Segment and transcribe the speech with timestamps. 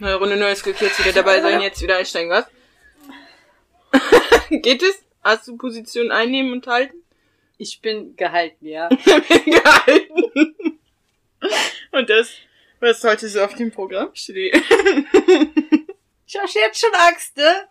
[0.00, 2.46] Neue Runde, neues Glück, jetzt wieder dabei sein, jetzt wieder einsteigen, was?
[4.50, 5.02] Geht es?
[5.24, 7.02] Hast du Position einnehmen und halten?
[7.56, 8.88] Ich bin gehalten, ja.
[9.44, 10.56] gehalten.
[11.90, 12.30] Und das,
[12.78, 14.54] was heute so auf dem Programm steht.
[16.30, 17.68] Ich habe jetzt schon Angst, ne?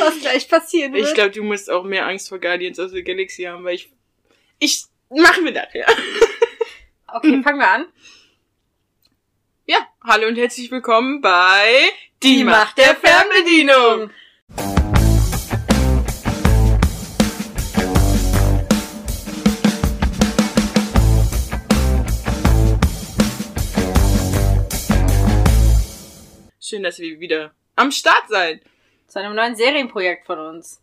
[0.00, 1.06] Was gleich passieren wird.
[1.06, 3.92] Ich glaube, du musst auch mehr Angst vor Guardians of the Galaxy haben, weil ich,
[4.58, 5.86] ich, machen wir nachher.
[7.06, 7.86] Okay, fangen wir an.
[10.06, 11.88] Hallo und herzlich willkommen bei
[12.22, 14.10] Die, Macht der Fernbedienung.
[26.60, 28.62] Schön, dass wir wieder am Start seid.
[29.06, 30.80] Zu einem neuen Serienprojekt von uns.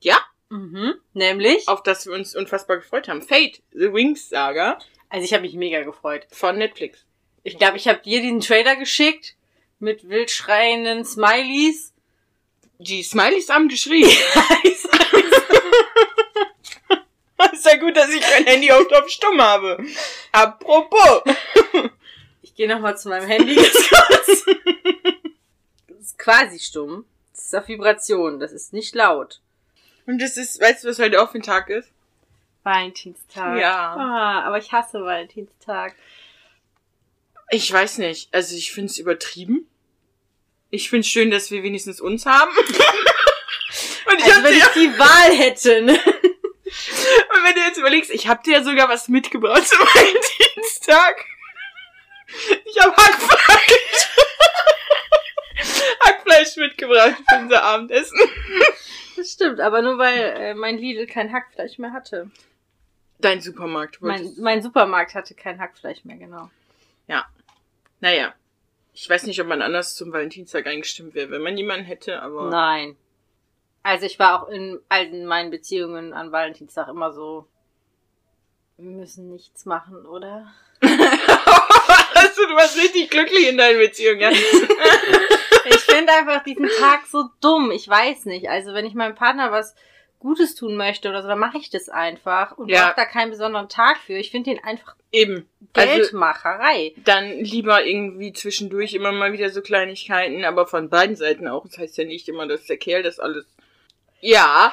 [0.00, 0.94] Ja, Mhm.
[1.12, 1.66] Nämlich?
[1.66, 3.20] auf das wir uns unfassbar gefreut haben.
[3.20, 6.26] Fate, The Wings Saga Also ich habe mich mega gefreut.
[6.30, 7.05] von Netflix.
[7.46, 9.36] Ich glaube, ich habe dir diesen Trailer geschickt
[9.78, 11.92] mit wild schreienden Smileys.
[12.78, 14.10] Die Smileys haben geschrien.
[17.52, 19.78] ist ja gut, dass ich mein Handy auch auf stumm habe.
[20.32, 21.22] Apropos.
[22.42, 23.54] Ich gehe nochmal zu meinem Handy.
[23.54, 23.76] Das
[26.00, 27.04] ist quasi stumm.
[27.32, 28.40] Das ist auf Vibration.
[28.40, 29.40] Das ist nicht laut.
[30.06, 31.92] Und das ist, weißt du, was heute auch für ein Tag ist?
[32.64, 33.60] Valentinstag.
[33.60, 33.94] Ja.
[33.94, 35.94] Ah, aber ich hasse Valentinstag.
[37.50, 38.32] Ich weiß nicht.
[38.32, 39.68] Also ich finde es übertrieben.
[40.70, 42.50] Ich finde es schön, dass wir wenigstens uns haben.
[42.56, 45.92] Und ich Also hab wenn ich die Wahl hätte, ne?
[46.02, 51.24] und wenn du jetzt überlegst, ich habe dir ja sogar was mitgebracht zum Valentinstag.
[52.64, 54.08] Ich habe Hackfleisch.
[56.00, 58.18] Hackfleisch mitgebracht für unser Abendessen.
[59.16, 62.28] Das stimmt, aber nur weil äh, mein Lidl kein Hackfleisch mehr hatte.
[63.20, 64.02] Dein Supermarkt.
[64.02, 66.50] Mein, mein Supermarkt hatte kein Hackfleisch mehr, genau.
[68.00, 68.34] Naja.
[68.92, 72.48] Ich weiß nicht, ob man anders zum Valentinstag eingestimmt wäre, wenn man jemanden hätte, aber.
[72.48, 72.96] Nein.
[73.82, 77.46] Also ich war auch in all meinen Beziehungen an Valentinstag immer so,
[78.78, 80.52] wir müssen nichts machen, oder?
[80.80, 84.30] also, du warst richtig glücklich in deinen Beziehungen, ja?
[85.68, 87.72] Ich finde einfach diesen Tag so dumm.
[87.72, 88.48] Ich weiß nicht.
[88.48, 89.74] Also wenn ich meinem Partner was
[90.18, 92.86] Gutes tun möchte oder so, dann mache ich das einfach und Ja.
[92.86, 94.14] brauche da keinen besonderen Tag für.
[94.14, 95.48] Ich finde den einfach Eben.
[95.74, 96.94] Also, Geldmacherei.
[97.04, 101.64] dann lieber irgendwie zwischendurch immer mal wieder so Kleinigkeiten, aber von beiden Seiten auch.
[101.66, 103.46] Das heißt ja nicht immer, dass der Kerl das alles.
[104.20, 104.72] Ja,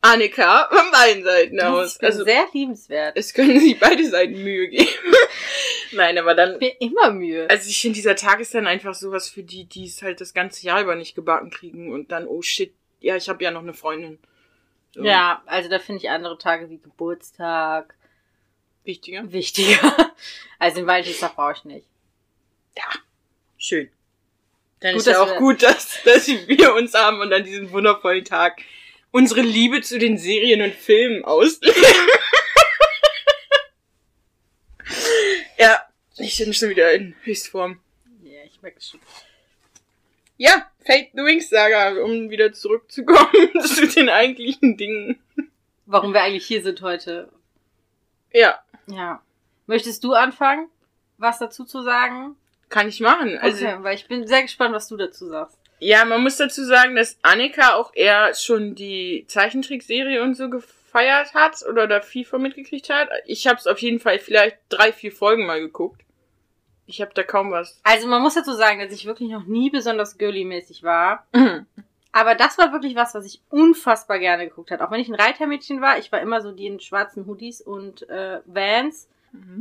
[0.00, 1.94] Annika, von beiden Seiten aus.
[1.94, 3.16] ich bin Also, sehr liebenswert.
[3.16, 4.88] es können sich beide Seiten Mühe geben.
[5.92, 6.54] Nein, aber dann.
[6.54, 7.48] Ich mir immer Mühe.
[7.48, 10.34] Also ich finde, dieser Tag ist dann einfach sowas für die, die es halt das
[10.34, 13.62] ganze Jahr über nicht gebacken kriegen und dann, oh shit, ja, ich habe ja noch
[13.62, 14.18] eine Freundin.
[14.94, 17.94] So, Ja, also da finde ich andere Tage wie Geburtstag
[18.84, 19.32] Wichtiger.
[19.32, 19.78] wichtiger.
[20.60, 21.86] Also den Valentinstag brauche ich nicht.
[23.58, 23.90] Schön.
[24.80, 28.26] Dann Gut, ist ja auch gut, dass, dass wir uns haben und an diesem wundervollen
[28.26, 28.60] Tag
[29.10, 31.82] unsere Liebe zu den Serien und Filmen ausleben.
[35.58, 35.82] ja,
[36.18, 37.80] ich bin schon wieder in Höchstform.
[38.22, 39.00] Ja, ich merke schon.
[40.36, 45.18] Ja, Fate the Wings Saga, um wieder zurückzukommen zu den eigentlichen Dingen.
[45.86, 47.28] Warum wir eigentlich hier sind heute.
[48.32, 49.22] Ja, Ja.
[49.66, 50.68] Möchtest du anfangen,
[51.16, 52.36] was dazu zu sagen?
[52.74, 53.38] kann ich machen.
[53.38, 55.56] Also, okay, weil ich bin sehr gespannt, was du dazu sagst.
[55.78, 61.34] Ja, man muss dazu sagen, dass Annika auch eher schon die Zeichentrickserie und so gefeiert
[61.34, 63.08] hat oder da viel von mitgekriegt hat.
[63.26, 66.03] Ich habe es auf jeden Fall vielleicht drei, vier Folgen mal geguckt.
[66.86, 67.80] Ich habe da kaum was.
[67.82, 71.26] Also man muss dazu sagen, dass ich wirklich noch nie besonders girly-mäßig war.
[72.12, 74.86] Aber das war wirklich was, was ich unfassbar gerne geguckt habe.
[74.86, 78.08] Auch wenn ich ein Reitermädchen war, ich war immer so die in schwarzen Hoodies und
[78.08, 79.08] äh, Vans.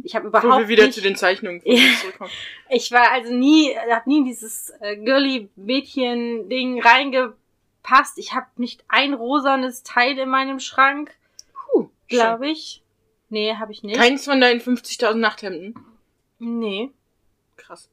[0.03, 1.81] Ich habe Wo überhaupt wir wieder nicht, zu den Zeichnungen von Ja.
[1.99, 2.29] zurückkommen.
[2.69, 8.17] Ich war also nie, hab nie in dieses äh, girly-Mädchen-Ding reingepasst.
[8.17, 11.11] Ich habe nicht ein rosanes Teil in meinem Schrank,
[11.71, 12.83] Puh, glaube ich.
[13.29, 13.95] Nee, habe ich nicht.
[13.97, 15.75] Keins von deinen 50.000 Nachthemden.
[16.39, 16.91] nee.
[17.55, 17.89] Krass.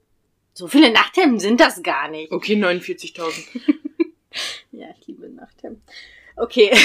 [0.53, 2.33] So viele Nachthemden sind das gar nicht.
[2.33, 3.61] Okay, 49.000.
[4.73, 5.83] Ja, ich liebe Nachthemden.
[6.37, 6.71] Okay.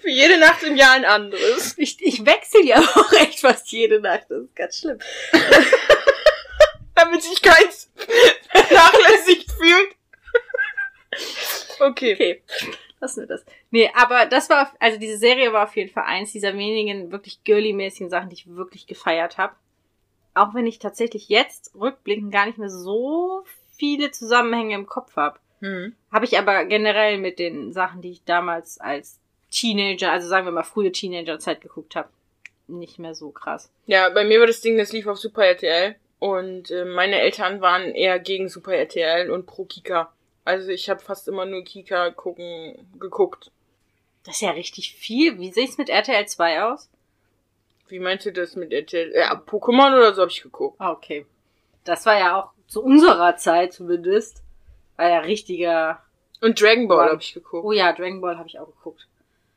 [0.00, 1.74] Für jede Nacht im Jahr ein anderes.
[1.76, 4.26] Ich, ich wechsle ja auch echt fast jede Nacht.
[4.28, 4.98] Das ist ganz schlimm.
[6.94, 7.90] Damit sich keins
[8.50, 9.96] vernachlässigt fühlt.
[11.80, 12.14] Okay.
[12.14, 12.42] Okay.
[13.00, 13.44] Lassen wir das.
[13.70, 17.44] Nee, aber das war, also diese Serie war auf jeden Fall eins dieser wenigen wirklich
[17.44, 19.54] girly-mäßigen Sachen, die ich wirklich gefeiert habe.
[20.34, 23.44] Auch wenn ich tatsächlich jetzt rückblickend gar nicht mehr so
[23.76, 25.38] viele Zusammenhänge im Kopf habe.
[25.60, 25.94] Hm.
[26.10, 29.18] Habe ich aber generell mit den Sachen, die ich damals als
[29.50, 32.08] Teenager, also sagen wir mal frühe Teenagerzeit geguckt habe,
[32.68, 33.70] nicht mehr so krass.
[33.86, 35.96] Ja, bei mir war das Ding, das lief auf Super RTL.
[36.18, 40.12] Und äh, meine Eltern waren eher gegen Super RTL und pro Kika.
[40.46, 43.50] Also ich habe fast immer nur Kika gucken geguckt.
[44.22, 45.40] Das ist ja richtig viel.
[45.40, 46.88] Wie sieht's mit RTL 2 aus?
[47.88, 49.12] Wie meinst du das mit RTL?
[49.12, 50.80] Ja, Pokémon oder so habe ich geguckt.
[50.80, 51.26] Ah, okay.
[51.82, 54.44] Das war ja auch zu unserer Zeit zumindest.
[54.94, 56.00] War ja richtiger.
[56.40, 57.64] Und Dragon Ball habe ich geguckt.
[57.64, 59.08] Oh ja, Dragon Ball habe ich auch geguckt.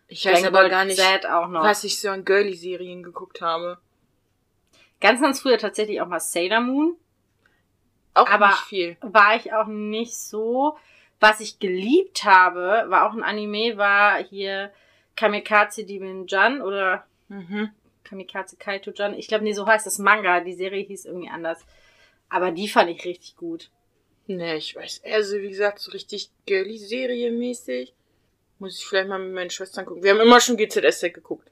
[0.07, 1.63] Ich weiß Dragon aber Ball gar nicht, Z auch noch.
[1.63, 3.77] was ich so an Girly-Serien geguckt habe.
[5.01, 6.97] Ganz, ganz früher tatsächlich auch mal Sailor Moon.
[8.19, 8.97] Auch Aber- nicht viel.
[9.01, 10.77] War ich auch nicht so.
[11.19, 14.71] Was ich geliebt habe, war auch ein Anime, war hier
[15.15, 17.71] Kamikaze Demon Jan oder Mhm.
[18.03, 19.13] Kamikaze Kaito Jan.
[19.13, 20.39] Ich glaube, nee, so heißt das Manga.
[20.39, 21.59] Die Serie hieß irgendwie anders.
[22.29, 23.69] Aber die fand ich richtig gut.
[24.27, 25.01] Nee, ich weiß.
[25.05, 27.93] Also, wie gesagt, so richtig Girly-Serie-mäßig.
[28.59, 30.03] Muss ich vielleicht mal mit meinen Schwestern gucken.
[30.03, 31.48] Wir haben immer schon GZSZ geguckt.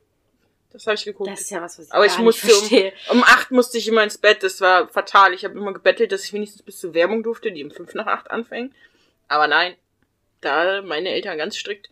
[0.72, 1.30] Das habe ich geguckt.
[1.30, 4.04] Das ist ja was, was ich Aber ich musste um, um acht musste ich immer
[4.04, 4.44] ins Bett.
[4.44, 5.34] Das war fatal.
[5.34, 8.08] Ich habe immer gebettelt, dass ich wenigstens bis zur Werbung durfte, die um fünf nach
[8.08, 8.74] acht anfängt.
[9.28, 9.76] Aber nein,
[10.42, 11.90] da meine Eltern ganz strikt.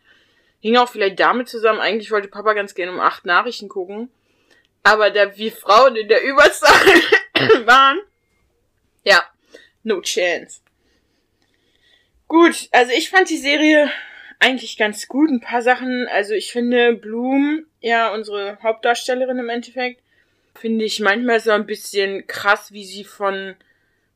[0.59, 1.79] Hing auch vielleicht damit zusammen.
[1.79, 4.09] Eigentlich wollte Papa ganz gerne um acht Nachrichten gucken.
[4.83, 6.71] Aber da wir Frauen in der Überzahl
[7.65, 7.99] waren,
[9.03, 9.23] ja,
[9.83, 10.61] no chance.
[12.27, 13.91] Gut, also ich fand die Serie
[14.39, 15.29] eigentlich ganz gut.
[15.29, 20.01] Ein paar Sachen, also ich finde Bloom, ja, unsere Hauptdarstellerin im Endeffekt,
[20.55, 23.55] finde ich manchmal so ein bisschen krass, wie sie von,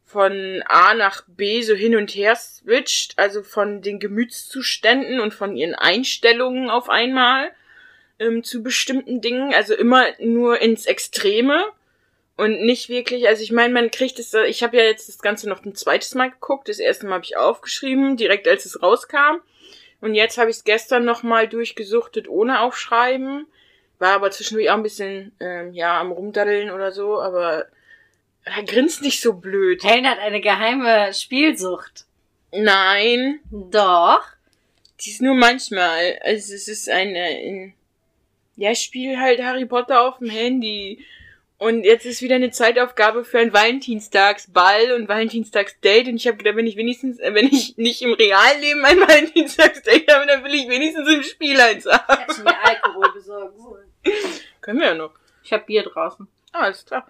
[0.04, 5.56] von A nach B so hin und her switcht, also von den Gemütszuständen und von
[5.56, 7.51] ihren Einstellungen auf einmal
[8.18, 11.63] ähm, zu bestimmten Dingen, also immer nur ins Extreme
[12.38, 15.48] und nicht wirklich, also ich meine, man kriegt es, ich habe ja jetzt das Ganze
[15.48, 19.42] noch ein zweites Mal geguckt, das erste Mal habe ich aufgeschrieben, direkt als es rauskam.
[20.01, 23.45] Und jetzt habe ich es gestern nochmal durchgesuchtet ohne Aufschreiben,
[24.00, 27.68] war aber zwischendurch auch ein bisschen, ähm, ja, am Rumdaddeln oder so, aber
[28.44, 29.84] er grinst nicht so blöd.
[29.84, 32.06] Helen hat eine geheime Spielsucht.
[32.51, 34.24] Nein, Doch.
[35.01, 37.74] die ist nur manchmal, also es ist eine, ein,
[38.56, 41.06] ja, ich spiele halt Harry Potter auf dem Handy.
[41.57, 46.10] Und jetzt ist wieder eine Zeitaufgabe für ein Valentinstagsball und Valentinstagsdate.
[46.10, 50.13] Und ich habe gedacht, wenn ich wenigstens, äh, wenn ich nicht im Realleben ein Valentinstagsdate
[50.13, 52.24] habe, dann will ich wenigstens im Spiel eins haben.
[52.25, 53.56] Kannst du mir Alkohol besorgen?
[54.61, 55.13] Können wir ja noch.
[55.44, 56.27] Ich habe Bier draußen.
[56.51, 57.09] Ah, alles klar.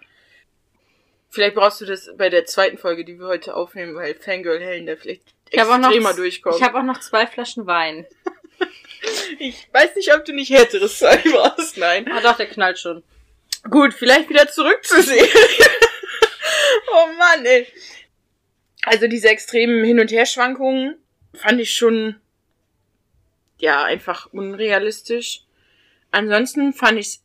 [1.29, 4.87] Vielleicht brauchst du das bei der zweiten Folge, die wir heute aufnehmen, weil Fangirl Helen
[4.87, 6.55] da vielleicht Ich auch noch, extremer durchkommt.
[6.55, 8.05] ich habe auch noch zwei Flaschen Wein.
[9.39, 11.77] ich weiß nicht, ob du nicht härteres sein brauchst.
[11.77, 12.09] Nein.
[12.11, 13.03] Ah doch, der knallt schon.
[13.69, 15.27] Gut, vielleicht wieder zurück zur Serie.
[16.93, 17.67] oh Mann, ey.
[18.83, 20.97] Also diese extremen Hin- und Herschwankungen
[21.33, 22.15] fand ich schon,
[23.59, 25.43] ja, einfach unrealistisch.
[26.11, 27.23] Ansonsten fand ich es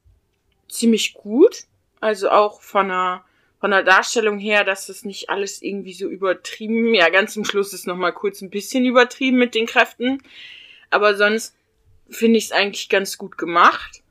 [0.69, 1.65] ziemlich gut.
[2.01, 3.25] Also auch von der,
[3.61, 7.73] von der Darstellung her, dass das nicht alles irgendwie so übertrieben, ja, ganz zum Schluss
[7.73, 10.23] ist nochmal kurz ein bisschen übertrieben mit den Kräften.
[10.91, 11.57] Aber sonst
[12.11, 14.03] finde ich es eigentlich ganz gut gemacht.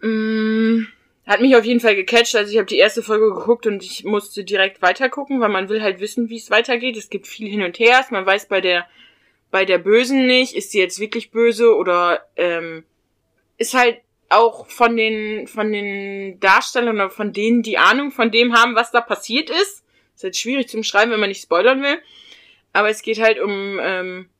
[0.00, 0.82] Mm,
[1.26, 2.36] hat mich auf jeden Fall gecatcht.
[2.36, 5.80] Also ich habe die erste Folge geguckt und ich musste direkt weitergucken, weil man will
[5.80, 6.96] halt wissen, wie es weitergeht.
[6.96, 8.04] Es gibt viel hin und her.
[8.10, 8.86] Man weiß bei der
[9.50, 12.84] bei der Bösen nicht, ist sie jetzt wirklich böse oder ähm,
[13.60, 18.54] ist halt auch von den von den Darstellern oder von denen, die Ahnung von dem
[18.54, 19.84] haben, was da passiert ist.
[20.16, 22.00] Ist halt schwierig zum Schreiben, wenn man nicht spoilern will.
[22.72, 24.30] Aber es geht halt um ähm,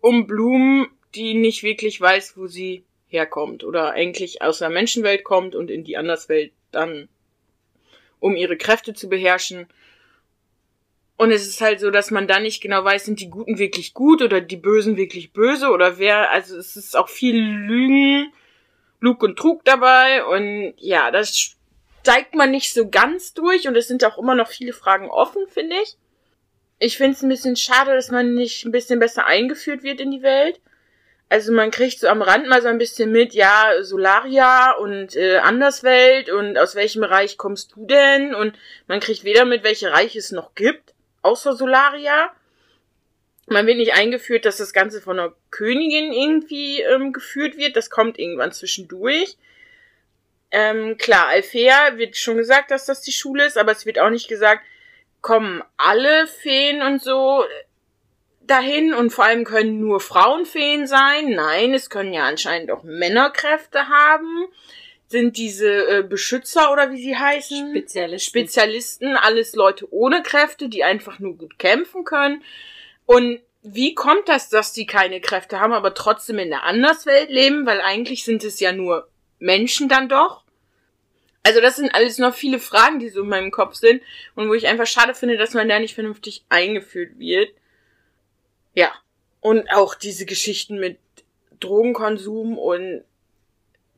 [0.00, 5.54] um Blumen, die nicht wirklich weiß, wo sie herkommt oder eigentlich aus der Menschenwelt kommt
[5.54, 7.10] und in die Anderswelt dann,
[8.18, 9.66] um ihre Kräfte zu beherrschen.
[11.22, 13.94] Und es ist halt so, dass man da nicht genau weiß, sind die Guten wirklich
[13.94, 18.32] gut oder die Bösen wirklich böse oder wer, also es ist auch viel Lügen,
[18.98, 21.54] Lug und Trug dabei und ja, das
[22.00, 25.46] steigt man nicht so ganz durch und es sind auch immer noch viele Fragen offen,
[25.46, 25.96] finde ich.
[26.80, 30.10] Ich finde es ein bisschen schade, dass man nicht ein bisschen besser eingeführt wird in
[30.10, 30.60] die Welt.
[31.28, 35.36] Also man kriegt so am Rand mal so ein bisschen mit, ja, Solaria und äh,
[35.36, 38.34] Anderswelt und aus welchem Reich kommst du denn?
[38.34, 40.91] Und man kriegt weder mit, welche Reich es noch gibt,
[41.22, 42.32] außer Solaria.
[43.46, 47.76] Man wird nicht eingeführt, dass das Ganze von einer Königin irgendwie ähm, geführt wird.
[47.76, 49.36] Das kommt irgendwann zwischendurch.
[50.50, 54.10] Ähm, klar, Alfea wird schon gesagt, dass das die Schule ist, aber es wird auch
[54.10, 54.62] nicht gesagt,
[55.22, 57.44] kommen alle Feen und so
[58.42, 61.30] dahin und vor allem können nur Frauenfeen sein.
[61.30, 64.46] Nein, es können ja anscheinend auch Männerkräfte haben.
[65.12, 67.68] Sind diese äh, Beschützer oder wie sie heißen?
[67.68, 68.30] Spezialisten.
[68.30, 72.42] Spezialisten, alles Leute ohne Kräfte, die einfach nur gut kämpfen können.
[73.04, 77.66] Und wie kommt das, dass die keine Kräfte haben, aber trotzdem in der Anderswelt leben?
[77.66, 79.06] Weil eigentlich sind es ja nur
[79.38, 80.44] Menschen dann doch.
[81.42, 84.02] Also das sind alles noch viele Fragen, die so in meinem Kopf sind
[84.34, 87.50] und wo ich einfach schade finde, dass man da nicht vernünftig eingeführt wird.
[88.74, 88.90] Ja.
[89.40, 90.96] Und auch diese Geschichten mit
[91.60, 93.04] Drogenkonsum und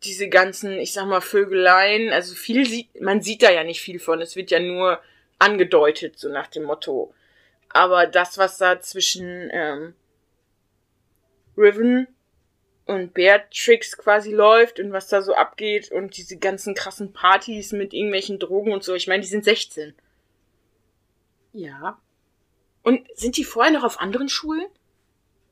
[0.05, 3.99] diese ganzen, ich sag mal, Vögeleien, also viel sieht, man sieht da ja nicht viel
[3.99, 4.21] von.
[4.21, 5.01] Es wird ja nur
[5.39, 7.15] angedeutet, so nach dem Motto.
[7.69, 9.95] Aber das, was da zwischen ähm,
[11.57, 12.07] Riven
[12.87, 17.95] und Beatrix quasi läuft und was da so abgeht und diese ganzen krassen Partys mit
[17.95, 19.95] irgendwelchen Drogen und so, ich meine, die sind 16.
[21.53, 21.99] Ja.
[22.83, 24.67] Und sind die vorher noch auf anderen Schulen?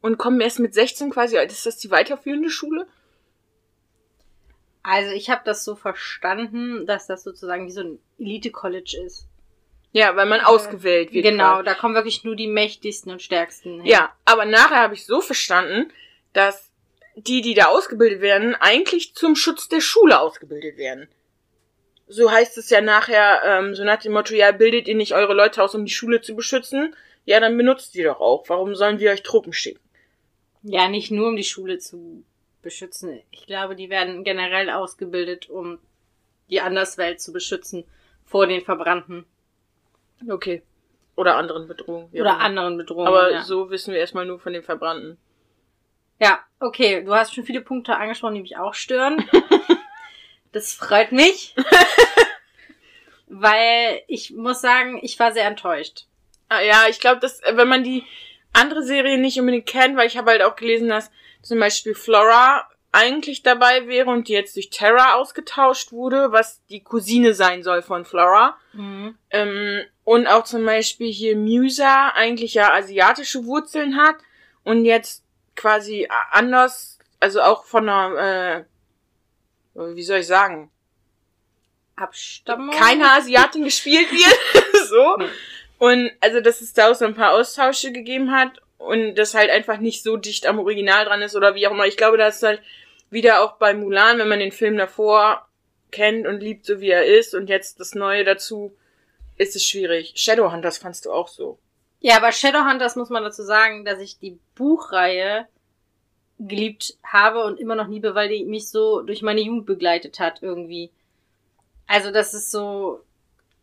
[0.02, 2.86] Und kommen erst mit 16 quasi, ist das die weiterführende Schule?
[4.82, 9.28] Also ich habe das so verstanden, dass das sozusagen wie so ein Elite-College ist.
[9.92, 11.24] Ja, weil man ausgewählt wird.
[11.24, 13.86] Genau, da kommen wirklich nur die mächtigsten und stärksten hin.
[13.86, 15.92] Ja, aber nachher habe ich so verstanden,
[16.32, 16.70] dass
[17.14, 21.08] die, die da ausgebildet werden, eigentlich zum Schutz der Schule ausgebildet werden.
[22.08, 25.34] So heißt es ja nachher, ähm, so nach dem Motto, ja, bildet ihr nicht eure
[25.34, 26.96] Leute aus, um die Schule zu beschützen?
[27.24, 28.48] Ja, dann benutzt die doch auch.
[28.48, 29.80] Warum sollen wir euch Truppen schicken?
[30.62, 32.24] Ja, nicht nur um die Schule zu
[32.62, 33.20] beschützen.
[33.30, 35.78] Ich glaube, die werden generell ausgebildet, um
[36.48, 37.84] die Anderswelt zu beschützen
[38.24, 39.26] vor den Verbrannten.
[40.28, 40.62] Okay.
[41.16, 42.08] Oder anderen Bedrohungen.
[42.12, 42.40] Oder immer.
[42.40, 43.08] anderen Bedrohungen.
[43.08, 43.42] Aber ja.
[43.42, 45.18] so wissen wir erstmal nur von den Verbrannten.
[46.20, 47.04] ja, okay.
[47.04, 49.28] Du hast schon viele Punkte angesprochen, die mich auch stören.
[50.52, 51.54] das freut mich.
[53.26, 56.06] weil ich muss sagen, ich war sehr enttäuscht.
[56.48, 58.04] Ah, ja, ich glaube, dass, äh, wenn man die
[58.52, 61.10] andere Serie nicht unbedingt kennt, weil ich habe halt auch gelesen, dass
[61.42, 66.82] zum Beispiel Flora eigentlich dabei wäre und die jetzt durch Terra ausgetauscht wurde, was die
[66.82, 68.56] Cousine sein soll von Flora.
[69.30, 74.16] Ähm, und auch zum Beispiel hier Musa eigentlich ja asiatische Wurzeln hat
[74.62, 75.24] und jetzt
[75.56, 78.66] quasi anders, also auch von einer,
[79.74, 80.70] äh, wie soll ich sagen,
[81.96, 82.74] Abstammung?
[82.74, 84.86] keine Asiatin gespielt wird.
[84.88, 85.16] so.
[85.18, 85.28] Nee.
[85.78, 89.50] Und also, dass es da auch so ein paar Austausche gegeben hat und das halt
[89.50, 91.86] einfach nicht so dicht am Original dran ist oder wie auch immer.
[91.86, 92.62] Ich glaube, das ist halt
[93.10, 95.46] wieder auch bei Mulan, wenn man den Film davor
[95.90, 98.74] kennt und liebt, so wie er ist und jetzt das Neue dazu,
[99.36, 100.14] ist es schwierig.
[100.16, 101.58] Shadowhunters fandst du auch so.
[102.00, 105.46] Ja, bei Shadowhunters muss man dazu sagen, dass ich die Buchreihe
[106.38, 110.42] geliebt habe und immer noch liebe, weil die mich so durch meine Jugend begleitet hat
[110.42, 110.90] irgendwie.
[111.86, 113.04] Also das ist so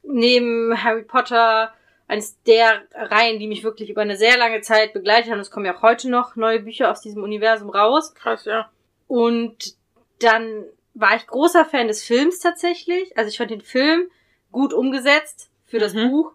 [0.04, 1.74] neben Harry Potter
[2.10, 5.40] eines der Reihen, die mich wirklich über eine sehr lange Zeit begleitet haben.
[5.40, 8.14] Es kommen ja auch heute noch neue Bücher aus diesem Universum raus.
[8.16, 8.70] Krass, ja.
[9.08, 9.76] Und
[10.20, 13.16] dann war ich großer Fan des Films tatsächlich.
[13.18, 14.10] Also ich fand den Film
[14.52, 16.10] gut umgesetzt für das Mhm.
[16.10, 16.32] Buch.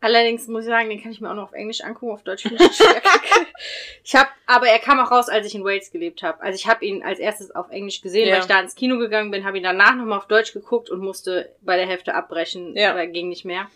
[0.00, 2.42] Allerdings muss ich sagen, den kann ich mir auch noch auf Englisch angucken, auf Deutsch
[2.42, 3.02] finde ich schwer.
[4.04, 6.40] ich habe, aber er kam auch raus, als ich in Wales gelebt habe.
[6.42, 8.34] Also ich habe ihn als erstes auf Englisch gesehen, Ja.
[8.34, 11.00] weil ich da ins Kino gegangen bin, habe ihn danach nochmal auf Deutsch geguckt und
[11.00, 12.94] musste bei der Hälfte abbrechen, Ja.
[12.94, 13.68] weil ging nicht mehr.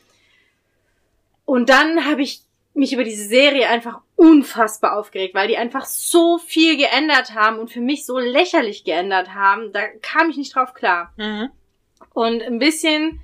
[1.50, 2.42] Und dann habe ich
[2.74, 7.72] mich über diese Serie einfach unfassbar aufgeregt, weil die einfach so viel geändert haben und
[7.72, 9.72] für mich so lächerlich geändert haben.
[9.72, 11.12] Da kam ich nicht drauf klar.
[11.16, 11.50] Mhm.
[12.14, 13.20] Und ein bisschen,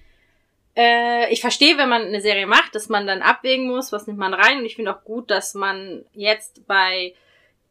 [0.77, 4.19] äh, ich verstehe, wenn man eine Serie macht, dass man dann abwägen muss, was nimmt
[4.19, 4.59] man rein.
[4.59, 7.15] Und ich finde auch gut, dass man jetzt bei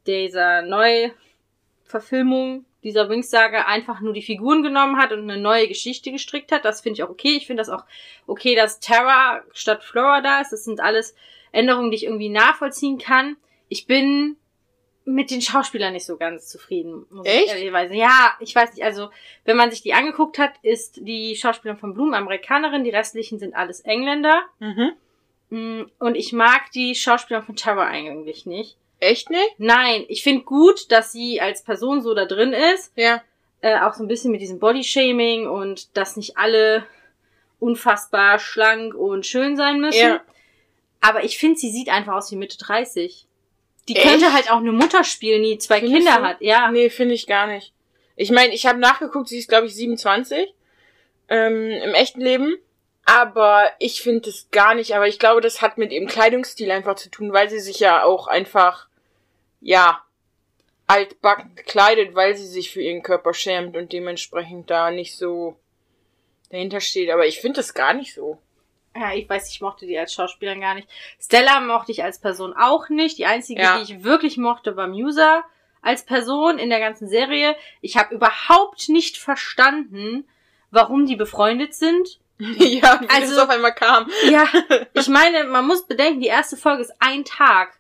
[0.08, 6.52] dieser Neuverfilmung dieser Wings-Saga einfach nur die Figuren genommen hat und eine neue Geschichte gestrickt
[6.52, 6.64] hat.
[6.64, 7.36] Das finde ich auch okay.
[7.36, 7.84] Ich finde das auch
[8.28, 10.54] okay, dass Terra statt Flora da ist.
[10.54, 11.16] Das sind alles
[11.52, 13.36] Änderungen, die ich irgendwie nachvollziehen kann.
[13.68, 14.38] Ich bin
[15.06, 17.06] mit den Schauspielern nicht so ganz zufrieden.
[17.10, 17.56] Muss Echt?
[17.56, 18.84] Ich ja, ich weiß nicht.
[18.84, 19.10] Also,
[19.46, 23.56] wenn man sich die angeguckt hat, ist die Schauspielerin von Bloom Amerikanerin, die restlichen sind
[23.56, 24.44] alles Engländer.
[24.60, 24.94] Mhm.
[25.50, 28.78] Mm, Und ich mag die Schauspielerin von Tara eigentlich nicht.
[29.00, 29.56] Echt nicht?
[29.58, 32.92] Nein, ich finde gut, dass sie als Person so da drin ist.
[32.96, 33.22] Ja.
[33.62, 36.86] Äh, auch so ein bisschen mit diesem Bodyshaming und dass nicht alle
[37.60, 40.00] unfassbar schlank und schön sein müssen.
[40.00, 40.22] Ja.
[41.02, 43.28] Aber ich finde, sie sieht einfach aus wie Mitte 30.
[43.88, 44.08] Die Echt?
[44.08, 46.42] könnte halt auch eine Mutter spielen, die zwei Findest Kinder hat.
[46.42, 46.72] Ja.
[46.72, 47.74] Nee, finde ich gar nicht.
[48.16, 50.54] Ich meine, ich habe nachgeguckt, sie ist, glaube ich, 27
[51.30, 52.56] ähm, im echten Leben.
[53.06, 54.96] Aber ich finde es gar nicht.
[54.96, 58.04] Aber ich glaube, das hat mit ihrem Kleidungsstil einfach zu tun, weil sie sich ja
[58.04, 58.88] auch einfach,
[59.62, 60.02] ja,
[60.88, 65.56] altbacken kleidet, weil sie sich für ihren Körper schämt und dementsprechend da nicht so
[66.50, 67.10] dahinter steht.
[67.10, 68.40] Aber ich finde das gar nicht so.
[68.96, 70.88] Ja, ich weiß, ich mochte die als Schauspielerin gar nicht.
[71.20, 73.18] Stella mochte ich als Person auch nicht.
[73.18, 73.78] Die einzige, Ja.
[73.78, 75.44] die ich wirklich mochte, war Musa
[75.82, 77.56] als Person in der ganzen Serie.
[77.82, 80.28] Ich habe überhaupt nicht verstanden,
[80.72, 82.20] warum die befreundet sind.
[82.40, 84.10] ja, wie Also- das auf einmal kam.
[84.30, 84.46] Ja,
[84.94, 87.78] ich meine, man muss bedenken, die erste Folge ist ein Tag.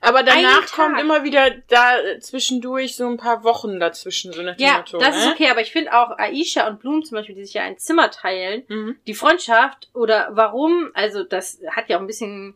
[0.00, 1.00] Aber danach kommt Tag.
[1.00, 5.16] immer wieder da zwischendurch so ein paar Wochen dazwischen, so nach dem Ja, Motto, das
[5.16, 7.78] ist okay, aber ich finde auch Aisha und Bloom zum Beispiel, die sich ja ein
[7.78, 8.96] Zimmer teilen, Mhm.
[9.06, 12.54] die Freundschaft oder warum, also das hat ja auch ein bisschen,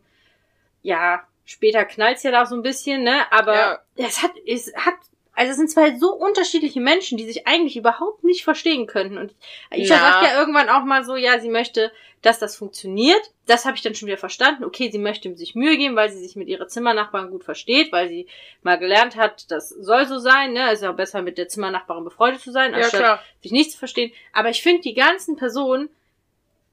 [0.83, 3.79] ja, später knallt's ja da so ein bisschen, ne, aber Ja.
[4.07, 4.95] es hat, es hat,
[5.37, 9.35] also es sind zwei so unterschiedliche Menschen, die sich eigentlich überhaupt nicht verstehen könnten und
[9.69, 9.99] Aisha Ja.
[10.01, 11.91] sagt ja irgendwann auch mal so, ja, sie möchte,
[12.23, 15.77] dass das funktioniert, das habe ich dann schon wieder verstanden, okay, sie möchte sich Mühe
[15.77, 18.25] geben, weil sie sich mit ihrer Zimmernachbarin gut versteht, weil sie
[18.63, 22.03] mal gelernt hat, das soll so sein, ne, ist ja auch besser mit der Zimmernachbarin
[22.03, 23.23] befreundet zu sein, Ja, anstatt klar.
[23.43, 24.11] sich nicht zu verstehen.
[24.33, 25.89] Aber ich finde die ganzen Personen,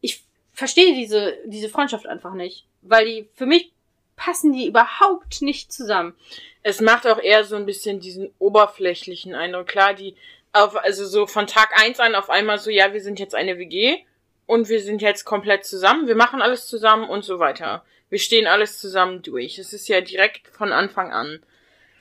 [0.01, 2.65] ich verstehe diese, diese Freundschaft einfach nicht.
[2.81, 3.74] Weil die, für mich
[4.17, 6.15] passen die überhaupt nicht zusammen.
[6.63, 9.67] Es macht auch eher so ein bisschen diesen oberflächlichen Eindruck.
[9.67, 10.17] Klar, die
[10.53, 13.59] auf, also so von Tag eins an auf einmal so, ja, wir sind jetzt eine
[13.59, 13.99] WG
[14.47, 17.85] und wir sind jetzt komplett zusammen, wir machen alles zusammen und so weiter.
[18.09, 19.59] Wir stehen alles zusammen durch.
[19.59, 21.43] Es ist ja direkt von Anfang an.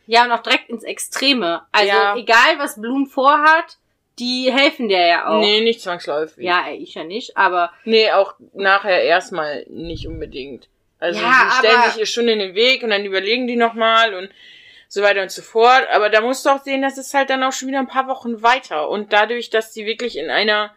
[0.06, 1.66] Ja, und auch direkt ins Extreme.
[1.72, 2.16] Also Ja.
[2.16, 3.78] egal, was Blum vorhat,
[4.20, 5.40] die helfen der ja auch.
[5.40, 6.44] Nee, nicht zwangsläufig.
[6.44, 10.68] Ja, ich ja nicht, aber Nee, auch nachher erstmal nicht unbedingt.
[11.04, 14.14] Also Ja, sie stellen sich ihr schon in den Weg und dann überlegen die nochmal
[14.14, 14.30] und
[14.88, 15.86] so weiter und so fort.
[15.92, 18.08] Aber da musst du auch sehen, das ist halt dann auch schon wieder ein paar
[18.08, 18.90] Wochen weiter.
[18.90, 20.74] Und dadurch, dass die wirklich in einer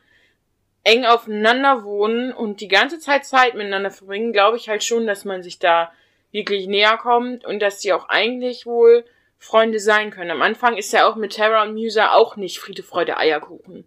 [0.83, 5.25] eng aufeinander wohnen und die ganze Zeit Zeit miteinander verbringen, glaube ich halt schon, dass
[5.25, 5.92] man sich da
[6.33, 9.04] wirklich näher kommt und dass sie auch eigentlich wohl
[9.38, 10.33] Freunde sein können.
[10.33, 13.87] Am Anfang ist ja auch mit Terra und Musa auch nicht Friede, Freude, Eierkuchen,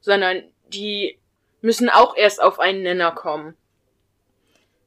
[0.00, 1.18] sondern die
[1.62, 3.56] müssen auch erst auf einen Nenner kommen.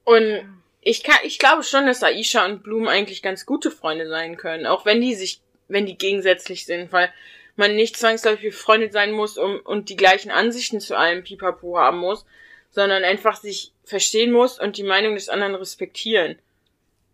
[0.05, 4.37] Und ich kann, ich glaube schon, dass Aisha und Bloom eigentlich ganz gute Freunde sein
[4.37, 7.11] können, auch wenn die sich, wenn die gegensätzlich sind, weil
[7.55, 11.99] man nicht zwangsläufig befreundet sein muss um, und die gleichen Ansichten zu allem Pipapo haben
[11.99, 12.25] muss,
[12.71, 16.39] sondern einfach sich verstehen muss und die Meinung des anderen respektieren.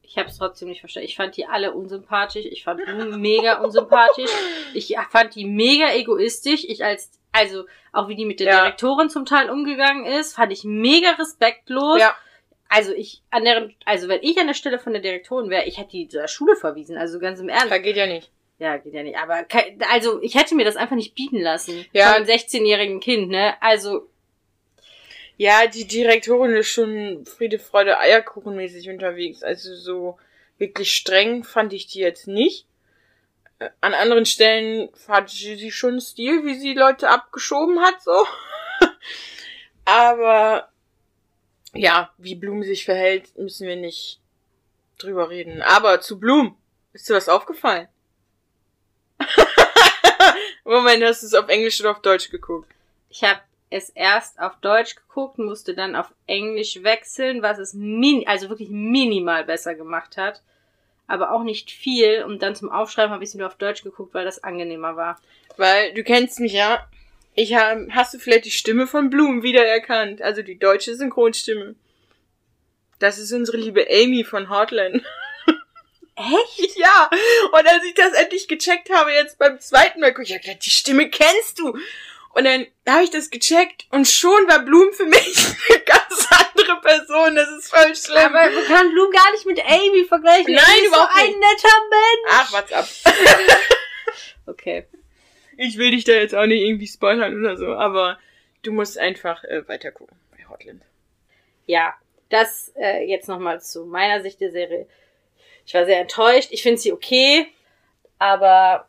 [0.04, 1.08] ich habe es trotzdem nicht verstanden.
[1.08, 2.46] Ich fand die alle unsympathisch.
[2.46, 4.32] Ich fand Blum mega unsympathisch.
[4.74, 6.64] Ich fand die mega egoistisch.
[6.68, 8.62] Ich als, also auch wie die mit der Ja.
[8.62, 12.00] Direktorin zum Teil umgegangen ist, fand ich mega respektlos.
[12.00, 12.16] Ja,
[12.70, 15.80] Also ich an deren, also wenn ich an der Stelle von der Direktorin wäre, ich
[15.80, 16.98] hätte die zur Schule verwiesen.
[16.98, 17.72] Also ganz im Ernst.
[17.72, 18.30] da geht ja nicht.
[18.60, 19.18] Ja, geht ja nicht.
[19.18, 19.46] Aber
[19.92, 21.86] also ich hätte mir das einfach nicht bieten lassen.
[21.94, 22.14] Ja.
[22.14, 23.60] Von einem 16-jährigen Kind, ne?
[23.62, 24.08] Also
[25.38, 29.42] Ja, die Direktorin ist schon Friede, Freude, Eierkuchenmäßig unterwegs.
[29.42, 30.18] Also so
[30.58, 32.68] wirklich streng fand ich die jetzt nicht.
[33.58, 38.26] Äh, An anderen Stellen hatte sie schon einen Stil, wie sie Leute abgeschoben hat, so.
[39.86, 40.70] Aber
[41.74, 44.20] ja, wie Blum sich verhält, müssen wir nicht
[44.98, 45.62] drüber reden.
[45.62, 46.58] Aber zu Blum,
[46.94, 47.88] ist dir was aufgefallen?
[50.64, 52.70] Moment, hast du es auf Englisch oder auf Deutsch geguckt?
[53.10, 58.28] ich habe es erst auf Deutsch geguckt, musste dann auf Englisch wechseln, was es min
[58.28, 60.42] also wirklich minimal besser gemacht hat.
[61.08, 62.24] Aber auch nicht viel.
[62.24, 65.20] Und dann zum Aufschreiben habe ich es nur auf Deutsch geguckt, weil das angenehmer war.
[65.58, 66.88] Weil du kennst mich ja.
[67.40, 70.22] Ich hab, hast du vielleicht die Stimme von Blum wiedererkannt?
[70.22, 71.76] Also die deutsche Synchronstimme.
[73.00, 75.06] Das ist unsere liebe Amy von Heartland.
[76.18, 76.76] Echt?
[76.76, 77.10] ja.
[77.54, 80.66] Und als ich das endlich gecheckt habe, jetzt beim zweiten Mal, guck ich hab gedacht,
[80.66, 81.78] die Stimme kennst du.
[82.34, 86.82] Und dann habe ich das gecheckt und schon war Blum für mich eine ganz andere
[86.82, 87.38] Person.
[87.38, 88.18] Das ist voll schlimm.
[88.36, 90.56] Aber man kann Blum gar nicht mit Amy vergleichen.
[90.56, 91.40] Nein, Amy ist überhaupt so ein nicht.
[91.40, 92.32] netter Mensch.
[92.32, 92.90] Ach, what's up.
[94.46, 94.88] Okay.
[95.62, 98.18] Ich will dich da jetzt auch nicht irgendwie spoilern oder so, aber
[98.62, 100.82] du musst einfach äh, weiter gucken bei Hotland.
[101.66, 101.96] Ja,
[102.30, 104.88] das äh, jetzt nochmal zu meiner Sicht der Serie.
[105.66, 106.48] Ich war sehr enttäuscht.
[106.52, 107.48] Ich finde sie okay,
[108.20, 108.88] aber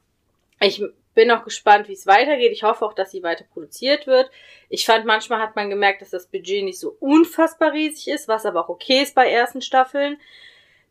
[0.60, 0.80] ich
[1.14, 2.52] bin noch gespannt, wie es weitergeht.
[2.52, 4.30] Ich hoffe auch, dass sie weiter produziert wird.
[4.68, 8.46] Ich fand, manchmal hat man gemerkt, dass das Budget nicht so unfassbar riesig ist, was
[8.46, 10.20] aber auch okay ist bei ersten Staffeln.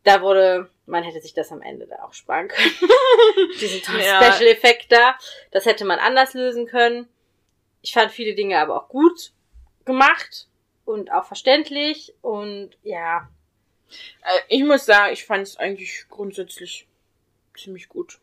[0.04, 2.74] Da wurde, man hätte sich das am Ende da auch sparen können.
[3.60, 4.22] Diesen Ja.
[4.32, 5.16] Special-Effekt da.
[5.50, 7.08] Das hätte man anders lösen können.
[7.82, 9.32] Ich fand viele Dinge aber auch gut
[9.84, 10.46] gemacht
[10.84, 13.28] und auch verständlich und ja,
[14.22, 16.86] Äh, ich muss sagen, ich fand es eigentlich grundsätzlich
[17.56, 18.18] ziemlich gut.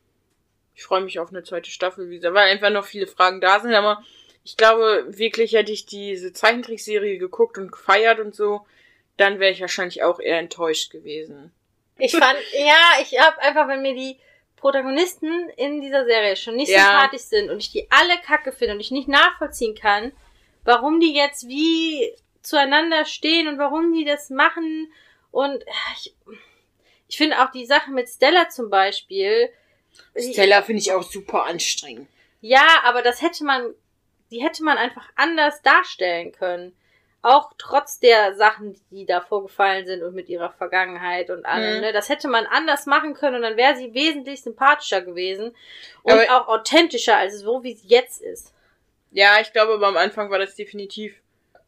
[0.75, 3.73] Ich freue mich auf eine zweite Staffel wieder, weil einfach noch viele Fragen da sind,
[3.73, 4.03] aber
[4.43, 8.65] ich glaube, wirklich hätte ich diese Zeichentrickserie geguckt und gefeiert und so,
[9.17, 11.51] dann wäre ich wahrscheinlich auch eher enttäuscht gewesen.
[11.99, 14.17] Ich fand, ja, ich hab einfach, wenn mir die
[14.55, 16.79] Protagonisten in dieser Serie schon nicht Ja.
[16.79, 20.11] sympathisch sind und ich die alle kacke finde und ich nicht nachvollziehen kann,
[20.63, 24.91] warum die jetzt wie zueinander stehen und warum die das machen
[25.31, 26.13] und ja, ich,
[27.07, 29.49] ich finde auch die Sache mit Stella zum Beispiel,
[30.15, 32.07] Stella finde ich auch super anstrengend.
[32.41, 33.73] Ja, aber das hätte man,
[34.31, 36.75] die hätte man einfach anders darstellen können.
[37.27, 41.81] Auch trotz der Sachen, die da vorgefallen sind und mit ihrer Vergangenheit und allem, Mhm.
[41.81, 45.55] ne, das hätte man anders machen können und dann wäre sie wesentlich sympathischer gewesen
[46.03, 48.53] und Aber- auch authentischer als so, wie sie jetzt ist.
[49.11, 51.15] Ja, ich glaube, aber am Anfang war das definitiv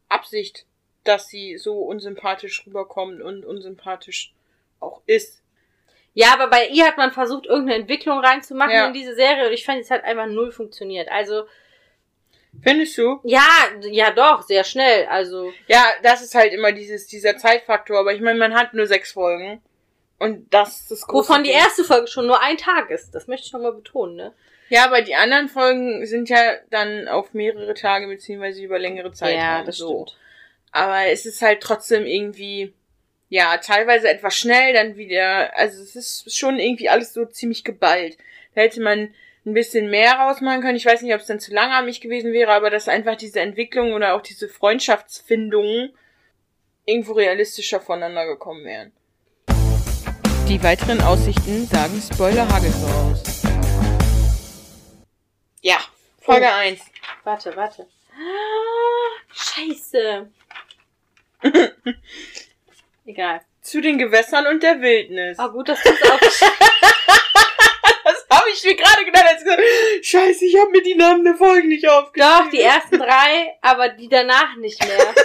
[0.08, 0.66] Absicht,
[1.04, 4.32] dass sie so unsympathisch rüberkommt und unsympathisch
[4.80, 5.42] auch ist.
[6.12, 8.86] Ja, aber bei ihr hat man versucht, irgendeine Entwicklung reinzumachen Ja.
[8.88, 11.08] in diese Serie und ich fand, es hat einfach null funktioniert.
[11.08, 11.44] Also,
[12.62, 13.20] Findest du?
[13.24, 13.46] ja,
[13.90, 15.06] ja doch, sehr schnell.
[15.06, 18.86] Also, Ja, das ist halt immer dieses, dieser Zeitfaktor, aber ich meine, man hat nur
[18.86, 19.62] sechs Folgen.
[20.18, 23.14] Und das ist das große wovon die erste Folge schon nur ein Tag ist.
[23.14, 24.34] Das möchte ich nochmal betonen, ne?
[24.68, 29.34] Ja, aber die anderen Folgen sind ja dann auf mehrere Tage beziehungsweise über längere Zeit.
[29.34, 30.16] ja, das stimmt.
[30.72, 32.72] Aber es ist halt trotzdem irgendwie,
[33.30, 38.16] ja, teilweise etwas schnell, dann wieder, also es ist schon irgendwie alles so ziemlich geballt.
[38.54, 39.12] Da hätte man
[39.46, 40.76] ein bisschen mehr rausmachen können.
[40.76, 43.92] Ich weiß nicht, ob es dann zu langatmig gewesen wäre, aber dass einfach diese Entwicklung
[43.94, 45.92] oder auch diese Freundschaftsfindungen
[46.84, 48.92] irgendwo realistischer voneinander gekommen wären.
[50.48, 53.22] Die weiteren Aussichten sagen Spoiler Hagel voraus.
[55.62, 55.78] Ja,
[56.20, 56.58] Folge Oh.
[56.58, 56.80] 1.
[57.24, 57.86] Warte, warte.
[58.12, 60.28] Ah, scheiße.
[63.06, 63.40] Egal.
[63.62, 65.38] Zu den Gewässern und der Wildnis.
[65.38, 66.18] Ah, gut, dass du es auch.
[68.30, 69.62] Habe ich mir gerade gedacht, als gesagt
[70.02, 72.38] Scheiße, ich habe mir die Namen der Folgen nicht aufgeschrieben.
[72.38, 75.14] Doch, die ersten drei, aber die danach nicht mehr.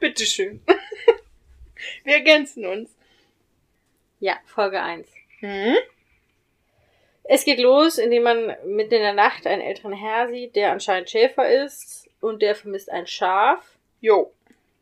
[0.00, 0.62] Bitteschön.
[2.04, 2.90] Wir ergänzen uns.
[4.20, 5.08] Ja, Folge 1.
[5.40, 5.76] Hm?
[7.24, 11.10] Es geht los, indem man mitten in der Nacht einen älteren Herr sieht, der anscheinend
[11.10, 13.64] Schäfer ist und der vermisst ein Schaf.
[14.00, 14.32] Jo.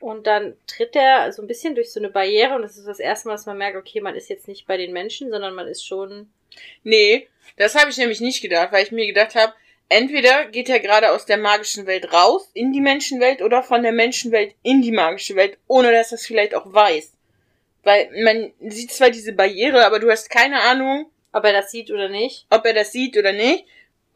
[0.02, 2.98] Und dann tritt er so ein bisschen durch so eine Barriere und das ist das
[2.98, 5.68] erste Mal, dass man merkt, okay, man ist jetzt nicht bei den Menschen, sondern man
[5.68, 6.28] ist schon.
[6.82, 9.52] Nee, das habe ich nämlich nicht gedacht, weil ich mir gedacht habe,
[9.88, 13.92] entweder geht er gerade aus der magischen Welt raus in die Menschenwelt oder von der
[13.92, 17.12] Menschenwelt in die magische Welt, ohne dass er es vielleicht auch weiß.
[17.84, 21.92] Weil man sieht zwar diese Barriere, aber du hast keine Ahnung, Ob er das sieht
[21.92, 22.46] oder nicht.
[22.50, 23.66] ob er das sieht oder nicht,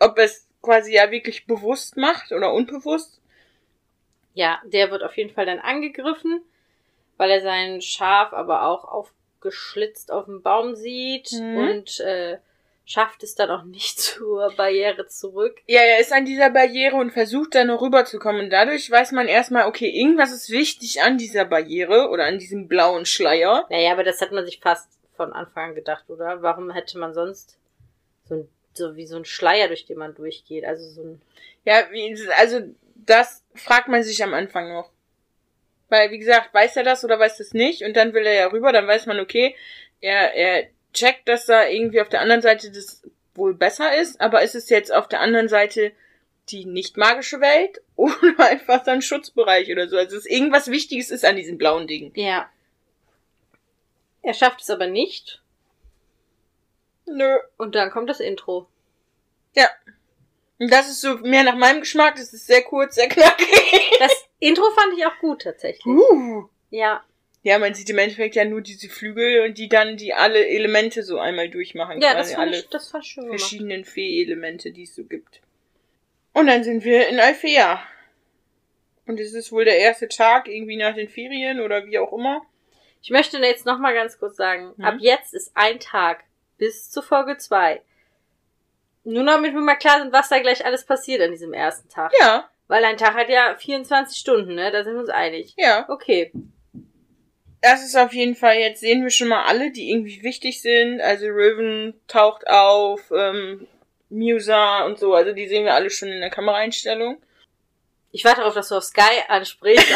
[0.01, 3.20] ob er es quasi ja wirklich bewusst macht oder unbewusst.
[4.37, 6.42] Ja, der wird auf jeden Fall dann angegriffen,
[7.16, 11.57] weil er sein Schaf aber auch aufgeschlitzt auf dem Baum sieht Mhm.
[11.57, 12.37] und äh,
[12.85, 15.57] schafft es dann auch nicht zur Barriere zurück.
[15.66, 18.42] Ja, er ist an dieser Barriere und versucht da noch rüberzukommen.
[18.42, 22.68] Und dadurch weiß man erstmal, okay, irgendwas ist wichtig an dieser Barriere oder an diesem
[22.68, 23.66] blauen Schleier.
[23.70, 26.42] Naja, aber das hat man sich fast von Anfang an gedacht, oder?
[26.42, 27.57] Warum hätte man sonst
[28.29, 30.66] so, ein, so wie so ein Schleier, durch den man durchgeht?
[30.66, 31.22] Also so ein.
[31.64, 32.61] Ja, wie, also
[32.94, 34.90] das fragt man sich am Anfang noch.
[35.88, 37.83] Weil, wie gesagt, weiß er das oder weiß es nicht?
[37.83, 39.55] Und dann will er ja rüber, dann weiß man, okay,
[40.01, 43.03] er, er checkt, dass da irgendwie auf der anderen Seite das
[43.35, 45.92] wohl besser ist, aber ist es jetzt auf der anderen Seite
[46.49, 49.97] die nicht magische Welt oder einfach so ein Schutzbereich oder so?
[49.97, 52.12] Also, dass irgendwas Wichtiges ist an diesem blauen Ding.
[52.14, 52.51] Ja.
[54.23, 55.40] Er schafft es aber nicht.
[57.07, 57.37] Nö.
[57.57, 58.69] Und dann kommt das Intro.
[59.55, 59.69] Ja.
[60.59, 62.16] Und das ist so mehr nach meinem Geschmack.
[62.16, 63.47] Das ist sehr kurz, sehr knackig.
[63.99, 65.87] Das Intro fand ich auch gut tatsächlich.
[65.87, 66.45] Uh.
[66.71, 67.05] Ja.
[67.42, 71.03] Ja, man sieht im Endeffekt ja nur diese Flügel und die dann die alle Elemente
[71.03, 72.01] so einmal durchmachen.
[72.03, 75.40] Ja, das fand alle ich, das fand ich schön verschiedenen Fee-Elemente, die es so gibt.
[76.33, 77.83] Und dann sind wir in Alfea.
[79.07, 82.42] Und es ist wohl der erste Tag irgendwie nach den Ferien oder wie auch immer.
[83.01, 84.85] Ich möchte jetzt noch mal ganz kurz sagen, Mhm.
[84.85, 86.25] ab jetzt ist ein Tag
[86.59, 87.81] bis zur Folge 2.
[89.09, 92.12] Nur damit wir mal klar sind, was da gleich alles passiert an diesem ersten Tag.
[92.21, 94.71] Ja, Weil ein Tag hat ja 24 Stunden, ne?
[94.73, 95.55] Da sind wir uns einig.
[95.57, 95.88] ja.
[95.88, 96.33] Okay.
[97.62, 101.01] Das ist auf jeden Fall, jetzt sehen wir schon mal alle, die irgendwie wichtig sind.
[101.01, 103.66] Also Riven taucht auf, ähm,
[104.09, 105.14] Musa und so.
[105.14, 107.21] Also die sehen wir alle schon in der Kameraeinstellung.
[108.12, 109.87] Ich warte darauf, dass du auf Sky ansprichst.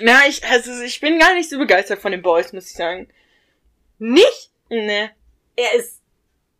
[0.00, 3.08] Na, ich, also ich bin gar nicht so begeistert von den Boys, muss ich sagen.
[3.98, 4.50] nicht?
[4.70, 5.10] Ne,
[5.56, 6.00] Er ist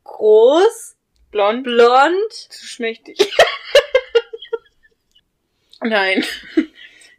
[0.08, 0.96] groß,
[1.30, 2.32] blond, blond.
[2.32, 3.18] zu schmächtig.
[5.80, 6.24] Nein.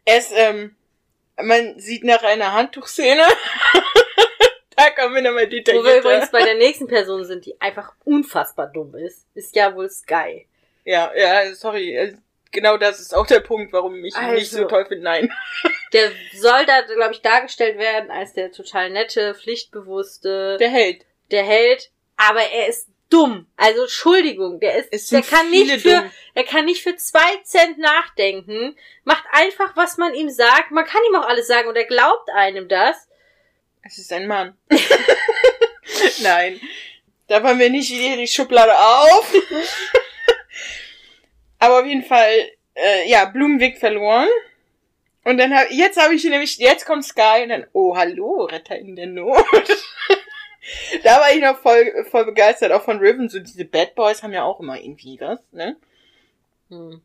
[0.06, 0.74] Er ist, ähm,
[1.40, 3.22] man sieht nach einer Handtuchszene.
[4.76, 5.98] da kommen wir nochmal Wo wir detaillierter.
[5.98, 10.48] übrigens bei der nächsten Person sind, die einfach unfassbar dumm ist, ist ja wohl Sky.
[10.84, 11.94] Ja, ja, sorry.
[11.96, 12.14] äh,
[12.50, 14.68] Genau das ist auch der Punkt, warum ich ihn nicht so Also.
[14.68, 15.04] toll finde.
[15.04, 15.30] Nein.
[15.92, 20.70] Der soll da, glaube ich, dargestellt werden als der total nette, pflichtbewusste, der,
[21.30, 21.90] Der Held.
[22.28, 23.46] Aber er ist dumm.
[23.56, 26.10] Also Entschuldigung, der ist, Es der kann nicht für, dumm.
[26.34, 30.70] er kann nicht für zwei Cent nachdenken, macht einfach, was man ihm sagt.
[30.70, 33.08] Man kann ihm auch alles sagen und er glaubt einem das.
[33.82, 34.56] Es ist ein Mann.
[36.20, 36.60] Nein.
[37.26, 39.34] Da wollen wir nicht wieder die Schublade auf.
[41.58, 44.28] Aber auf jeden Fall äh, ja, Blumenweg verloren.
[45.24, 48.76] Und dann hab, jetzt habe ich nämlich, jetzt kommt Sky und dann, oh, hallo, Retter
[48.76, 49.44] in der Not.
[51.02, 53.28] da war ich noch voll, voll begeistert, auch von Riven.
[53.28, 55.76] So diese Bad Boys haben ja auch immer irgendwie was, ne?
[56.68, 57.00] Hm.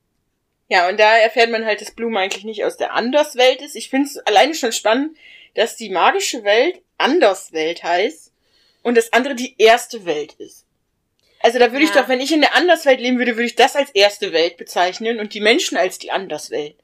[0.67, 3.75] Ja, und da erfährt man halt, dass Bloom eigentlich nicht aus der Anderswelt ist.
[3.75, 5.15] Ich finde es alleine schon spannend,
[5.53, 8.31] dass die magische Welt Anderswelt heißt
[8.81, 10.65] und das andere die erste Welt ist.
[11.41, 12.01] Also da würde ich Ja.
[12.01, 15.19] doch, wenn ich in der Anderswelt leben würde, würde ich das als erste Welt bezeichnen
[15.19, 16.75] und die Menschen als die Anderswelt.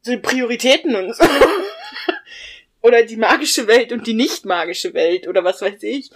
[0.00, 1.24] So Prioritäten und so.
[2.80, 6.10] oder die magische Welt und die nicht magische Welt oder was weiß ich.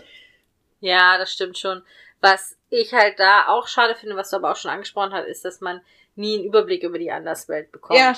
[0.81, 1.83] Ja, das stimmt schon.
[2.21, 5.45] Was ich halt da auch schade finde, was du aber auch schon angesprochen hast, ist,
[5.45, 5.81] dass man
[6.17, 7.99] nie einen Überblick über die Anderswelt bekommt.
[7.99, 8.15] Ja.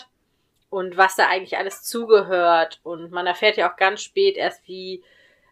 [0.71, 2.81] Und was da eigentlich alles zugehört.
[2.83, 5.05] Und man erfährt ja auch ganz spät erst, wie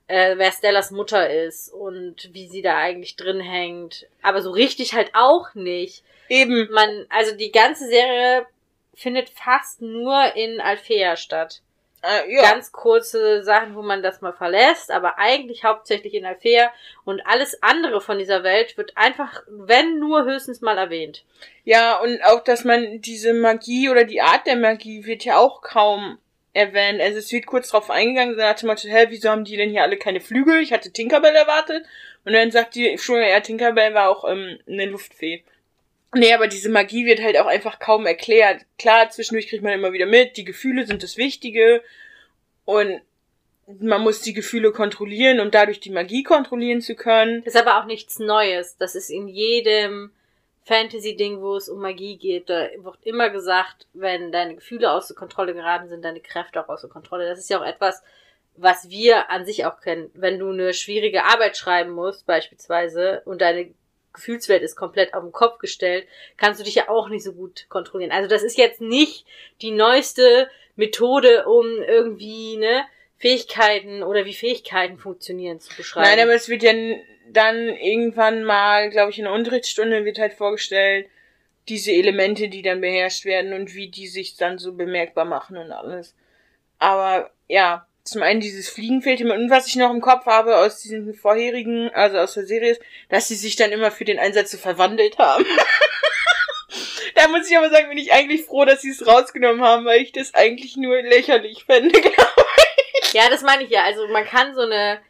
[0.06, 4.06] äh, wer Stellas Mutter ist und wie sie da eigentlich drin hängt.
[4.22, 6.04] Aber so richtig halt auch nicht.
[6.28, 6.68] Eben.
[6.72, 8.46] Man, also die ganze Serie
[8.94, 11.62] findet fast nur in Alfea statt.
[12.02, 12.42] Äh, ja.
[12.42, 16.72] Ganz kurze Sachen, wo man das mal verlässt, aber eigentlich hauptsächlich in Alfea
[17.04, 21.24] und alles andere von dieser Welt wird einfach, wenn nur höchstens mal erwähnt.
[21.64, 25.60] Ja, und auch, dass man diese Magie oder die Art der Magie wird ja auch
[25.60, 26.18] kaum
[26.54, 27.00] erwähnt.
[27.00, 29.70] Also es wird kurz drauf eingegangen, so nach dem Motto, hä, wieso haben die denn
[29.70, 30.60] hier alle keine Flügel?
[30.62, 31.84] Ich hatte Tinkerbell erwartet.
[32.24, 35.44] Und dann sagt die, schon, ja, Tinkerbell war auch ähm, eine Luftfee.
[36.12, 38.62] Nee, aber diese Magie wird halt auch einfach kaum erklärt.
[38.78, 41.82] Klar, zwischendurch kriegt man immer wieder mit, die Gefühle sind das Wichtige.
[42.64, 43.00] Und
[43.78, 47.44] man muss die Gefühle kontrollieren, um dadurch die Magie kontrollieren zu können.
[47.44, 48.76] Das ist aber auch nichts Neues.
[48.76, 50.10] Das ist in jedem
[50.64, 55.54] Fantasy-Ding, wo es um Magie geht, da wird immer gesagt, wenn deine Gefühle außer Kontrolle
[55.54, 57.28] geraten sind, deine Kräfte auch außer Kontrolle.
[57.28, 58.02] Das ist ja auch etwas,
[58.56, 60.10] was wir an sich auch kennen.
[60.14, 63.72] Wenn du eine schwierige Arbeit schreiben musst, beispielsweise, und deine
[64.12, 67.66] Gefühlswelt ist komplett auf den Kopf gestellt, kannst du dich ja auch nicht so gut
[67.68, 68.12] kontrollieren.
[68.12, 69.26] Also das ist jetzt nicht
[69.62, 72.84] die neueste Methode, um irgendwie, ne,
[73.18, 76.08] Fähigkeiten oder wie Fähigkeiten funktionieren zu beschreiben.
[76.08, 76.72] Nein, aber es wird ja
[77.28, 81.06] dann irgendwann mal, glaube ich, in der Unterrichtsstunde wird halt vorgestellt,
[81.68, 85.70] diese Elemente, die dann beherrscht werden und wie die sich dann so bemerkbar machen und
[85.70, 86.14] alles.
[86.78, 89.34] Aber ja, zum einen dieses Fliegen fehlt immer.
[89.34, 92.82] Und was ich noch im Kopf habe aus diesen vorherigen, also aus der Serie ist,
[93.08, 95.44] dass sie sich dann immer für den Einsatz so verwandelt haben.
[97.14, 100.00] da muss ich aber sagen, bin ich eigentlich froh, dass sie es rausgenommen haben, weil
[100.02, 102.44] ich das eigentlich nur lächerlich fände, glaube
[103.12, 103.84] Ja, das meine ich ja.
[103.84, 105.00] Also man kann so eine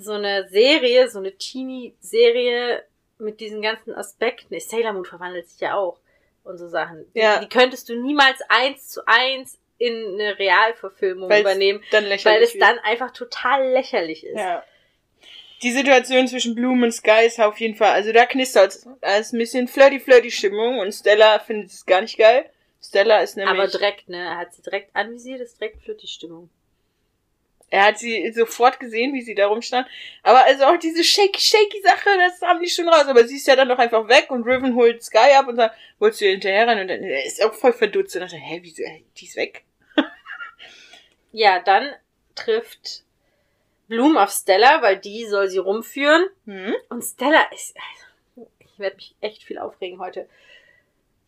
[0.00, 2.84] so eine Serie, so eine Teenie-Serie
[3.18, 4.58] mit diesen ganzen Aspekten.
[4.60, 5.98] Sailor Moon verwandelt sich ja auch
[6.44, 7.04] und so Sachen.
[7.14, 7.40] Die, Ja.
[7.40, 12.62] die könntest du niemals eins zu eins in eine Realverfilmung Weil's übernehmen, weil es wird.
[12.62, 14.36] dann einfach total lächerlich ist.
[14.36, 14.64] Ja.
[15.62, 19.32] Die Situation zwischen Bloom und Sky ist auf jeden Fall, also da knistert Da ist
[19.32, 22.48] ein bisschen flirty-flirty Stimmung und Stella findet es gar nicht geil.
[22.80, 24.18] Stella ist nämlich, Aber direkt, ne?
[24.18, 26.48] Er hat sie direkt anvisiert, ist direkt für die Stimmung.
[27.70, 29.88] er hat sie sofort gesehen, wie sie da rumstand.
[30.22, 33.06] Aber also auch diese shaky-shaky Sache, das haben die schon raus.
[33.08, 35.76] Aber sie ist ja dann doch einfach weg und Riven holt Sky ab und sagt,
[35.98, 36.78] wolltest du hinterher rein?
[36.80, 39.64] Und dann er ist auch voll verdutzt und dachte, hä, wieso, äh, die ist weg?
[41.32, 41.92] Ja, dann
[42.34, 43.02] trifft
[43.88, 46.26] Bloom auf Stella, weil die soll sie rumführen.
[46.46, 46.74] Hm?
[46.88, 47.74] Und Stella ist.
[47.76, 50.28] Also, ich werde mich echt viel aufregen heute.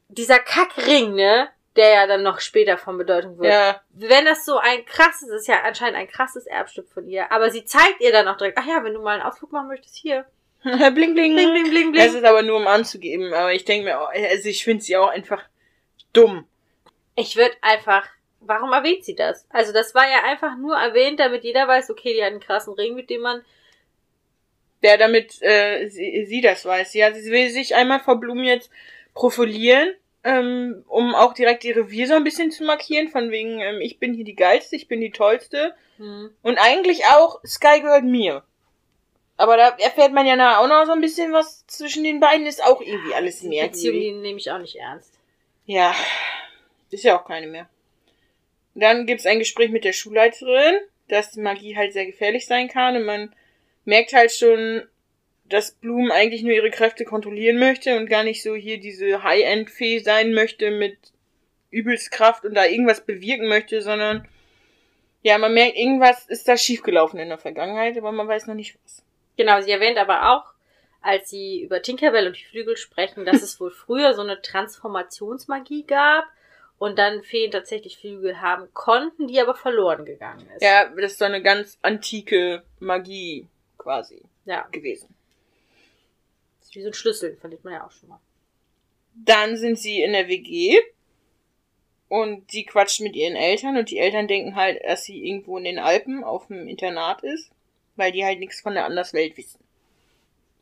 [0.09, 1.49] Dieser Kackring, ne?
[1.77, 3.53] Der ja dann noch später von Bedeutung wird.
[3.53, 7.31] Ja, Wenn das so ein krasses, ist ja anscheinend ein krasses Erbstück von ihr.
[7.31, 9.69] Aber sie zeigt ihr dann auch direkt, ach ja, wenn du mal einen Ausflug machen
[9.69, 10.27] möchtest, hier.
[10.63, 11.15] bling, bling.
[11.15, 12.23] Bling, bling, bling, Es bling.
[12.23, 13.33] ist aber nur um anzugeben.
[13.33, 15.45] Aber ich denke mir, auch, also ich finde sie auch einfach
[16.13, 16.47] dumm.
[17.15, 18.07] Ich würde einfach.
[18.41, 19.47] Warum erwähnt sie das?
[19.51, 22.75] Also, das war ja einfach nur erwähnt, damit jeder weiß, okay, die hat einen krassen
[22.75, 23.45] Ring, mit dem man.
[24.83, 26.95] der damit äh, sie, sie das weiß.
[26.95, 28.71] Ja, sie will sich einmal vor Blumen jetzt
[29.15, 33.81] profilieren, ähm, um auch direkt ihr Revier so ein bisschen zu markieren, von wegen, ähm,
[33.81, 35.75] ich bin hier die geilste, ich bin die tollste.
[35.99, 36.31] Hm.
[36.43, 38.43] Und eigentlich auch, Sky gehört mir.
[39.37, 42.63] Aber da erfährt man ja auch noch so ein bisschen was zwischen den beiden, ist
[42.63, 45.15] auch irgendwie alles Die Beziehung, nehme ich auch nicht ernst.
[45.65, 45.95] Ja,
[46.91, 47.69] ist ja auch keine mehr.
[48.75, 50.77] Dann gibt's ein Gespräch mit der Schulleiterin,
[51.09, 53.35] dass Magie halt sehr gefährlich sein kann und man
[53.85, 54.83] merkt halt schon,
[55.45, 59.99] dass Bloom eigentlich nur ihre Kräfte kontrollieren möchte und gar nicht so hier diese High-End-Fee
[59.99, 60.97] sein möchte mit
[61.71, 64.29] übelst Kraft und da irgendwas bewirken möchte, sondern
[65.23, 68.79] ja, man merkt, irgendwas ist da schiefgelaufen in der Vergangenheit, aber man weiß noch nicht
[68.85, 69.03] was.
[69.37, 70.53] Genau, sie erwähnt aber auch,
[71.03, 75.85] als sie über Tinkerbell und die Flügel sprechen, dass es wohl früher so eine Transformationsmagie
[75.85, 76.27] gab
[76.81, 80.63] und dann Feen tatsächlich Flügel haben konnten, die aber verloren gegangen ist.
[80.63, 84.67] Ja, das ist so eine ganz antike Magie quasi ja.
[84.73, 85.15] gewesen.
[86.59, 88.19] Das ist wie so ein Schlüssel, verliert man ja auch schon mal.
[89.15, 90.81] Dann sind sie in der WG
[92.09, 95.65] Und sie quatscht mit ihren Eltern und die Eltern denken halt, dass sie irgendwo in
[95.65, 97.51] den Alpen auf dem Internat ist,
[97.97, 99.63] weil die halt nichts von der Anderswelt wissen.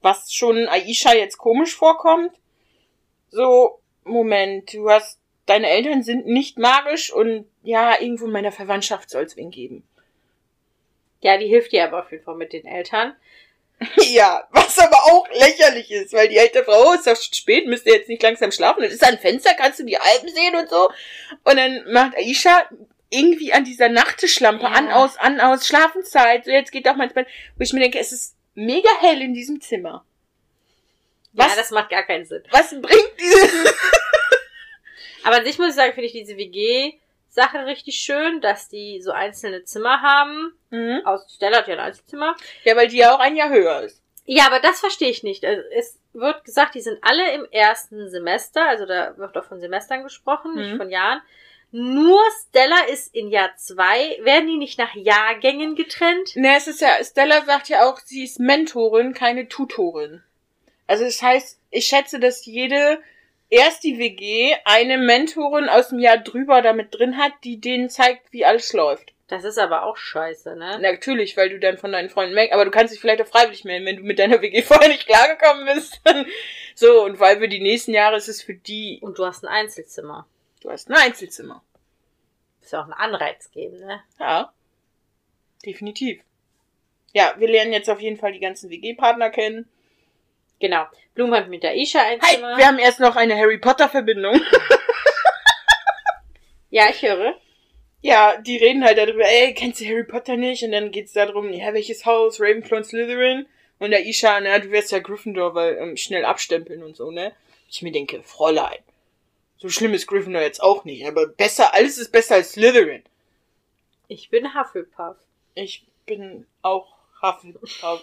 [0.02, 2.32] Was schon Aisha jetzt komisch vorkommt.
[3.30, 5.17] So, Moment, du hast,
[5.48, 9.82] deine Eltern sind nicht magisch und ja, irgendwo in meiner Verwandtschaft soll es wen geben.
[11.20, 13.14] Ja, die hilft ihr aber auf jeden Fall mit den Eltern.
[14.10, 18.08] Ja, was aber auch lächerlich ist, weil die alte Frau ist doch spät, müsste jetzt
[18.08, 18.82] nicht langsam schlafen.
[18.82, 20.88] Das ist ein Fenster, kannst du die Alpen sehen und so.
[21.44, 22.68] Und dann macht Aisha
[23.10, 24.70] irgendwie an dieser Nachttischlampe Ja.
[24.72, 26.44] an, aus, an, aus, Schlafenszeit.
[26.44, 27.28] So, jetzt geht doch mal ins Bett.
[27.56, 30.04] Wo ich mir denke, es ist mega hell in diesem Zimmer.
[31.32, 32.42] Was, Ja, das macht gar keinen Sinn.
[32.50, 33.74] was bringt diese...
[35.24, 39.10] Aber an sich muss ich sagen, finde ich diese WG-Sache richtig schön, dass die so
[39.12, 40.52] einzelne Zimmer haben.
[40.70, 41.02] Mhm.
[41.04, 42.36] Aus Stella hat ja ein Einzelzimmer.
[42.64, 44.02] Ja, weil die ja auch ein Jahr höher ist.
[44.26, 45.44] Ja, aber das verstehe ich nicht.
[45.44, 49.60] Also es wird gesagt, die sind alle im ersten Semester, also da wird auch von
[49.60, 50.76] Semestern gesprochen, nicht Mhm.
[50.76, 51.22] von Jahren.
[51.70, 54.18] Nur Stella ist in Jahr zwei.
[54.22, 56.34] Werden die nicht nach Jahrgängen getrennt?
[56.34, 60.22] Ne, es ist ja, Stella sagt ja auch, sie ist Mentorin, keine Tutorin.
[60.86, 63.02] Also das heißt, ich schätze, dass jede
[63.50, 68.32] erst die WG eine Mentorin aus dem Jahr drüber damit drin hat, die denen zeigt,
[68.32, 69.12] wie alles läuft.
[69.28, 70.78] Das ist aber auch scheiße, ne?
[70.80, 73.64] Natürlich, weil du dann von deinen Freunden weg, aber du kannst dich vielleicht auch freiwillig
[73.64, 76.00] melden, wenn du mit deiner WG vorher nicht klargekommen bist.
[76.74, 79.48] So, und weil für die nächsten Jahre ist es für die, Und du hast ein
[79.48, 80.28] Einzelzimmer.
[80.62, 81.64] du hast ein Einzelzimmer.
[82.60, 84.00] Muss ja auch einen Anreiz geben, ne?
[84.20, 84.52] Ja.
[85.66, 86.22] Definitiv.
[87.12, 89.68] Ja, wir lernen jetzt auf jeden Fall die ganzen WG-Partner kennen.
[90.60, 90.86] Genau.
[91.14, 92.56] Blum hat mit der Isha ein Hi, Zimmer.
[92.56, 94.40] wir haben erst noch eine Harry Potter-Verbindung.
[96.70, 97.34] ja, ich höre.
[98.00, 100.62] Ja, die reden halt darüber, ey, kennst du Harry Potter nicht?
[100.62, 102.40] Und dann geht's darum, ja, welches Haus?
[102.40, 103.46] Ravenclaw und Slytherin?
[103.80, 107.32] Und der Isha, na, du wärst ja Gryffindor, weil ähm, schnell abstempeln und so, ne?
[107.70, 108.78] Ich mir denke, Fräulein,
[109.58, 113.02] so schlimm ist Gryffindor jetzt auch nicht, aber besser, alles ist besser als Slytherin.
[114.08, 115.16] Ich bin Hufflepuff.
[115.54, 118.02] Ich bin auch Hufflepuff.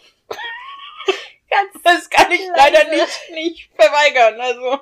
[1.56, 4.80] Ganz, das kann ich leider nicht, nicht verweigern, also.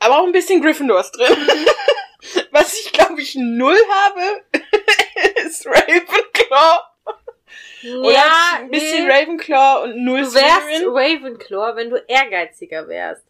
[0.00, 1.36] Aber auch ein bisschen Gryffindor ist drin.
[2.50, 4.44] Was ich, glaube ich, null habe,
[5.46, 6.82] ist Ravenclaw.
[8.02, 8.24] Oder
[8.56, 9.12] ein bisschen nee.
[9.12, 10.88] Ravenclaw und null Du wärst Slytherin.
[10.88, 13.24] Ravenclaw, wenn du ehrgeiziger wärst.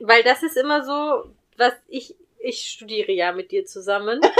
[0.00, 4.20] Weil das ist immer so, was ich, ich studiere ja mit dir zusammen.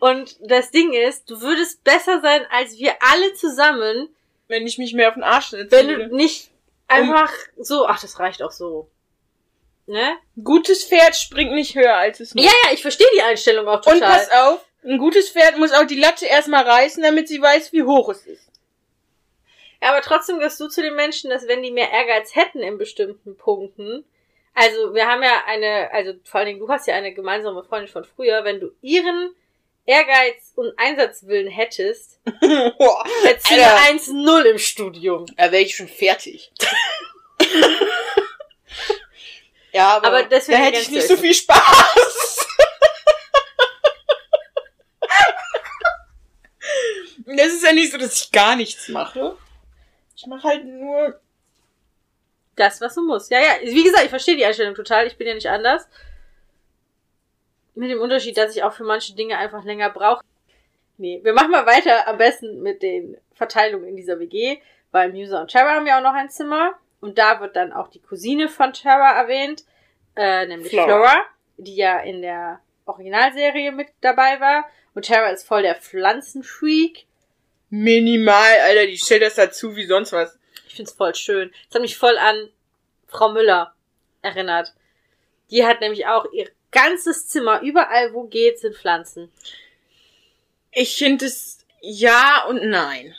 [0.00, 4.08] Und das Ding ist, du würdest besser sein als wir alle zusammen,
[4.46, 5.70] Wenn ich mich mehr auf den Arsch setze.
[5.70, 6.50] wenn du nicht
[6.86, 8.88] einfach so, ach, das reicht auch so.
[9.86, 10.16] Ne?
[10.42, 12.44] Gutes Pferd springt nicht höher als es muss.
[12.44, 13.94] Ja, ja, ich verstehe die Einstellung auch total.
[13.94, 17.72] Und pass auf, ein gutes Pferd muss auch die Latte erstmal reißen, damit sie weiß,
[17.72, 18.48] wie hoch es ist.
[19.82, 22.78] Ja, aber trotzdem gehörst du zu den Menschen, dass wenn die mehr Ehrgeiz hätten in
[22.78, 24.04] bestimmten Punkten,
[24.54, 27.90] also wir haben ja eine, also vor allen Dingen du hast ja eine gemeinsame Freundin
[27.90, 29.34] von früher, wenn du ihren
[29.88, 33.98] Ehrgeiz und Einsatzwillen hättest, hättest du eine Alter.
[33.98, 35.24] 1-0 im Studium.
[35.36, 36.52] Da wäre ich schon fertig.
[39.72, 41.56] ja, aber, Aber deswegen da hätte ich nicht so viel Spaß.
[47.24, 49.38] das ist ja nicht so, dass ich gar nichts mache.
[50.14, 51.18] Ich mache halt nur.
[52.56, 53.30] Das, was du musst.
[53.30, 55.88] Ja, ja, wie gesagt, ich verstehe die Einstellung total, ich bin ja nicht anders.
[57.78, 60.24] Mit dem Unterschied, dass ich auch für manche Dinge einfach länger brauche.
[60.96, 64.58] Nee, wir machen mal weiter am besten mit den Verteilungen in dieser WG,
[64.90, 66.72] weil Musa und Tara haben ja auch noch ein Zimmer.
[67.00, 69.64] Und da wird dann auch die Cousine von Tara erwähnt,
[70.16, 70.86] äh, nämlich Flora.
[70.86, 71.26] Flora.
[71.56, 74.68] die ja in der Originalserie mit dabei war.
[74.94, 77.06] Und Tara ist voll der Pflanzenfreak.
[77.70, 80.36] Minimal, Alter, die stellt das dazu wie sonst was.
[80.66, 81.52] Ich find's voll schön.
[81.68, 82.48] Es hat mich voll an
[83.06, 83.72] Frau Müller
[84.22, 84.74] erinnert.
[85.52, 89.30] Die hat nämlich auch ihr ganzes Zimmer, überall wo geht, sind Pflanzen.
[90.72, 93.14] Ich finde es ja und nein.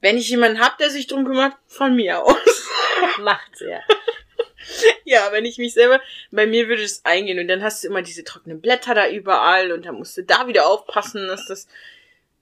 [0.00, 2.68] Wenn ich jemanden hab, der sich drum kümmert, von mir aus.
[3.20, 3.80] Macht sie ja.
[5.04, 8.02] Ja, wenn ich mich selber, bei mir würde es eingehen und dann hast du immer
[8.02, 11.68] diese trockenen Blätter da überall und dann musst du da wieder aufpassen, dass das,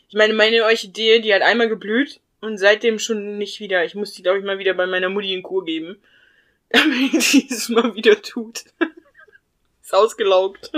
[0.08, 3.84] ich meine, meine Orchidee, die hat einmal geblüht und seitdem schon nicht wieder.
[3.84, 5.98] Ich muss die, glaube ich, mal wieder bei meiner Mutti in Kur geben,
[6.70, 8.64] damit die es mal wieder tut.
[9.84, 10.72] Ist ausgelaugt.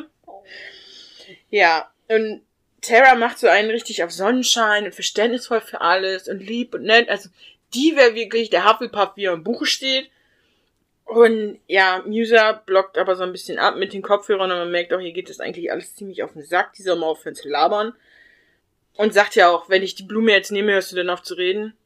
[1.48, 2.42] Ja, und
[2.80, 7.08] Tara macht so einen richtig auf Sonnenschein und verständnisvoll für alles und lieb und nett.
[7.08, 7.30] Also,
[7.72, 10.10] die wäre wirklich der Hufflepuff, wie er im Buche steht.
[11.04, 14.92] Und ja, Musa blockt aber so ein bisschen ab mit den Kopfhörern und man merkt
[14.92, 17.48] auch, hier geht das eigentlich alles ziemlich auf den Sack, die soll mal aufhören zu
[17.48, 17.94] labern.
[18.96, 21.34] Und sagt ja auch, wenn ich die Blume jetzt nehme, hörst du denn auf zu
[21.34, 21.76] reden?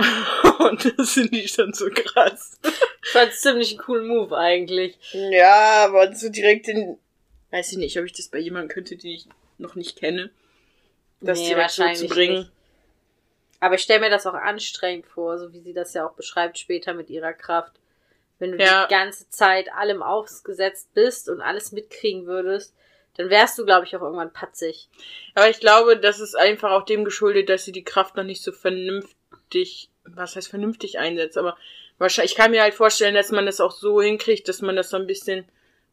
[0.58, 2.58] und das finde ich dann so krass.
[3.02, 4.98] Ich fand's ziemlich einen coolen Move eigentlich.
[5.12, 6.98] Ja, aber so direkt in.
[7.50, 9.26] Weiß ich nicht, ob ich das bei jemandem könnte, den ich
[9.58, 10.30] noch nicht kenne.
[11.20, 12.38] Das Nee, direkt so wahrscheinlich zu bringen.
[12.40, 12.50] nicht.
[13.60, 16.58] Aber ich stelle mir das auch anstrengend vor, so wie sie das ja auch beschreibt
[16.58, 17.72] später mit ihrer Kraft.
[18.38, 18.86] Wenn du Ja.
[18.86, 22.74] die ganze Zeit allem ausgesetzt bist und alles mitkriegen würdest,
[23.18, 24.88] dann wärst du, glaube ich, auch irgendwann patzig.
[25.34, 28.42] Aber ich glaube, das ist einfach auch dem geschuldet, dass sie die Kraft noch nicht
[28.42, 31.56] so vernünftig, was heißt vernünftig einsetzt, aber
[31.98, 34.90] wahrscheinlich, ich kann mir halt vorstellen, dass man das auch so hinkriegt, dass man das
[34.90, 35.46] so ein bisschen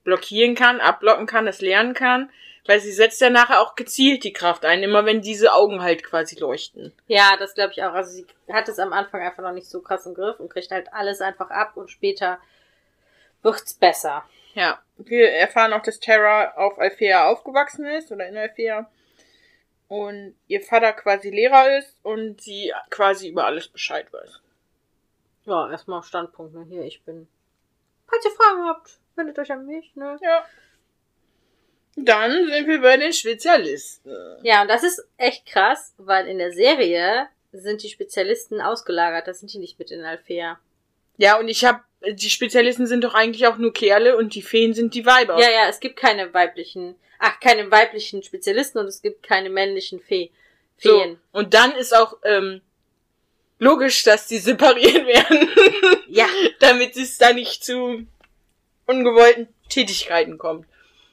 [0.03, 2.29] blockieren kann, abblocken kann, das lernen kann,
[2.65, 6.03] weil sie setzt ja nachher auch gezielt die Kraft ein, immer wenn diese Augen halt
[6.03, 6.93] quasi leuchten.
[7.07, 7.93] Ja, das glaube ich auch.
[7.93, 10.71] Also sie hat es am Anfang einfach noch nicht so krass im Griff und kriegt
[10.71, 12.39] halt alles einfach ab und später
[13.43, 14.23] wird's besser.
[14.53, 18.89] Ja, wir erfahren auch, dass Terra auf Althea aufgewachsen ist oder in Althea
[19.87, 24.41] und ihr Vater quasi Lehrer ist und sie quasi über alles Bescheid weiß.
[25.45, 26.65] Ja, erstmal Standpunkt, ne?
[26.69, 27.27] Hier, ich bin.
[28.07, 30.17] Falls ihr Fragen habt, wendet euch an mich, ne?
[30.21, 30.45] Ja.
[31.95, 34.11] Dann sind wir bei den Spezialisten.
[34.43, 39.27] Ja, und das ist echt krass, weil in der Serie sind die Spezialisten ausgelagert.
[39.27, 40.59] Da sind die nicht mit in Alfea.
[41.17, 44.73] Ja, und ich hab, die Spezialisten sind doch eigentlich auch nur Kerle und die Feen
[44.73, 45.39] sind die Weiber.
[45.39, 49.99] Ja, ja, es gibt keine weiblichen, ach, keine weiblichen Spezialisten und es gibt keine männlichen
[49.99, 50.31] Fee,
[50.77, 50.99] so.
[51.01, 51.19] Feen.
[51.31, 52.61] Und dann ist auch ähm,
[53.59, 55.49] logisch, dass die separiert werden,
[56.07, 56.27] Ja.
[56.59, 58.05] damit es da nicht zu
[58.85, 60.65] ungewollten Tätigkeiten kommt.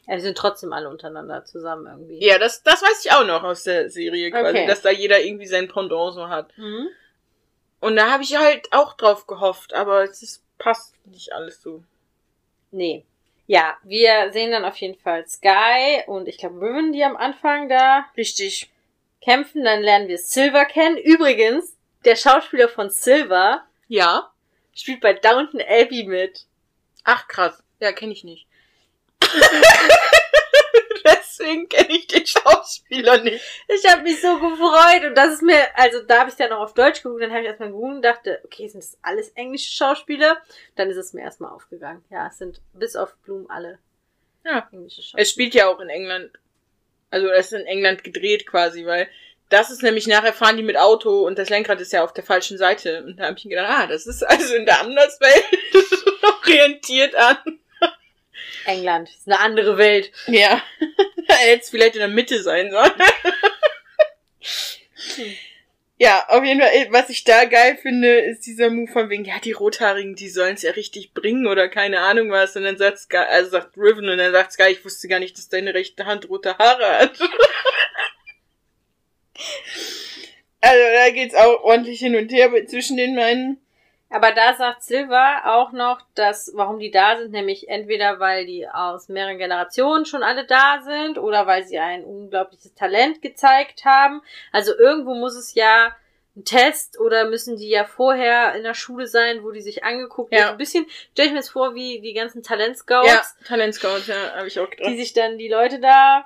[0.06, 2.24] ja, die sind trotzdem alle untereinander zusammen irgendwie.
[2.24, 4.66] Ja, das, das weiß ich auch noch aus der Serie quasi, Okay.
[4.66, 6.56] dass da jeder irgendwie sein Pendant so hat.
[6.58, 6.88] Mhm.
[7.80, 11.82] Und da habe ich halt auch drauf gehofft, aber es ist, passt nicht alles so.
[12.70, 13.04] Nee.
[13.46, 17.68] Ja, wir sehen dann auf jeden Fall Sky und ich glaube Riven, die am Anfang
[17.68, 18.70] da Richtig.
[19.20, 19.64] kämpfen.
[19.64, 20.96] Dann lernen wir Silver kennen.
[20.96, 24.30] Übrigens, der Schauspieler von Silver Ja.
[24.74, 26.46] spielt bei Downton Abbey mit.
[27.04, 27.62] Ach krass.
[27.80, 28.46] Ja, kenne ich nicht.
[31.38, 33.42] Deswegen kenne ich den Schauspieler nicht.
[33.68, 36.60] Ich habe mich so gefreut und das ist mir, also da habe ich dann noch
[36.60, 39.72] auf Deutsch geguckt, dann habe ich erstmal geguckt und dachte, okay, sind das alles englische
[39.72, 40.40] Schauspieler?
[40.76, 42.04] Dann ist es mir erstmal aufgegangen.
[42.10, 43.78] Ja, es sind bis auf Bloom alle
[44.44, 44.68] Ja.
[44.72, 45.22] englische Schauspieler.
[45.22, 46.30] Es spielt ja auch in England.
[47.10, 49.08] Also es ist in England gedreht quasi, weil
[49.48, 52.24] das ist nämlich nachher fahren die mit Auto und das Lenkrad ist ja auf der
[52.24, 53.04] falschen Seite.
[53.04, 55.44] Und da habe ich gedacht, ah, das ist also in der Anderswelt
[56.42, 57.36] orientiert an.
[58.66, 60.10] England, ist eine andere Welt.
[60.26, 60.62] Ja.
[61.46, 62.90] Jetzt vielleicht in der Mitte sein soll.
[65.96, 69.38] Ja, auf jeden Fall, was ich da geil finde, ist dieser Move von wegen, ja,
[69.38, 72.56] die Rothaarigen, die sollen es ja richtig bringen oder keine Ahnung was.
[72.56, 75.38] Und dann sagt Sky, also sagt Riven und dann sagt Sky, ich wusste gar nicht,
[75.38, 77.20] dass deine rechte Hand rote Haare hat.
[80.60, 83.63] also da geht's auch ordentlich hin und her zwischen den beiden.
[84.10, 88.68] Aber da sagt Silver auch noch, dass, warum die da sind, nämlich entweder weil die
[88.68, 94.22] aus mehreren Generationen schon alle da sind oder weil sie ein unglaubliches Talent gezeigt haben.
[94.52, 95.96] Also irgendwo muss es ja
[96.36, 100.32] ein Test oder müssen die ja vorher in der Schule sein, wo die sich angeguckt
[100.32, 100.42] Ja.
[100.44, 100.50] haben.
[100.52, 104.46] Ein bisschen stelle ich mir das vor wie die ganzen Talentscouts, Ja, Talentscout, ja, habe
[104.48, 104.88] ich auch gedacht.
[104.90, 106.24] die sich dann die Leute da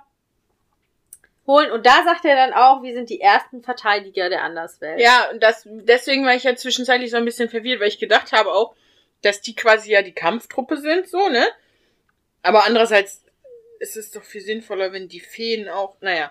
[1.48, 1.72] holen.
[1.72, 5.00] Und da sagt er dann auch, wir sind die ersten Verteidiger der Anderswelt.
[5.00, 8.30] Ja, und das, deswegen war ich ja zwischenzeitlich so ein bisschen verwirrt, weil ich gedacht
[8.30, 8.76] habe auch,
[9.22, 11.44] dass die quasi ja die Kampftruppe sind, so, ne?
[12.42, 13.24] Aber andererseits
[13.80, 16.30] ist es doch viel sinnvoller, wenn die Feen auch, naja,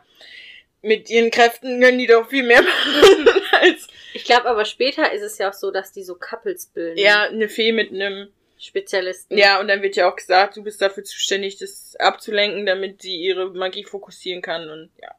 [0.82, 5.22] mit ihren Kräften können die doch viel mehr machen als, Ich glaube aber später ist
[5.24, 6.98] es ja auch so, dass die so Couples bilden.
[6.98, 8.30] ja, eine Fee mit einem,
[8.60, 9.38] Spezialisten.
[9.38, 13.16] ja, und dann wird ja auch gesagt, du bist dafür zuständig, das abzulenken, damit sie
[13.16, 15.14] ihre Magie fokussieren kann und, ja.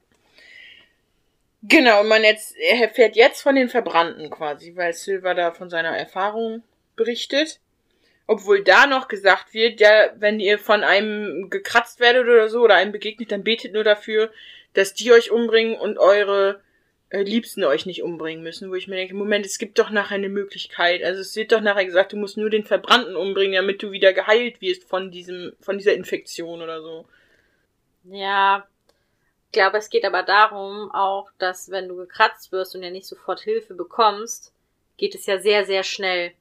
[1.63, 5.71] Genau, und man jetzt, er erfährt jetzt von den Verbrannten quasi, weil Silver da von
[5.71, 6.63] seiner Erfahrung
[6.97, 7.61] berichtet.
[8.27, 12.75] Obwohl da noch gesagt wird, ja, wenn ihr von einem gekratzt werdet oder so oder
[12.75, 14.31] einem begegnet, dann betet nur dafür,
[14.75, 16.61] dass die euch umbringen und eure
[17.11, 18.71] Liebsten euch nicht umbringen müssen.
[18.71, 21.03] Wo ich mir denke, Moment, es gibt doch nachher eine Möglichkeit.
[21.03, 24.13] Also es wird doch nachher gesagt, du musst nur den Verbrannten umbringen, damit du wieder
[24.13, 27.07] geheilt wirst von diesem, von dieser Infektion oder so.
[28.05, 28.67] Ja.
[29.47, 33.07] Ich glaube, es geht aber darum auch, dass wenn du gekratzt wirst und ja nicht
[33.07, 34.53] sofort Hilfe bekommst,
[34.99, 36.33] geht es ja sehr, sehr schnell.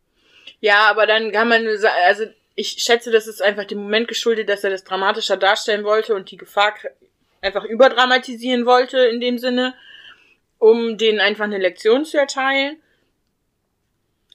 [0.60, 4.64] Ja, aber dann kann man also ich schätze, das ist einfach dem Moment geschuldet, dass
[4.64, 6.74] er das dramatischer darstellen wollte und die Gefahr
[7.40, 9.76] einfach überdramatisieren wollte in dem Sinne,
[10.60, 12.82] um denen einfach eine Lektion zu erteilen.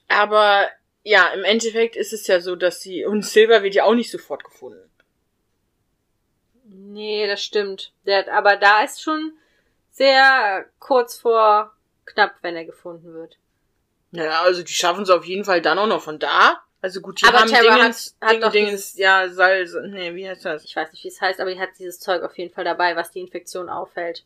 [0.07, 0.67] Aber
[1.03, 4.11] ja, im Endeffekt ist es ja so, dass sie, und Silver wird ja auch nicht
[4.11, 4.89] sofort gefunden.
[6.65, 7.91] Nee, das stimmt.
[8.05, 9.33] Der, aber da ist schon
[9.91, 13.37] sehr kurz vor knapp, wenn er gefunden wird.
[14.11, 16.61] Ja, also die schaffen es auf jeden Fall dann auch noch von da.
[16.81, 20.13] Also gut, die Aber haben Terra Dingens, hat- hat Ding, doch Dingens, ja, Salz, nee,
[20.15, 20.65] wie heißt das?
[20.65, 22.95] Ich weiß nicht, wie es heißt, aber die hat dieses Zeug auf jeden Fall dabei,
[22.95, 24.25] was die Infektion aufhält.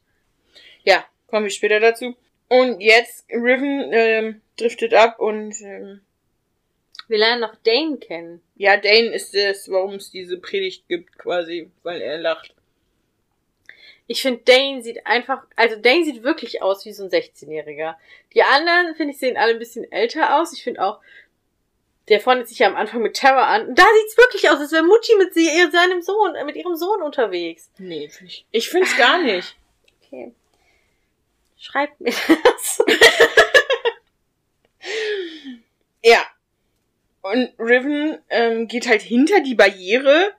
[0.84, 2.16] Ja, kommen wir später dazu.
[2.50, 6.02] Und jetzt, Riven ähm, driftet ab und ähm,
[7.08, 8.42] Wir lernen noch Dane kennen.
[8.56, 12.54] ja, Dane ist es, warum es diese Predigt gibt, quasi, weil er lacht.
[14.10, 17.96] Ich finde, Dane sieht einfach, also Dane sieht wirklich aus wie so ein 16-Jähriger.
[18.34, 20.54] Die anderen, finde ich, sehen alle ein bisschen älter aus.
[20.54, 21.02] Ich finde auch,
[22.08, 23.68] der freundet sich ja am Anfang mit Terra an.
[23.68, 27.02] Und da sieht's wirklich aus, als wäre Mutti mit sie, seinem Sohn, mit ihrem Sohn
[27.02, 27.70] unterwegs.
[27.80, 28.46] Nee, finde ich.
[28.52, 29.58] Ich finde es gar nicht.
[30.02, 30.32] Okay.
[31.58, 32.84] Schreibt mir das.
[36.04, 36.26] Ja.
[37.22, 40.32] Und Riven ähm, geht halt hinter die Barriere,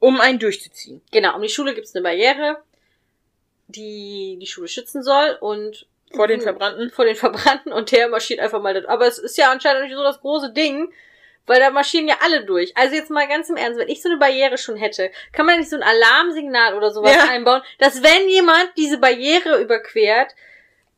[0.00, 1.00] um einen durchzuziehen.
[1.12, 2.62] genau, um die Schule gibt's eine Barriere,
[3.68, 6.44] die die Schule schützen soll und Vor den Mhm.
[6.44, 6.90] Verbrannten.
[6.90, 8.86] vor den Verbrannten und der marschiert einfach mal das.
[8.86, 10.92] Aber es ist ja anscheinend nicht so das große Ding,
[11.46, 12.76] weil da marschieren ja alle durch.
[12.76, 15.58] Also jetzt mal ganz im Ernst, wenn ich so eine Barriere schon hätte, kann man
[15.58, 17.28] nicht so ein Alarmsignal oder sowas Ja.
[17.30, 20.34] einbauen, dass wenn jemand diese Barriere überquert,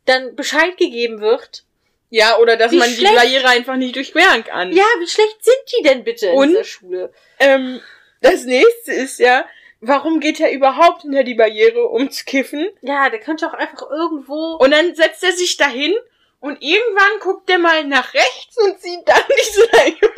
[0.06, 1.64] dann Bescheid gegeben wird.
[2.10, 3.12] Ja, oder dass Wie man schlecht.
[3.12, 4.72] die Barriere einfach nicht durchqueren kann.
[4.72, 6.48] Ja, wie schlecht sind die denn bitte in Und?
[6.50, 7.12] dieser Schule?
[7.38, 7.80] Ähm,
[8.22, 9.44] das nächste ist ja,
[9.82, 12.66] warum geht er überhaupt hinter die Barriere, um zu kiffen?
[12.80, 14.54] Ja, der könnte auch einfach irgendwo.
[14.56, 15.94] Und dann setzt er sich dahin
[16.40, 20.10] und irgendwann guckt er mal nach rechts und sieht dann diese Leiche.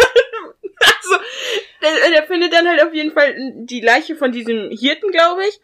[0.81, 1.16] Also,
[1.83, 5.61] der, der findet dann halt auf jeden Fall die Leiche von diesem Hirten, glaube ich.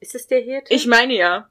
[0.00, 0.72] ist es der Hirte?
[0.72, 1.50] Ich meine ja.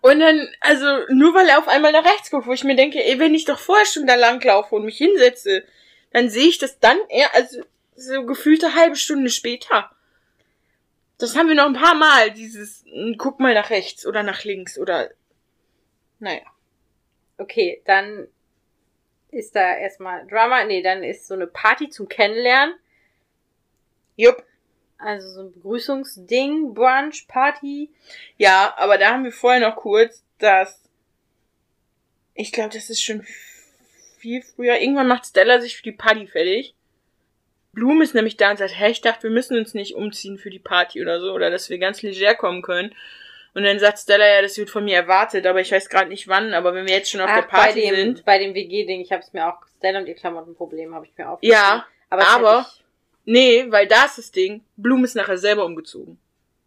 [0.00, 3.02] Und dann, also, nur weil er auf einmal nach rechts guckt, wo ich mir denke,
[3.02, 5.64] ey, wenn ich doch vorher schon da langlaufe und mich hinsetze,
[6.12, 7.62] dann sehe ich das dann eher, also,
[7.96, 9.90] so gefühlte halbe Stunde später.
[11.18, 14.44] Das haben wir noch ein paar Mal, dieses, m, guck mal nach rechts oder nach
[14.44, 15.10] links oder,
[16.18, 16.42] naja.
[17.38, 18.28] Okay, dann
[19.34, 20.64] ist da erstmal Drama.
[20.64, 22.74] Nee, dann ist so eine Party zum Kennenlernen.
[24.16, 24.42] Jupp.
[24.98, 27.90] Also so ein Begrüßungsding, Brunch, Party.
[28.38, 30.82] Ja, aber da haben wir vorher noch kurz, dass,
[32.34, 33.24] ich glaube, das ist schon
[34.18, 36.74] viel früher, irgendwann macht Stella sich für die Party fertig.
[37.72, 40.48] Bloom ist nämlich da und sagt, hey, ich dachte, wir müssen uns nicht umziehen für
[40.48, 42.94] die Party oder so, oder dass wir ganz leger kommen können.
[43.54, 46.26] Und dann sagt Stella, ja, das wird von mir erwartet, aber ich weiß gerade nicht
[46.26, 48.24] wann, aber wenn wir jetzt schon auf der Ach, Party bei dem, sind.
[48.24, 51.30] Bei dem WG-Ding, ich habe es mir auch, Stella und ihr Klamottenproblem habe ich mir
[51.30, 51.38] auch.
[51.40, 52.66] Ja, aber, aber-
[53.26, 56.18] Nee, weil da ist das Ding, Bloom ist nachher selber umgezogen.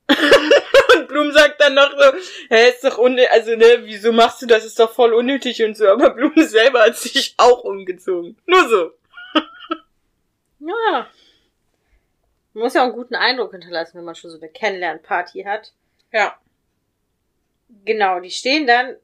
[0.95, 2.13] und Bloom sagt dann noch so,
[2.49, 5.77] hä, ist doch unnötig, also ne, wieso machst du das, ist doch voll unnötig und
[5.77, 8.37] so, aber Bloom selber hat sich auch umgezogen.
[8.45, 8.91] Nur so.
[10.59, 11.07] Ja.
[12.53, 15.73] Man muss ja auch einen guten Eindruck hinterlassen, wenn man schon so eine Kennenlern-Party hat.
[16.11, 16.35] Ja.
[17.85, 18.95] Genau, die stehen dann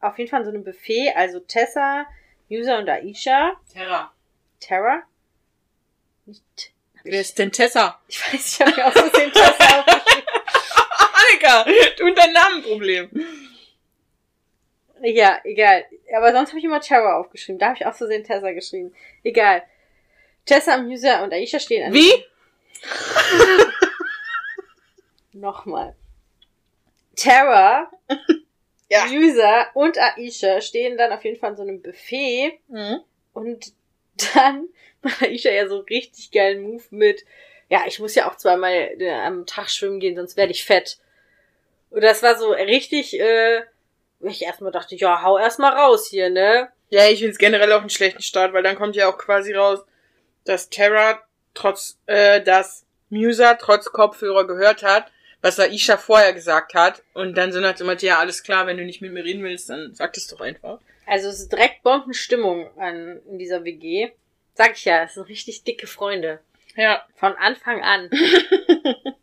[0.00, 2.06] auf jeden Fall in so einem Buffet, also Tessa,
[2.48, 3.56] Yusa und Aisha.
[3.72, 4.12] Terra.
[4.58, 5.02] Terra?
[6.26, 6.72] Nicht.
[7.04, 8.00] Wer ist denn Tessa?
[8.08, 10.28] ich weiß, ich habe mir aus Versehen Tessa aufgeschrieben.
[11.30, 11.64] Annika,
[11.96, 13.10] du und dein Namenproblem.
[15.02, 15.86] Ja, egal.
[16.14, 17.58] Aber sonst habe ich immer Terra aufgeschrieben.
[17.58, 18.94] Da habe ich aus Versehen Tessa geschrieben.
[19.22, 19.62] Egal.
[20.44, 21.94] Tessa, Yusa und Aisha stehen an.
[21.94, 22.12] Wie?
[25.32, 25.96] Nochmal.
[27.20, 27.90] Terra,
[28.90, 29.06] Ja.
[29.06, 32.58] Yusa und Aisha stehen dann auf jeden Fall in so einem Buffet.
[32.68, 33.00] Mhm.
[33.32, 33.72] Und
[34.34, 34.68] dann
[35.02, 37.24] macht Aisha ja so richtig geilen Move mit,
[37.68, 40.98] ja, ich muss ja auch zweimal äh, am Tag schwimmen gehen, sonst werde ich fett.
[41.90, 43.62] Und das war so richtig, äh,
[44.20, 46.68] ich erstmal dachte, ja, hau erstmal raus hier, ne?
[46.88, 49.52] Ja, ich finde es generell auch einen schlechten Start, weil dann kommt ja auch quasi
[49.54, 49.80] raus,
[50.44, 51.22] dass Terra
[51.54, 55.12] trotz, äh, dass Musa trotz Kopfhörer gehört hat,
[55.42, 57.02] was Aisha vorher gesagt hat.
[57.14, 59.42] Und dann so nach dem Motto, ja, alles klar, wenn du nicht mit mir reden
[59.42, 60.80] willst, dann sag das doch einfach.
[61.06, 64.10] Also es ist direkt Bombenstimmung an, in dieser WG.
[64.54, 66.40] Sag ich ja, es sind richtig dicke Freunde.
[66.76, 67.04] Ja.
[67.16, 68.10] Von Anfang an.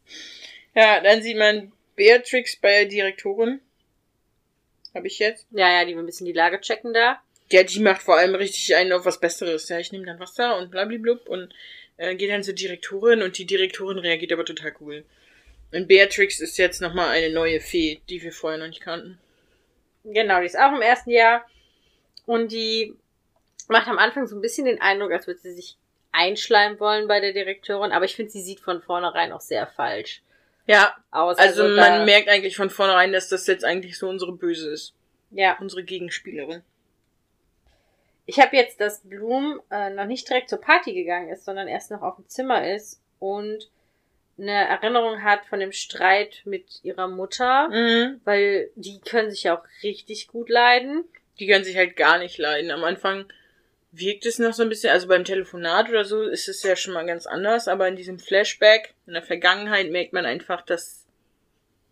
[0.77, 3.61] Ja, dann sieht man Beatrix bei der Direktorin.
[4.93, 5.47] Hab ich jetzt.
[5.49, 7.19] Ja, ja, die wir ein bisschen die Lage checken da.
[7.51, 9.67] Ja, die macht vor allem richtig einen auf was Besseres.
[9.69, 11.51] Ja, ich nehme dann Wasser und blablablub und
[11.97, 15.03] äh, geht dann zur Direktorin und die Direktorin reagiert aber total cool.
[15.73, 19.19] Und Beatrix ist jetzt nochmal eine neue Fee, die wir vorher noch nicht kannten.
[20.03, 21.45] Genau, die ist auch im ersten Jahr.
[22.25, 22.95] Und die
[23.67, 25.77] macht am Anfang so ein bisschen den Eindruck, als würde sie sich
[26.13, 27.91] einschleimen wollen bei der Direktorin.
[27.91, 30.21] Aber ich finde, sie sieht von vornherein auch sehr falsch
[30.67, 31.37] Ja, aus.
[31.37, 34.93] also, da- man merkt eigentlich von vornherein, dass das jetzt eigentlich so unsere Böse ist.
[35.31, 36.63] Ja, Unsere Gegenspielerin.
[38.25, 41.91] ich habe jetzt, dass Bloom äh, noch nicht direkt zur Party gegangen ist, sondern erst
[41.91, 43.69] noch auf dem Zimmer ist und
[44.39, 48.21] eine Erinnerung hat von dem Streit mit ihrer Mutter, Mhm.
[48.23, 51.05] weil die können sich ja auch richtig gut leiden.
[51.39, 52.71] Die können sich halt gar nicht leiden.
[52.71, 53.25] Am Anfang
[53.91, 56.93] wirkt es noch so ein bisschen, also beim Telefonat oder so ist es ja schon
[56.93, 61.05] mal ganz anders, aber in diesem Flashback, in der Vergangenheit merkt man einfach, dass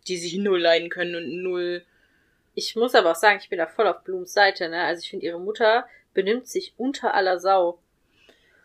[0.08, 1.84] die sich null leiden können und null.
[2.54, 4.84] Ich muss aber auch sagen, ich bin da voll auf Blums Seite, ne?
[4.84, 7.80] Also ich finde, ihre Mutter benimmt sich unter aller Sau.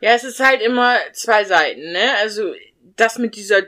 [0.00, 2.14] Ja, es ist halt immer zwei Seiten, ne?
[2.20, 2.54] Also
[2.96, 3.62] das mit dieser,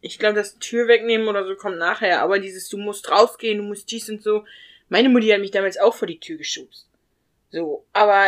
[0.00, 3.64] ich glaube, das Tür wegnehmen oder so kommt nachher, aber dieses, du musst rausgehen, du
[3.64, 4.44] musst dies und so.
[4.88, 6.86] Meine Mutti hat mich damals auch vor die Tür geschubst.
[7.50, 8.26] So, aber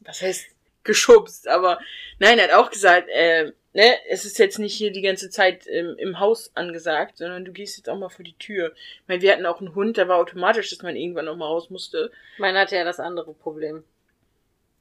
[0.00, 0.46] was heißt
[0.84, 1.48] geschubst?
[1.48, 1.78] Aber
[2.18, 5.66] nein, er hat auch gesagt, äh, ne, es ist jetzt nicht hier die ganze Zeit
[5.66, 8.72] im, im Haus angesagt, sondern du gehst jetzt auch mal vor die Tür.
[8.74, 11.46] Ich meine, wir hatten auch einen Hund, da war automatisch, dass man irgendwann noch mal
[11.46, 12.10] raus musste.
[12.38, 13.84] Meiner hatte ja das andere Problem.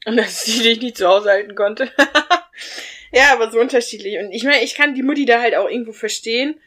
[0.05, 1.91] Und dass sie dich nicht zu Hause halten konnte.
[3.11, 4.17] ja, aber so unterschiedlich.
[4.19, 6.59] Und ich meine, ich kann die Mutti da halt auch irgendwo verstehen,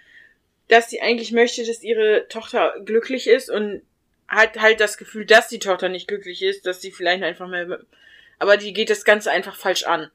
[0.68, 3.82] dass sie eigentlich möchte, dass ihre Tochter glücklich ist und
[4.28, 7.80] hat halt das Gefühl, dass die Tochter nicht glücklich ist, dass sie vielleicht einfach mehr
[8.41, 10.11] aber die geht das Ganze einfach falsch an.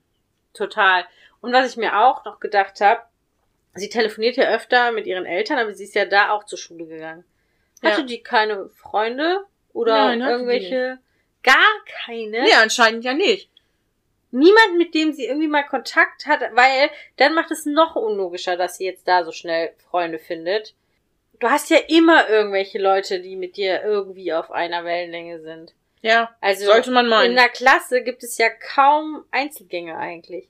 [0.54, 1.06] Total.
[1.42, 3.02] Und was ich mir auch noch gedacht habe,
[3.76, 6.88] sie telefoniert ja öfter mit ihren Eltern, aber sie ist ja da auch zur Schule
[6.88, 7.24] gegangen.
[7.84, 8.08] Hatte ja.
[8.08, 10.98] die keine Freunde oder Nein, irgendwelche?
[11.44, 11.72] Gar
[12.06, 12.42] keine?
[12.42, 13.52] Nee, anscheinend ja nicht.
[14.36, 18.76] Niemand, mit dem sie irgendwie mal Kontakt hat, weil dann macht es noch unlogischer, dass
[18.76, 20.76] sie jetzt da so schnell Freunde findet.
[21.40, 25.74] Du hast ja immer irgendwelche Leute, die mit dir irgendwie auf einer Wellenlänge sind.
[26.02, 27.32] Ja, also sollte man meinen.
[27.32, 30.50] In der Klasse gibt es ja kaum Einzelgänge eigentlich.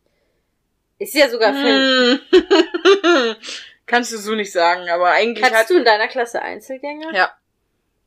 [0.98, 2.20] Ist ja sogar Film.
[2.32, 3.36] Hm.
[3.86, 5.70] Kannst du so nicht sagen, aber eigentlich Hattest hat...
[5.70, 7.14] du in deiner Klasse Einzelgänge?
[7.14, 7.32] Ja.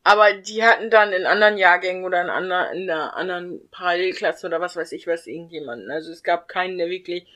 [0.09, 4.59] Aber die hatten dann in anderen Jahrgängen oder in, ander, in einer anderen Parallelklasse oder
[4.59, 5.91] was weiß ich was irgendjemanden.
[5.91, 7.27] Also es gab keinen, der wirklich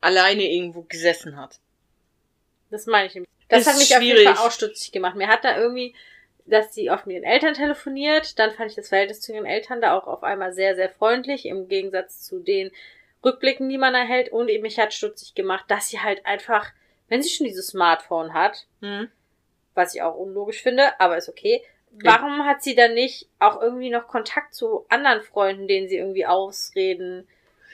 [0.00, 1.60] alleine irgendwo gesessen hat.
[2.70, 3.22] Das meine ich.
[3.48, 3.96] Das ist hat mich schwierig.
[3.96, 5.14] auf jeden Fall auch stutzig gemacht.
[5.14, 5.94] Mir hat da irgendwie
[6.46, 8.40] dass sie oft mit ihren Eltern telefoniert.
[8.40, 11.46] Dann fand ich das Verhältnis zu ihren Eltern da auch auf einmal sehr, sehr freundlich,
[11.46, 12.72] im Gegensatz zu den
[13.24, 14.32] Rückblicken, die man erhält.
[14.32, 16.72] Und eben mich hat stutzig gemacht, dass sie halt einfach,
[17.08, 19.12] wenn sie schon dieses Smartphone hat, mhm.
[19.74, 23.90] was ich auch unlogisch finde, aber ist okay, warum hat sie dann nicht auch irgendwie
[23.90, 27.26] noch Kontakt zu anderen Freunden, denen sie irgendwie ausreden?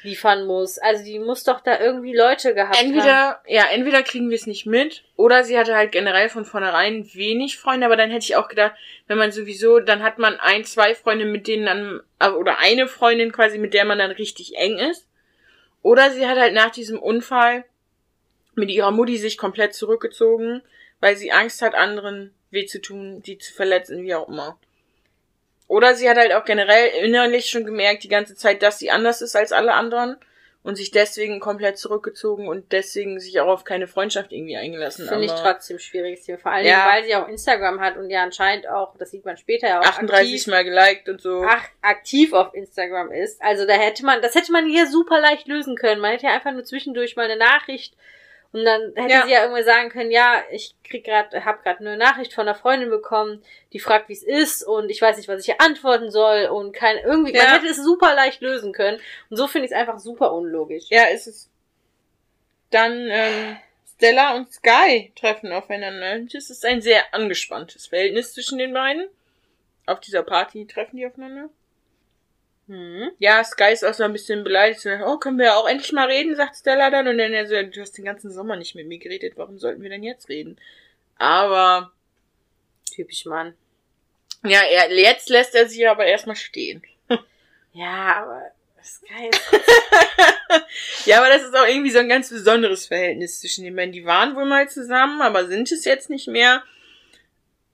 [0.06, 0.78] liefern muss.
[0.78, 3.38] Also die muss doch da irgendwie Leute gehabt entweder, haben.
[3.46, 7.58] Ja, entweder kriegen wir es nicht mit oder sie hatte halt generell von vornherein wenig
[7.58, 8.74] Freunde, aber dann hätte ich auch gedacht,
[9.06, 12.88] wenn man sowieso, dann hat man ein, zwei Freunde, mit denen dann, äh, oder eine
[12.88, 15.06] Freundin quasi, mit der man dann richtig eng ist.
[15.82, 17.64] Oder sie hat halt nach diesem Unfall
[18.54, 20.62] mit ihrer Mutti sich komplett zurückgezogen,
[21.00, 24.58] weil sie Angst hat, anderen weh zu tun, die zu verletzen, wie auch immer.
[25.68, 29.20] Oder sie hat halt auch generell innerlich schon gemerkt die ganze Zeit, dass sie anders
[29.20, 30.16] ist als alle anderen
[30.66, 35.06] und sich deswegen komplett zurückgezogen und deswegen sich auch auf keine Freundschaft irgendwie eingelassen.
[35.06, 36.38] Finde ich trotzdem schwieriges Thema.
[36.38, 36.88] Vor allem, ja.
[36.88, 39.84] weil sie auch Instagram hat und ja anscheinend auch, das sieht man später ja auch
[39.84, 41.44] 38 aktiv, Mal geliked und so.
[41.46, 43.40] Ach, aktiv auf Instagram ist.
[43.40, 46.00] Also da hätte man, das hätte man hier super leicht lösen können.
[46.00, 47.94] Man hätte ja einfach nur zwischendurch mal eine Nachricht
[48.56, 49.26] und dann hätte ja.
[49.26, 52.54] sie ja irgendwie sagen können, ja, ich krieg gerade, hab gerade eine Nachricht von einer
[52.54, 53.44] Freundin bekommen,
[53.74, 56.72] die fragt, wie es ist und ich weiß nicht, was ich ihr antworten soll und
[56.72, 57.42] kein irgendwie, ja.
[57.42, 58.98] man hätte es super leicht lösen können.
[59.28, 60.84] Und so finde ich es einfach super unlogisch.
[60.88, 61.50] Ja, ist es.
[62.70, 63.58] Dann ähm,
[63.94, 66.20] Stella und Sky treffen aufeinander.
[66.20, 69.06] Das ist ein sehr angespanntes Verhältnis zwischen den beiden.
[69.84, 71.50] Auf dieser Party treffen die aufeinander.
[72.68, 73.12] Hm.
[73.18, 74.84] Ja, Sky ist auch so ein bisschen beleidigt.
[75.04, 77.06] Oh, können wir auch endlich mal reden, sagt Stella dann.
[77.06, 79.82] Und dann er so, du hast den ganzen Sommer nicht mit mir geredet, warum sollten
[79.82, 80.58] wir denn jetzt reden?
[81.16, 81.92] Aber.
[82.92, 83.54] Typisch Mann.
[84.44, 86.82] Ja, er, jetzt lässt er sie aber erstmal stehen.
[87.72, 88.50] ja, aber
[88.82, 89.30] Sky
[91.04, 93.92] Ja, aber das ist auch irgendwie so ein ganz besonderes Verhältnis zwischen den beiden.
[93.92, 96.62] Die waren wohl mal zusammen, aber sind es jetzt nicht mehr.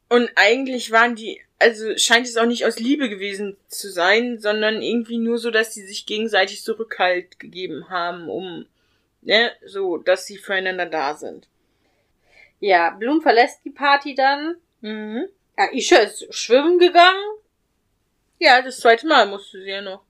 [0.09, 4.83] Und eigentlich waren die also scheint es auch nicht aus Liebe gewesen zu sein, sondern
[4.83, 8.67] irgendwie nur so, dass sie sich gegenseitig so Rückhalt gegeben haben, um,
[9.23, 11.49] ne, so, dass sie füreinander da sind.
[12.61, 14.57] Ja, Blum verlässt die Party dann.
[14.81, 15.29] Mhm.
[15.57, 17.39] Aisha ist schwimmen gegangen.
[18.39, 20.03] Ja, das zweite Mal musste sie ja noch.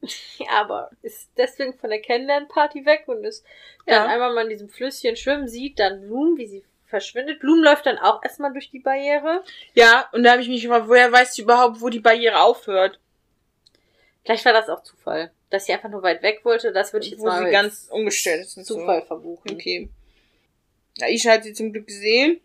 [0.38, 3.44] Ja, aber ist deswegen von der Kennenlernparty weg und ist
[3.86, 3.96] ja.
[3.96, 7.40] dann einmal mal in diesem Flüsschen schwimmen, sieht dann Blum, wie sie verschwindet.
[7.40, 9.42] Blumen läuft dann auch erstmal durch die Barriere.
[9.74, 12.98] Ja, und da habe ich mich gefragt, woher weißt du überhaupt, wo die Barriere aufhört?
[14.24, 16.72] Vielleicht war das auch Zufall, dass sie einfach nur weit weg wollte.
[16.72, 18.64] Das würde ich jetzt wo mal sie ganz umgestellt ist.
[18.66, 19.06] Zufall so.
[19.06, 19.52] verbuchen.
[19.52, 19.88] Okay.
[21.00, 22.40] Aisha hat sie zum Glück gesehen.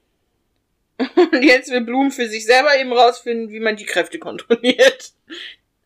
[1.16, 5.14] Und jetzt will Blumen für sich selber eben rausfinden, wie man die Kräfte kontrolliert.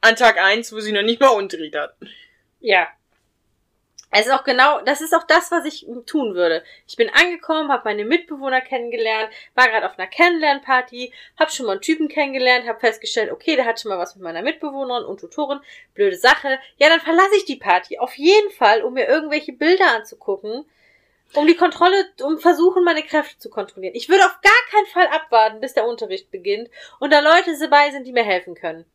[0.01, 1.95] An Tag eins, wo sie noch nicht mal Unterricht hat.
[2.59, 2.87] Ja.
[4.19, 6.63] Ist auch genau, das ist auch das, was ich tun würde.
[6.87, 11.73] Ich bin angekommen, habe meine Mitbewohner kennengelernt, war gerade auf einer Kennenlernparty, habe schon mal
[11.73, 15.19] einen Typen kennengelernt, habe festgestellt, okay, der hat schon mal was mit meiner Mitbewohnerin und
[15.19, 15.59] Tutorin,
[15.93, 16.59] blöde Sache.
[16.77, 20.65] Ja, dann verlasse ich die Party auf jeden Fall, um mir irgendwelche Bilder anzugucken,
[21.33, 23.95] um die Kontrolle, um versuchen, meine Kräfte zu kontrollieren.
[23.95, 27.91] Ich würde auf gar keinen Fall abwarten, bis der Unterricht beginnt und da Leute dabei
[27.91, 28.85] sind, die mir helfen können.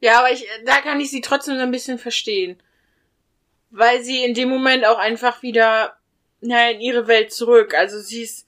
[0.00, 2.62] Ja, aber ich, da kann ich sie trotzdem so ein bisschen verstehen
[3.72, 5.96] weil sie in dem Moment auch einfach wieder
[6.40, 7.74] na, in ihre Welt zurück.
[7.74, 8.46] Also sie ist,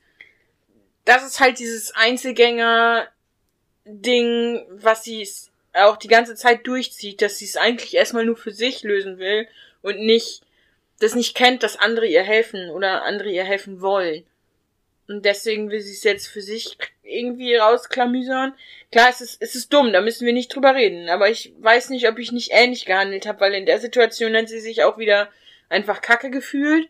[1.05, 5.27] das ist halt dieses Einzelgänger-Ding, was sie
[5.73, 9.49] auch die ganze Zeit durchzieht, dass sie es eigentlich erstmal nur für sich lösen will
[9.83, 10.43] und nicht,
[11.01, 14.27] das nicht kennt, dass andere ihr helfen oder andere ihr helfen wollen.
[15.07, 18.55] Und deswegen will sie es jetzt für sich irgendwie rausklamüsern.
[18.91, 21.09] Klar, es ist, es ist dumm, da müssen wir nicht drüber reden.
[21.11, 24.49] Aber ich weiß nicht, ob ich nicht ähnlich gehandelt habe, weil in der Situation hat
[24.49, 25.29] sie sich auch wieder
[25.69, 26.89] einfach kacke gefühlt.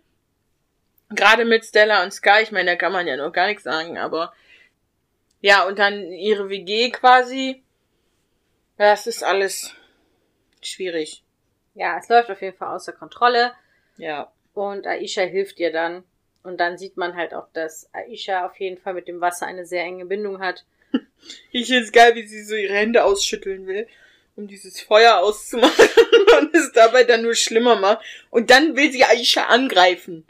[1.11, 3.99] Gerade mit Stella und Sky, ich meine, da kann man ja noch gar nichts sagen,
[3.99, 4.33] aber
[5.41, 7.63] ja, und dann ihre WG quasi.
[8.77, 9.75] Das ist alles
[10.63, 11.23] schwierig.
[11.75, 13.53] Ja, es läuft auf jeden Fall außer Kontrolle.
[13.97, 14.33] Ja.
[14.55, 16.05] Und Aisha hilft ihr dann.
[16.45, 19.65] Und dann sieht man halt auch, dass Aisha auf jeden Fall mit dem Wasser eine
[19.65, 20.65] sehr enge Bindung hat.
[21.53, 23.89] Ich finde es geil, wie sie so ihre Hände ausschütteln will,
[24.37, 25.89] um dieses Feuer auszumachen
[26.39, 28.05] und es dabei dann nur schlimmer macht.
[28.29, 30.27] Und dann will sie Aisha angreifen.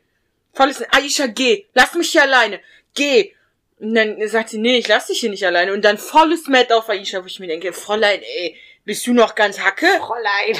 [0.52, 2.60] Volles, Aisha, geh, lass mich hier alleine,
[2.94, 3.32] geh.
[3.80, 5.72] Und dann sagt sie, nee, ich lass dich hier nicht alleine.
[5.72, 9.34] Und dann volles Matt auf Aisha, wo ich mir denke, Fräulein, ey, bist du noch
[9.34, 9.88] ganz Hacke?
[9.98, 10.56] Fräulein.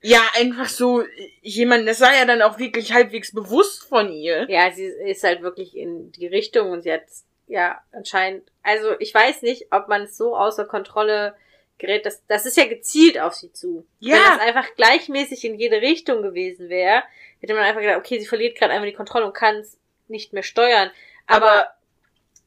[0.00, 1.02] Ja, einfach so
[1.42, 4.48] jemand, das war ja dann auch wirklich halbwegs bewusst von ihr.
[4.48, 7.02] Ja, sie ist halt wirklich in die Richtung und sie hat
[7.46, 11.34] ja anscheinend, also ich weiß nicht, ob man es so außer Kontrolle
[11.78, 13.86] gerät, das, das ist ja gezielt auf sie zu.
[13.98, 14.14] Ja.
[14.14, 17.02] Wenn das einfach gleichmäßig in jede Richtung gewesen wäre,
[17.40, 19.78] hätte man einfach gedacht, okay, sie verliert gerade einfach die Kontrolle und kann es
[20.08, 20.90] nicht mehr steuern.
[21.26, 21.70] Aber, Aber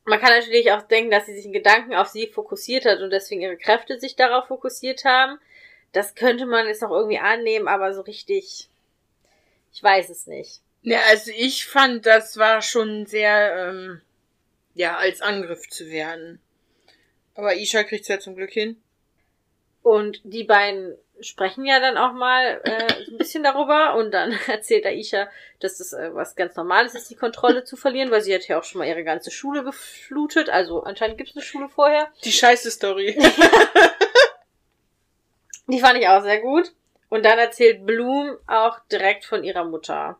[0.06, 3.10] man kann natürlich auch denken, dass sie sich in Gedanken auf sie fokussiert hat und
[3.10, 5.40] deswegen ihre Kräfte sich darauf fokussiert haben
[5.92, 8.70] das könnte man jetzt noch irgendwie annehmen, aber so richtig,
[9.74, 10.62] ich weiß es nicht.
[10.84, 14.02] Ja, also ich fand, das war schon sehr, ähm,
[14.74, 16.40] ja, als Angriff zu werden.
[17.36, 18.82] Aber Isha kriegt's ja zum Glück hin.
[19.84, 24.32] Und die beiden sprechen ja dann auch mal äh, so ein bisschen darüber und dann
[24.48, 25.30] erzählt Aisha,
[25.60, 28.60] dass das äh, was ganz Normales ist, die Kontrolle zu verlieren, weil sie hat ja
[28.60, 30.50] auch schon mal ihre ganze Schule geflutet.
[30.50, 32.12] Also anscheinend gibt's eine Schule vorher.
[32.24, 33.18] Die scheiße Story.
[35.68, 36.72] Die fand ich auch sehr gut.
[37.10, 40.18] Und dann erzählt Bloom auch direkt von ihrer Mutter.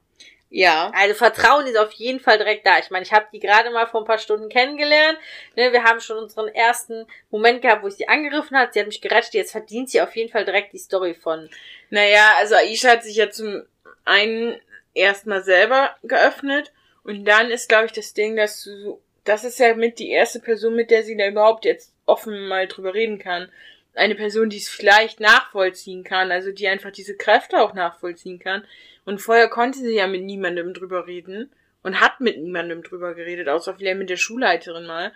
[0.50, 0.92] Ja.
[0.94, 2.78] Also Vertrauen ist auf jeden Fall direkt da.
[2.80, 5.18] Ich meine, ich habe die gerade mal vor ein paar Stunden kennengelernt.
[5.56, 8.74] Ne, wir haben schon unseren ersten Moment gehabt, wo ich sie angegriffen hat.
[8.74, 9.34] Sie hat mich gerettet.
[9.34, 11.50] Jetzt verdient sie auf jeden Fall direkt die Story von.
[11.90, 13.64] Naja, also Aisha hat sich ja zum
[14.04, 14.60] einen
[14.94, 16.74] erstmal selber geöffnet.
[17.06, 20.42] Und dann ist, glaube ich, das Ding, dass du, das ist ja mit die erste
[20.42, 23.50] Person, mit der sie da überhaupt jetzt offen mal drüber reden kann
[23.94, 28.66] eine Person, die es vielleicht nachvollziehen kann, also die einfach diese Kräfte auch nachvollziehen kann.
[29.06, 31.52] Und vorher konnte sie ja mit niemandem drüber reden
[31.84, 35.12] und hat mit niemandem drüber geredet, außer vielleicht mit der Schulleiterin mal.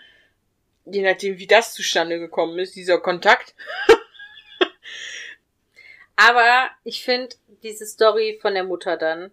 [0.86, 3.56] Je nachdem, wie das zustande gekommen ist, dieser Kontakt.
[6.16, 9.32] Aber ich finde diese Story von der Mutter dann,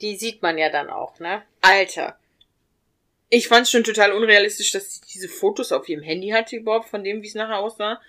[0.00, 1.42] die sieht man ja dann auch, ne?
[1.60, 2.18] Alter.
[3.30, 7.02] Ich fand's schon total unrealistisch, dass sie diese Fotos auf ihrem Handy hatte überhaupt, von
[7.02, 8.00] dem, wie es nachher aussah.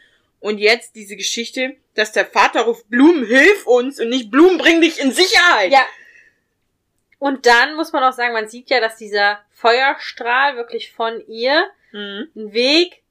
[0.46, 4.80] Und jetzt diese Geschichte, dass der Vater ruft, Blumen, hilf uns und nicht Blumen, bring
[4.80, 5.72] dich in Sicherheit.
[5.72, 5.84] Ja.
[7.18, 11.66] Und dann muss man auch sagen, man sieht ja, dass dieser Feuerstrahl wirklich von ihr
[11.91, 12.30] mhm.
[12.36, 13.02] einen Weg,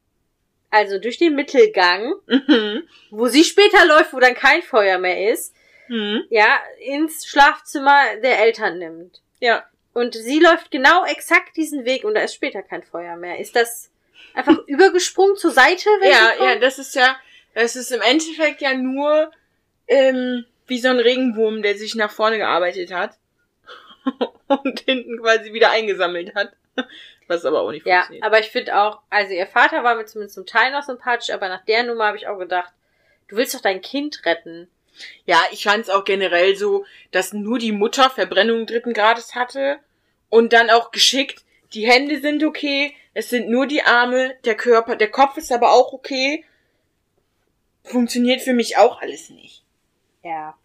[0.70, 2.84] also durch den Mittelgang, mhm.
[3.10, 5.56] wo sie später läuft, wo dann kein Feuer mehr ist,
[5.88, 6.22] mhm.
[6.30, 9.22] ja, ins Schlafzimmer der Eltern nimmt.
[9.40, 9.64] Ja.
[9.92, 13.40] Und sie läuft genau exakt diesen Weg und da ist später kein Feuer mehr.
[13.40, 13.90] Ist das
[14.34, 15.88] einfach übergesprungen zur Seite?
[16.00, 17.16] Wenn ja, ja, das ist ja,
[17.54, 19.30] das ist im Endeffekt ja nur
[19.88, 23.16] ähm, wie so ein Regenwurm, der sich nach vorne gearbeitet hat
[24.48, 26.52] und hinten quasi wieder eingesammelt hat.
[27.26, 28.22] Was aber auch nicht ja, funktioniert.
[28.22, 31.30] Ja, aber ich finde auch, also ihr Vater war mir zumindest zum Teil noch sympathisch,
[31.30, 32.72] aber nach der Nummer habe ich auch gedacht,
[33.28, 34.68] du willst doch dein Kind retten.
[35.24, 39.78] Ja, ich fand es auch generell so, dass nur die Mutter Verbrennung dritten Grades hatte
[40.28, 41.43] und dann auch geschickt,
[41.74, 45.72] die Hände sind okay, es sind nur die Arme, der Körper, der Kopf ist aber
[45.72, 46.44] auch okay.
[47.84, 49.62] Funktioniert für mich auch alles nicht.
[50.22, 50.56] Ja.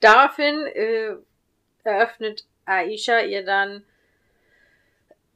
[0.00, 1.14] Daraufhin äh,
[1.84, 3.84] eröffnet Aisha ihr dann,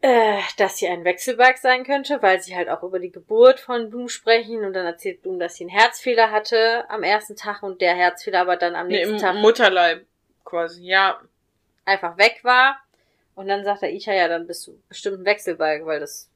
[0.00, 3.90] äh, dass sie ein Wechselberg sein könnte, weil sie halt auch über die Geburt von
[3.90, 7.80] Bloom sprechen und dann erzählt Bloom, dass sie einen Herzfehler hatte am ersten Tag und
[7.80, 9.36] der Herzfehler aber dann am nächsten nee, im Tag.
[9.36, 10.06] Mutterleib
[10.44, 11.20] quasi, ja.
[11.84, 12.80] einfach weg war.
[13.36, 16.28] Und dann sagt der Icha, ja, dann bist du bestimmt ein Wechselbalg, weil das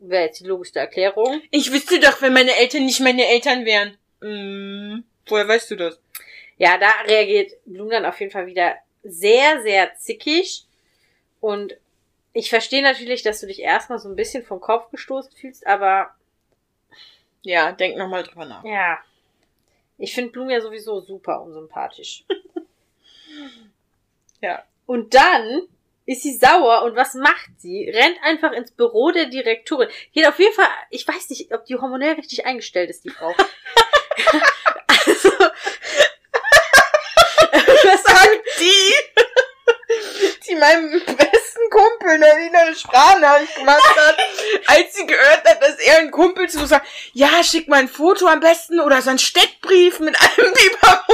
[0.00, 1.40] wäre jetzt die logischste Erklärung.
[1.50, 3.96] Ich wüsste doch, wenn meine Eltern nicht meine Eltern wären.
[4.20, 5.98] Mm, woher weißt du das?
[6.58, 10.66] Ja, da reagiert Bloom dann auf jeden Fall wieder sehr, sehr zickig.
[11.40, 11.76] Und
[12.32, 16.14] ich verstehe natürlich, dass du dich erstmal so ein bisschen vom Kopf gestoßen fühlst, aber
[17.42, 18.64] Ja, denk nochmal drüber nach.
[18.64, 18.98] ja.
[20.02, 22.24] Ich finde Bloom ja sowieso super unsympathisch.
[24.42, 24.64] Ja.
[24.86, 25.68] Und dann
[26.10, 27.88] ist sie sauer und was macht sie?
[27.88, 29.88] Rennt einfach ins Büro der Direktorin.
[30.12, 33.32] Geht auf jeden Fall, ich weiß nicht, ob die hormonell richtig eingestellt ist, die Frau.
[34.88, 35.30] also,
[37.52, 38.94] was sagt Die,
[40.48, 44.18] die meinem besten Kumpel noch eine Sprachnachricht gemacht hat,
[44.66, 48.26] als sie gehört hat, dass er ein Kumpel zu sagt, ja, schick mal ein Foto
[48.26, 51.06] am besten oder so ein Steckbrief mit einem Biber.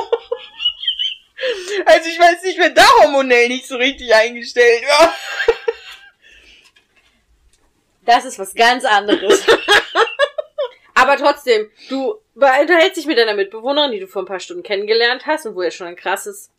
[1.84, 5.14] Also ich weiß nicht, wer da hormonell nicht so richtig eingestellt war.
[8.07, 9.45] Das ist was ganz anderes.
[10.95, 15.26] Aber trotzdem, du unterhältst dich mit deiner Mitbewohnerin, die du vor ein paar Stunden kennengelernt
[15.26, 16.51] hast und wo ihr schon ein krasses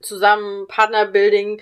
[0.00, 1.60] zusammen Partnerbuilding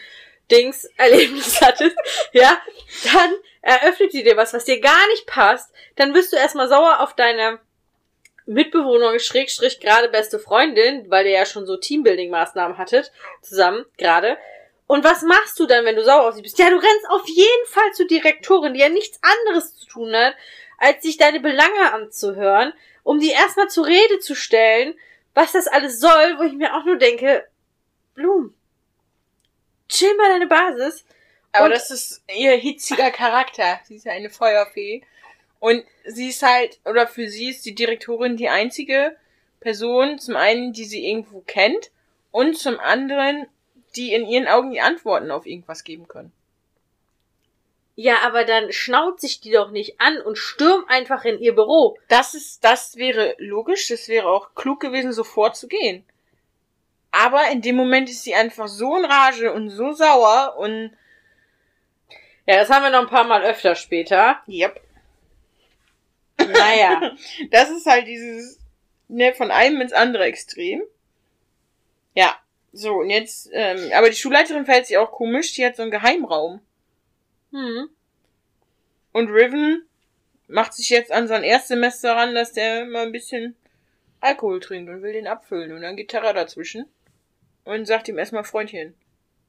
[0.50, 1.96] Dings Erlebnis hattest,
[2.32, 2.61] ja,
[3.05, 3.32] dann
[3.62, 7.14] eröffnet sie dir was, was dir gar nicht passt, dann wirst du erstmal sauer auf
[7.14, 7.61] deine
[8.47, 14.36] Mitbewohnerin, Schrägstrich, gerade beste Freundin, weil ihr ja schon so Teambuilding-Maßnahmen hattet, zusammen, gerade.
[14.86, 16.59] Und was machst du dann, wenn du sauer auf sie bist?
[16.59, 20.34] Ja, du rennst auf jeden Fall zur Direktorin, die ja nichts anderes zu tun hat,
[20.78, 22.72] als sich deine Belange anzuhören,
[23.05, 24.95] um die erstmal zur Rede zu stellen,
[25.34, 27.47] was das alles soll, wo ich mir auch nur denke,
[28.14, 28.55] Blum,
[29.88, 31.05] chill mal deine Basis.
[31.53, 33.80] Aber das ist ihr hitziger Charakter.
[33.84, 35.03] Sie ist ja eine Feuerfee.
[35.63, 39.17] Und sie ist halt, oder für sie ist die Direktorin die einzige
[39.61, 41.93] Person, zum einen, die sie irgendwo kennt,
[42.33, 43.47] und zum anderen,
[43.95, 46.33] die in ihren Augen die Antworten auf irgendwas geben können.
[47.95, 51.97] Ja, aber dann schnaut sich die doch nicht an und stürmt einfach in ihr Büro.
[52.09, 56.05] Das ist, das wäre logisch, das wäre auch klug gewesen, so vorzugehen.
[57.13, 60.91] Aber in dem Moment ist sie einfach so in Rage und so sauer und,
[62.49, 64.43] Ja, das haben wir noch ein paar Mal öfter später.
[64.49, 64.81] yep.
[66.49, 67.16] Naja.
[67.51, 68.59] Das ist halt dieses,
[69.09, 70.82] ne, von einem ins andere Extrem.
[72.14, 72.36] Ja,
[72.72, 75.90] so, und jetzt, ähm, aber die Schulleiterin verhält sich auch komisch, die hat so einen
[75.90, 76.61] Geheimraum.
[77.53, 77.88] hm.
[79.12, 79.86] Und Riven
[80.49, 83.57] macht sich jetzt an sein Erstsemester ran, dass der mal ein bisschen
[84.20, 85.72] Alkohol trinkt und will den abfüllen.
[85.72, 86.86] Und dann geht Terra dazwischen
[87.64, 88.95] und sagt ihm erstmal, Freundchen,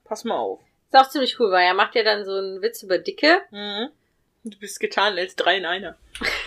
[0.03, 0.59] pass mal auf.
[0.91, 3.41] Ist auch ziemlich cool, weil er macht ja dann so einen Witz über Dicke.
[3.51, 3.89] Mhm.
[4.43, 5.97] Du bist getan als drei in einer.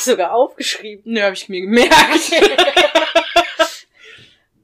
[0.00, 1.12] Sogar aufgeschrieben.
[1.12, 2.32] Ne, hab ich mir gemerkt.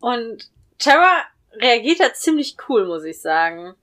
[0.00, 3.74] Und Tara reagiert da ziemlich cool, muss ich sagen.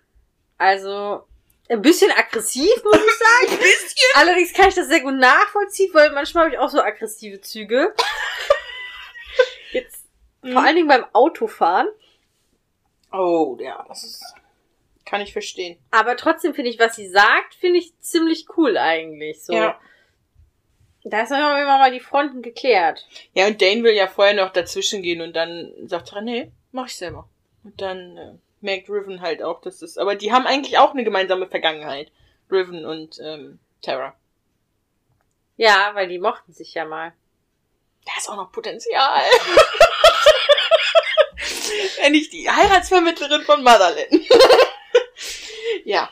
[0.57, 1.23] Also,
[1.69, 3.51] ein bisschen aggressiv, muss ich sagen.
[3.51, 4.11] Ein bisschen.
[4.15, 7.93] Allerdings kann ich das sehr gut nachvollziehen, weil manchmal habe ich auch so aggressive Züge.
[9.71, 10.05] Jetzt,
[10.41, 11.89] vor allen Dingen beim Autofahren.
[13.11, 14.23] Oh, ja, das ist,
[15.05, 15.77] kann ich verstehen.
[15.91, 19.43] Aber trotzdem finde ich, was sie sagt, finde ich ziemlich cool eigentlich.
[19.43, 19.53] So.
[19.53, 19.79] Ja.
[21.07, 23.05] Da ist dann immer mal die Fronten geklärt.
[23.33, 26.87] Ja, und Dane will ja vorher noch dazwischen gehen und dann sagt er, nee, mach
[26.87, 27.29] ich selber.
[27.63, 29.99] Und dann äh, merkt Riven halt auch, dass das.
[29.99, 32.11] Aber die haben eigentlich auch eine gemeinsame Vergangenheit.
[32.51, 34.15] Riven und ähm, Terra.
[35.57, 37.13] Ja, weil die mochten sich ja mal.
[38.05, 39.21] Da ist auch noch Potenzial.
[42.01, 44.09] Wenn ich die Heiratsvermittlerin von Motherland.
[45.85, 46.09] ja.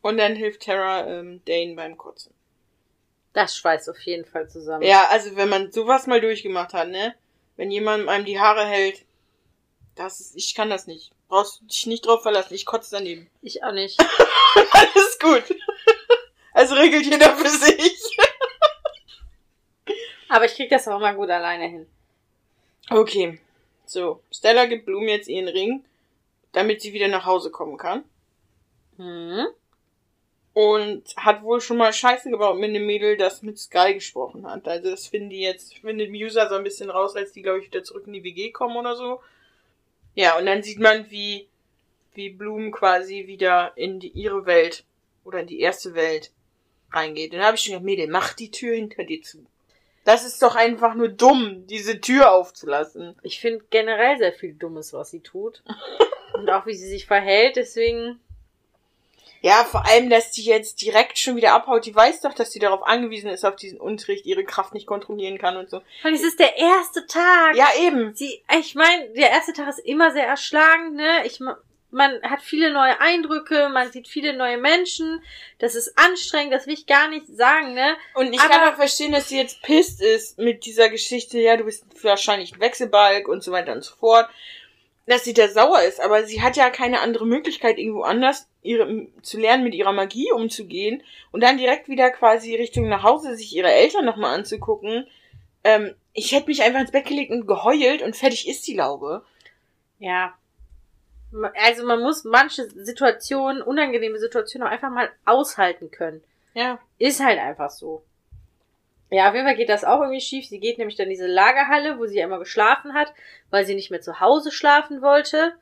[0.00, 2.34] Und dann hilft Terra ähm, Dane beim Kotzen.
[3.32, 4.82] Das schweißt auf jeden Fall zusammen.
[4.82, 7.14] Ja, also wenn man sowas mal durchgemacht hat, ne?
[7.56, 9.04] Wenn jemand einem die Haare hält,
[9.94, 11.12] das ist, ich kann das nicht.
[11.28, 12.54] Brauchst du dich nicht drauf verlassen.
[12.54, 13.30] Ich kotze daneben.
[13.42, 13.98] Ich auch nicht.
[14.70, 15.44] Alles gut.
[16.54, 18.18] Also regelt jeder für sich.
[20.28, 21.86] Aber ich krieg das auch mal gut alleine hin.
[22.90, 23.40] Okay.
[23.86, 25.82] So, Stella gibt Bloom jetzt ihren Ring,
[26.52, 28.04] damit sie wieder nach Hause kommen kann.
[28.96, 29.46] Hm.
[30.54, 34.68] Und hat wohl schon mal Scheiße gebaut mit einem Mädel, das mit Sky gesprochen hat.
[34.68, 37.66] Also das finden die jetzt, findet Musa so ein bisschen raus, als die, glaube ich,
[37.66, 39.20] wieder zurück in die WG kommen oder so.
[40.14, 41.48] Ja, und dann sieht man, wie,
[42.14, 44.84] wie Bloom quasi wieder in die, ihre Welt
[45.24, 46.30] oder in die erste Welt
[46.92, 47.32] reingeht.
[47.32, 49.46] Und dann habe ich schon gedacht, Mädel, mach die Tür hinter dir zu.
[50.04, 53.16] Das ist doch einfach nur dumm, diese Tür aufzulassen.
[53.22, 55.62] Ich finde generell sehr viel Dummes, was sie tut.
[56.34, 58.20] Und auch wie sie sich verhält, deswegen.
[59.42, 61.84] Ja, vor allem, dass die jetzt direkt schon wieder abhaut.
[61.84, 65.36] Die weiß doch, dass sie darauf angewiesen ist, auf diesen Unterricht, ihre Kraft nicht kontrollieren
[65.36, 65.78] kann und so.
[66.04, 67.56] Und es ist der erste Tag.
[67.56, 68.14] Ja, eben.
[68.14, 71.26] Sie, ich meine, der erste Tag ist immer sehr erschlagend, ne?
[71.26, 71.40] Ich,
[71.90, 75.22] man hat viele neue Eindrücke, man sieht viele neue Menschen.
[75.58, 77.96] Das ist anstrengend, das will ich gar nicht sagen, ne?
[78.14, 81.56] Und ich Aber- kann auch verstehen, dass sie jetzt pisst ist mit dieser Geschichte, ja,
[81.56, 84.28] du bist wahrscheinlich ein Wechselbalg und so weiter und so fort.
[85.06, 89.08] Dass sie da sauer ist, aber sie hat ja keine andere Möglichkeit, irgendwo anders ihre,
[89.22, 93.54] zu lernen, mit ihrer Magie umzugehen und dann direkt wieder quasi Richtung nach Hause sich
[93.54, 95.06] ihre Eltern nochmal anzugucken.
[95.64, 99.24] Ähm, ich hätte mich einfach ins Bett gelegt und geheult und fertig ist die Laube.
[99.98, 100.34] Ja.
[101.60, 106.22] Also man muss manche Situationen, unangenehme Situationen auch einfach mal aushalten können.
[106.54, 106.78] Ja.
[106.98, 108.04] Ist halt einfach so.
[109.12, 110.48] Ja, auf jeden Fall geht das auch irgendwie schief.
[110.48, 113.12] Sie geht nämlich dann in diese Lagerhalle, wo sie ja immer geschlafen hat,
[113.50, 115.52] weil sie nicht mehr zu Hause schlafen wollte.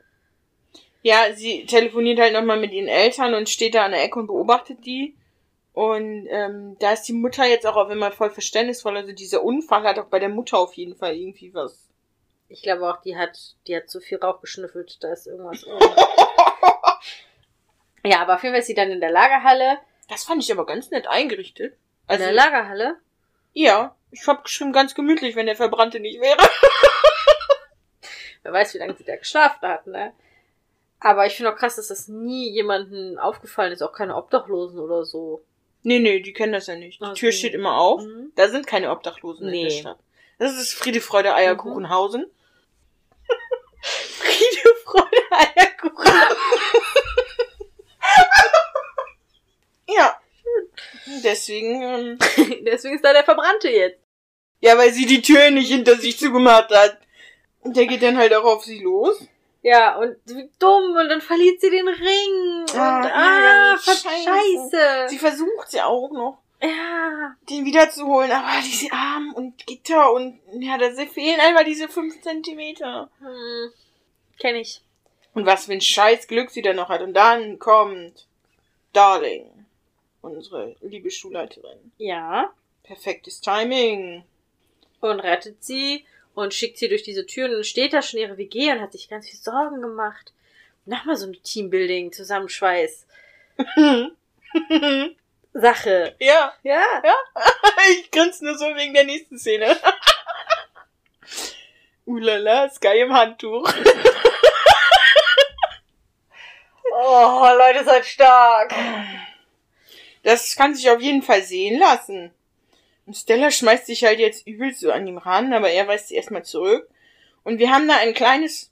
[1.01, 4.27] Ja, sie telefoniert halt nochmal mit ihren Eltern und steht da an der Ecke und
[4.27, 5.17] beobachtet die.
[5.73, 8.95] Und ähm, da ist die Mutter jetzt auch auf einmal voll verständnisvoll.
[8.95, 11.89] Also dieser Unfall hat auch bei der Mutter auf jeden Fall irgendwie was.
[12.47, 13.37] Ich glaube auch, die hat,
[13.67, 15.03] die hat zu viel Rauch geschnüffelt.
[15.03, 15.65] Da ist irgendwas.
[18.05, 19.79] ja, aber auf jeden Fall ist sie dann in der Lagerhalle.
[20.07, 21.73] Das fand ich aber ganz nett eingerichtet.
[21.73, 22.95] In Also, der Lagerhalle?
[23.53, 26.37] Ja, ich hab geschrieben, ganz gemütlich, wenn der Verbrannte nicht wäre.
[28.43, 30.13] Wer weiß, wie lange sie da geschlafen hat, ne?
[30.99, 35.03] Aber ich finde auch krass, dass das nie jemandem aufgefallen ist, auch keine Obdachlosen oder
[35.05, 35.43] so.
[35.83, 36.99] Nee, nee, die kennen das ja nicht.
[37.01, 37.13] Die Okay.
[37.15, 38.03] Tür steht immer auf.
[38.03, 38.31] Mhm.
[38.35, 39.63] Da sind keine Obdachlosen in Nee.
[39.63, 39.97] der Stadt.
[40.37, 42.25] Das ist Friede, Freude, Eierkuchenhausen.
[43.81, 46.11] Friede, Freude, Eierkuchen.
[49.87, 50.20] ja.
[51.23, 52.19] Deswegen, ähm,
[52.65, 53.99] Deswegen ist da der Verbrannte jetzt.
[54.61, 56.97] ja, weil sie die Tür nicht hinter sich zugemacht hat.
[57.61, 59.19] Und der geht dann halt auch auf sie los.
[59.63, 62.61] Ja, und wie dumm, und dann verliert sie den Ring.
[62.63, 63.77] Und Ah, ah.
[63.77, 65.05] Scheiße.
[65.09, 67.35] Sie versucht ja auch noch, Ja.
[67.49, 73.11] den wiederzuholen, aber diese Arm und Gitter und, ja, da fehlen einfach diese fünf Zentimeter.
[73.19, 73.71] Hm.
[74.39, 74.81] Kenn ich.
[75.35, 77.01] Und was für ein scheiß Glück sie dann noch hat.
[77.01, 78.25] Und dann kommt
[78.93, 79.60] Darling,
[80.21, 81.91] unsere liebe Schulleiterin.
[81.97, 82.51] Ja.
[82.83, 84.23] Perfektes Timing.
[84.99, 86.05] Und rettet sie
[86.35, 88.91] und schickt sie durch diese Tür und dann steht da schon ihre WG und hat
[88.91, 90.31] sich ganz viel Sorgen gemacht.
[90.85, 93.05] Nochmal so eine Teambuilding, Zusammenschweiß.
[95.53, 96.15] Sache.
[96.19, 96.53] ja,
[97.03, 97.15] Ja.
[97.91, 99.77] ich grinse nur so wegen der nächsten Szene.
[102.05, 103.71] Ulala, Sky im Handtuch.
[106.93, 108.73] Oh, Leute, seid stark.
[110.23, 112.31] Das kann sich auf jeden Fall sehen lassen.
[113.05, 116.15] Und Stella schmeißt sich halt jetzt übel so an ihm ran, aber er weist sie
[116.15, 116.87] erstmal zurück.
[117.43, 118.71] Und wir haben da ein kleines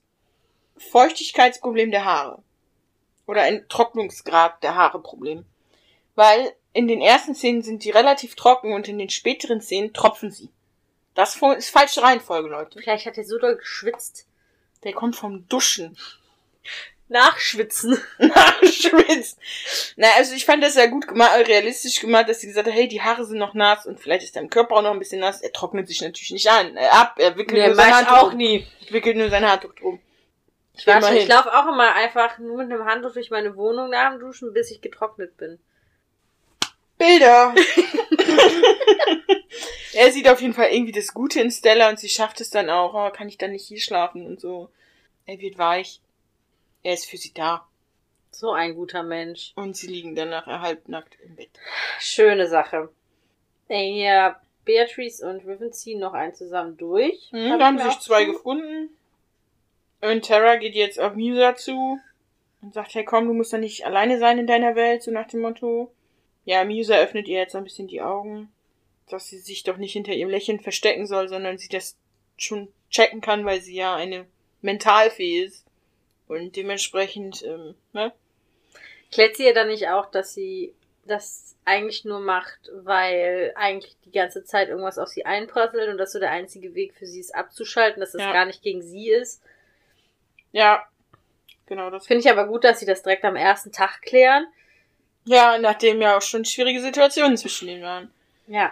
[0.78, 2.44] Feuchtigkeitsproblem der Haare.
[3.26, 5.46] Oder ein Trocknungsgrad der Haare Problem.
[6.16, 10.32] Weil in den ersten Szenen sind die relativ trocken und in den späteren Szenen tropfen
[10.32, 10.50] sie.
[11.16, 12.80] Das ist falsche Reihenfolge, Leute.
[12.80, 14.28] Vielleicht hat er so doll geschwitzt.
[14.84, 15.98] Der kommt vom Duschen.
[17.10, 18.00] Nachschwitzen.
[18.18, 19.38] Nachschwitzt.
[19.98, 22.88] Na, also ich fand das ja gut gemacht, realistisch gemacht, dass sie gesagt hat, hey,
[22.88, 25.42] die Haare sind noch nass und vielleicht ist dein Körper auch noch ein bisschen nass.
[25.42, 28.34] Er trocknet sich natürlich nicht an, äh, ab, er wickelt Nee, nur sein Handtuch auch
[28.34, 28.68] nie.
[28.90, 30.00] Wickelt nur sein Handtuch drum.
[30.78, 31.18] Ich, Immerhin.
[31.18, 34.54] ich laufe auch immer einfach nur mit einem Handtuch durch meine Wohnung nach dem Duschen,
[34.54, 35.60] bis ich getrocknet bin.
[36.98, 37.54] Bilder.
[39.94, 42.70] er sieht auf jeden Fall irgendwie das Gute in Stella und sie schafft es dann
[42.70, 42.94] auch.
[42.94, 44.70] Oh, kann ich dann nicht hier schlafen und so.
[45.26, 46.02] Er wird weich.
[46.84, 47.68] Er ist für sie da.
[48.32, 49.54] So ein guter Mensch.
[49.56, 51.50] Und sie liegen dann nachher halbnackt im Bett.
[52.00, 52.90] Schöne Sache.
[53.68, 57.30] Hier, Beatrice und Riven ziehen noch einen zusammen durch.
[57.32, 58.90] Hm, Hab da haben sich zwei zu- gefunden.
[60.02, 62.00] Und Tara geht jetzt auf Musa zu
[62.62, 65.28] und sagt, hey komm, du musst doch nicht alleine sein in deiner Welt, so nach
[65.28, 65.92] dem Motto.
[66.46, 68.52] Ja, Musa öffnet ihr jetzt ein bisschen die Augen,
[69.10, 71.98] dass sie sich doch nicht hinter ihrem Lächeln verstecken soll, sondern sie das
[72.38, 74.26] schon checken kann, weil sie ja eine
[74.62, 75.66] Mentalfee ist.
[76.30, 78.14] Und dementsprechend, ähm, ne?
[79.12, 80.76] Klärt sie ja dann nicht auch, dass sie
[81.06, 86.12] das eigentlich nur macht, weil eigentlich die ganze Zeit irgendwas auf sie einprasselt und dass
[86.12, 88.32] so der einzige Weg für sie ist abzuschalten, dass das Ja.
[88.32, 89.42] gar nicht gegen sie ist.
[90.52, 90.88] Ja,
[91.66, 92.06] genau das.
[92.06, 94.46] Finde ich aber gut, dass sie das direkt am ersten Tag klären.
[95.26, 98.14] Ja, nachdem ja auch schon schwierige Situationen zwischen denen waren.
[98.46, 98.72] Ja.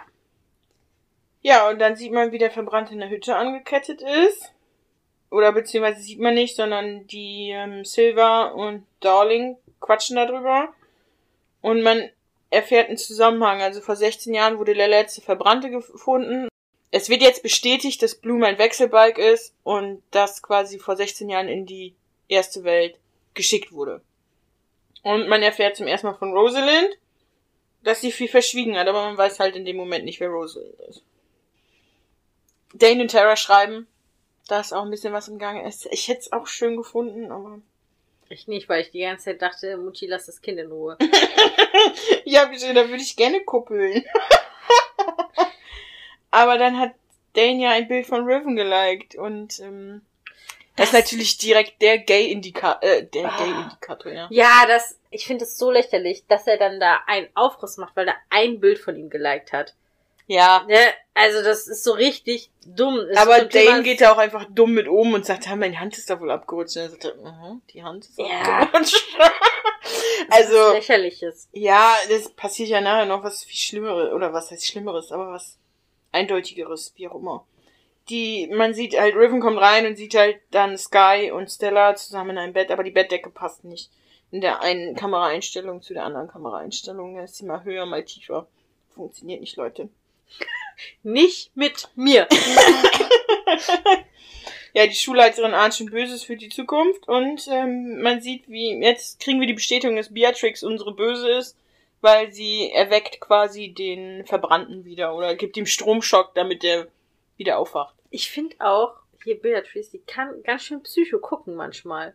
[1.40, 4.52] Ja, und dann sieht man, wie der Verbrannte in der Hütte angekettet ist.
[5.30, 10.72] Oder beziehungsweise sieht man nicht, sondern die ähm, Silva und Darling quatschen darüber.
[11.60, 12.08] Und man
[12.50, 13.60] erfährt einen Zusammenhang.
[13.60, 16.48] Also vor 16 Jahren wurde der letzte Verbrannte gefunden.
[16.90, 21.48] Es wird jetzt bestätigt, dass Bloom ein Wechselbalg ist und das quasi vor 16 Jahren
[21.48, 21.94] in die
[22.28, 22.96] erste Welt
[23.34, 24.00] geschickt wurde.
[25.02, 26.96] Und man erfährt zum ersten Mal von Rosalind,
[27.82, 30.80] dass sie viel verschwiegen hat, aber man weiß halt in dem Moment nicht, wer Rosalind
[30.88, 31.02] ist.
[32.74, 33.86] Dane und Tara schreiben,
[34.48, 35.70] da ist auch ein bisschen was im Gange.
[35.90, 37.60] Ich hätte es auch schön gefunden, aber.
[38.30, 40.98] Ich nicht, weil ich die ganze Zeit dachte, Mutti, lass das Kind in Ruhe.
[42.24, 44.04] ja, wieso, da würde ich gerne kuppeln.
[46.30, 46.92] aber dann hat
[47.32, 50.02] Dane ja ein Bild von Riven geliked und ähm,
[50.76, 53.36] das, das ist natürlich direkt der Gay-Indikator, äh, der ah.
[53.38, 54.28] Gay-Indikator, ja.
[54.30, 58.08] Ja, das, ich finde es so lächerlich, dass er dann da einen Aufriss macht, weil
[58.08, 59.74] er ein Bild von ihm geliked hat.
[60.28, 60.36] Ja.
[60.36, 60.64] ja.
[60.68, 63.00] Ne, also das ist so richtig dumm.
[63.10, 65.98] Es aber Dane geht da auch einfach dumm mit oben und sagt, ah, meine Hand
[65.98, 66.76] ist da wohl abgerutscht.
[66.76, 68.60] Und er sagt, uh -huh, die Hand ist ja.
[68.60, 69.16] abgerutscht.
[70.30, 70.72] also.
[70.72, 71.48] Lächerliches.
[71.52, 75.58] Ja, das passiert ja nachher noch was viel Schlimmeres, oder was heißt Schlimmeres, aber was
[76.12, 77.46] Eindeutigeres, wie auch immer.
[78.08, 82.30] Die, man sieht halt, Riven kommt rein und sieht halt dann Sky und Stella zusammen
[82.30, 83.90] in einem Bett, aber die Bettdecke passt nicht
[84.30, 87.16] in der einen Kameraeinstellung zu der anderen Kameraeinstellung.
[87.16, 88.46] Da ist sie mal höher, mal tiefer.
[88.94, 89.88] Funktioniert nicht, Leute.
[91.02, 92.28] Nicht mit mir.
[94.74, 99.20] ja, die Schulleiterin ahnt schon Böses für die Zukunft und ähm, man sieht, wie jetzt
[99.20, 101.56] kriegen wir die Bestätigung, dass Beatrix unsere Böse ist,
[102.00, 106.86] weil sie erweckt quasi den Verbrannten wieder oder gibt ihm Stromschock, damit er
[107.36, 107.94] wieder aufwacht.
[108.10, 112.14] Ich finde auch, hier Beatrice, die kann ganz schön Psycho gucken manchmal.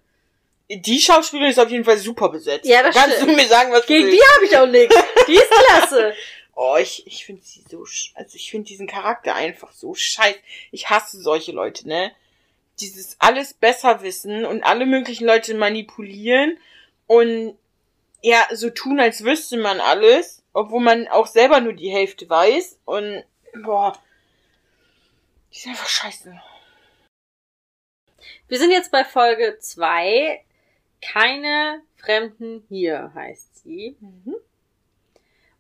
[0.70, 2.66] Die Schauspielerin ist auf jeden Fall super besetzt.
[2.66, 3.32] Ja, das Kannst stimmt.
[3.32, 4.96] du mir sagen, was Gegen die habe ich auch nichts.
[5.28, 6.14] Die ist klasse.
[6.56, 10.40] Oh, ich, ich finde sie so, also ich finde diesen Charakter einfach so scheiße.
[10.72, 12.12] Ich hasse solche Leute, ne?
[12.80, 16.58] Dieses alles besser wissen und alle möglichen Leute manipulieren
[17.08, 17.58] und
[18.22, 22.80] ja, so tun, als wüsste man alles, obwohl man auch selber nur die Hälfte weiß
[22.86, 23.24] und
[23.64, 23.94] boah,
[25.52, 26.42] die ist einfach scheiße.
[28.48, 30.44] Wir sind jetzt bei Folge 2.
[31.02, 33.98] Keine Fremden hier heißt sie.
[34.00, 34.36] Mhm.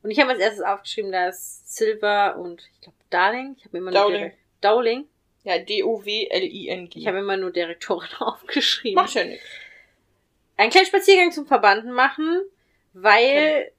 [0.03, 3.91] Und ich habe als erstes aufgeschrieben, dass Silver und ich glaube Darling, ich habe immer
[3.91, 4.31] nur Dowling.
[4.61, 5.07] Dowling.
[5.43, 6.99] Ja, D-O-W-L-I-N-G.
[6.99, 9.01] Ich habe immer nur Direktorin aufgeschrieben.
[9.01, 9.45] Macht ja nichts.
[10.57, 12.43] Einen kleinen Spaziergang zum Verbanden machen,
[12.93, 13.71] weil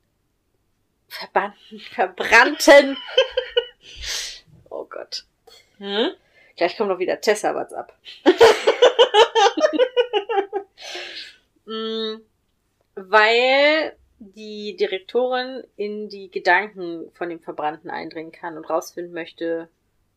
[1.09, 2.97] Verbanden, verbrannten.
[4.71, 5.25] oh Gott.
[5.79, 6.11] Hm?
[6.57, 7.93] Gleich kommt noch wieder Tessa WhatsApp.
[11.67, 12.17] mm,
[12.95, 13.97] weil
[14.33, 19.69] die Direktorin in die Gedanken von dem Verbrannten eindringen kann und rausfinden möchte,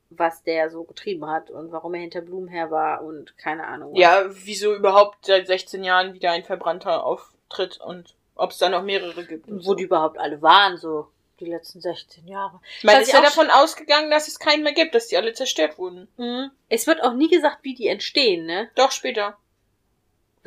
[0.10, 3.94] was der so getrieben hat und warum er hinter Blumen her war und keine Ahnung.
[3.94, 4.00] Was.
[4.00, 8.84] Ja, wieso überhaupt seit 16 Jahren wieder ein Verbrannter auftritt und ob es da noch
[8.84, 9.48] mehrere gibt.
[9.48, 9.76] Wo so.
[9.76, 11.08] die überhaupt alle waren, so
[11.40, 12.60] die letzten 16 Jahre.
[12.84, 16.08] Man ist ja davon ausgegangen, dass es keinen mehr gibt, dass die alle zerstört wurden.
[16.18, 16.52] Mhm.
[16.70, 18.70] Es wird auch nie gesagt, wie die entstehen, ne?
[18.76, 19.38] Doch, später.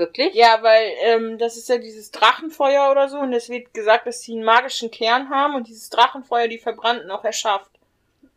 [0.00, 0.34] Wirklich?
[0.34, 4.22] Ja, weil ähm, das ist ja dieses Drachenfeuer oder so und es wird gesagt, dass
[4.22, 7.70] sie einen magischen Kern haben und dieses Drachenfeuer die Verbrannten auch erschafft.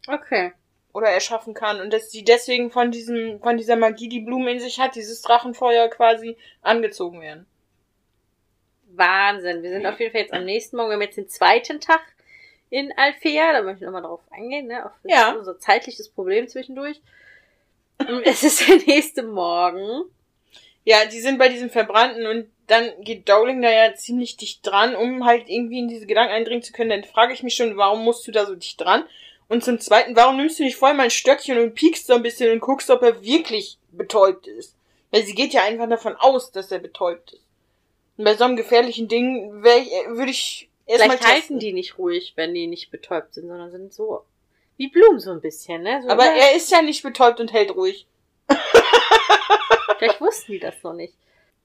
[0.05, 0.51] Okay.
[0.91, 4.59] Oder erschaffen kann und dass sie deswegen von diesem, von dieser Magie, die Blumen in
[4.59, 7.45] sich hat, dieses Drachenfeuer quasi angezogen werden.
[8.87, 9.63] Wahnsinn.
[9.63, 10.89] Wir sind auf jeden Fall jetzt am nächsten Morgen.
[10.89, 12.01] Wir haben jetzt den zweiten Tag
[12.69, 13.53] in Alfea.
[13.53, 14.85] Da möchte ich nochmal drauf eingehen, ne?
[14.85, 15.31] Auf ja.
[15.31, 17.01] unser zeitliches Problem zwischendurch.
[18.25, 20.03] es ist der nächste Morgen.
[20.85, 24.95] Ja, die sind bei diesem Verbrannten und dann geht Dowling da ja ziemlich dicht dran,
[24.95, 26.89] um halt irgendwie in diese Gedanken eindringen zu können.
[26.89, 29.03] Dann frage ich mich schon, warum musst du da so dicht dran?
[29.49, 32.23] Und zum Zweiten, warum nimmst du nicht vorher mal ein Stöckchen und piekst so ein
[32.23, 34.75] bisschen und guckst, ob er wirklich betäubt ist?
[35.11, 37.45] Weil sie geht ja einfach davon aus, dass er betäubt ist.
[38.17, 42.33] Und bei so einem gefährlichen Ding ich, würde ich erstmal Vielleicht halten die nicht ruhig,
[42.35, 44.23] wenn die nicht betäubt sind, sondern sind so
[44.77, 46.01] wie Blumen so ein bisschen, ne?
[46.01, 48.07] So Aber er ist ja nicht betäubt und hält ruhig.
[49.97, 51.13] Vielleicht wussten die das noch nicht.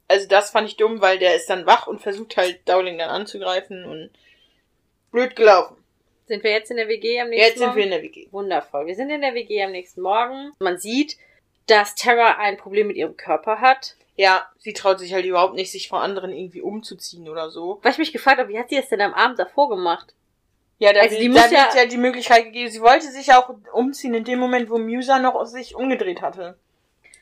[0.08, 3.10] Also das fand ich dumm, weil der ist dann wach und versucht halt Dowling dann
[3.10, 4.10] anzugreifen und
[5.10, 5.76] blöd gelaufen.
[6.26, 7.68] Sind wir jetzt in der WG am nächsten Jetzt Morgen?
[7.68, 8.28] Jetzt sind wir in der WG.
[8.32, 8.86] Wundervoll.
[8.86, 10.52] Wir sind in der WG am nächsten Morgen.
[10.58, 11.16] Man sieht,
[11.66, 13.96] dass Tara ein Problem mit ihrem Körper hat.
[14.16, 17.78] Ja, sie traut sich halt überhaupt nicht, sich vor anderen irgendwie umzuziehen oder so.
[17.82, 20.12] Weil ich mich gefragt habe, wie hat sie das denn am Abend davor gemacht?
[20.78, 22.70] Ja, da, also die da ja, ja die Möglichkeit gegeben.
[22.70, 26.58] Sie wollte sich auch umziehen in dem Moment, wo Musa noch sich umgedreht hatte.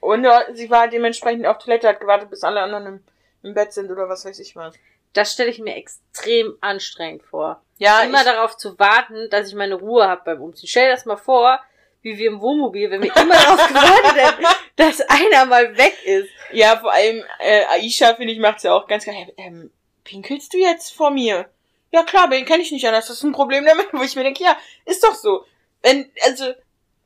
[0.07, 0.25] Und
[0.55, 3.05] sie war dementsprechend auf Toilette, hat gewartet, bis alle anderen im,
[3.43, 4.77] im Bett sind oder was weiß ich was.
[5.13, 7.61] Das stelle ich mir extrem anstrengend vor.
[7.79, 8.03] Ja.
[8.03, 10.69] Immer darauf zu warten, dass ich meine Ruhe habe beim Umziehen.
[10.69, 11.61] Stell dir das mal vor,
[12.03, 14.45] wie wir im Wohnmobil, wenn wir immer darauf gewartet hätten,
[14.77, 16.29] dass einer mal weg ist.
[16.53, 19.33] Ja, vor allem äh, Aisha, finde ich, macht's ja auch ganz geil.
[19.37, 19.73] Ähm,
[20.05, 21.51] pinkelst du jetzt vor mir?
[21.91, 23.09] Ja klar, den kenne ich nicht anders.
[23.09, 25.45] Das ist ein Problem damit, wo ich mir denke, ja, ist doch so.
[25.83, 26.53] Wenn, also,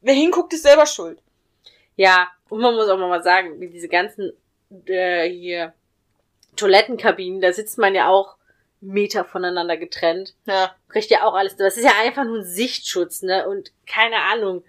[0.03, 1.19] wer hinguckt, ist selber schuld.
[1.97, 4.33] Ja, und man muss auch mal sagen, wie diese ganzen
[4.87, 5.73] äh, hier
[6.57, 8.37] Toilettenkabinen, da sitzt man ja auch
[8.81, 10.35] Meter voneinander getrennt.
[10.47, 10.75] Ja.
[10.89, 11.57] Kriegt ja auch alles.
[11.57, 13.49] Das ist ja einfach nur ein Sichtschutz, ne?
[13.49, 14.65] Und keine Ahnung.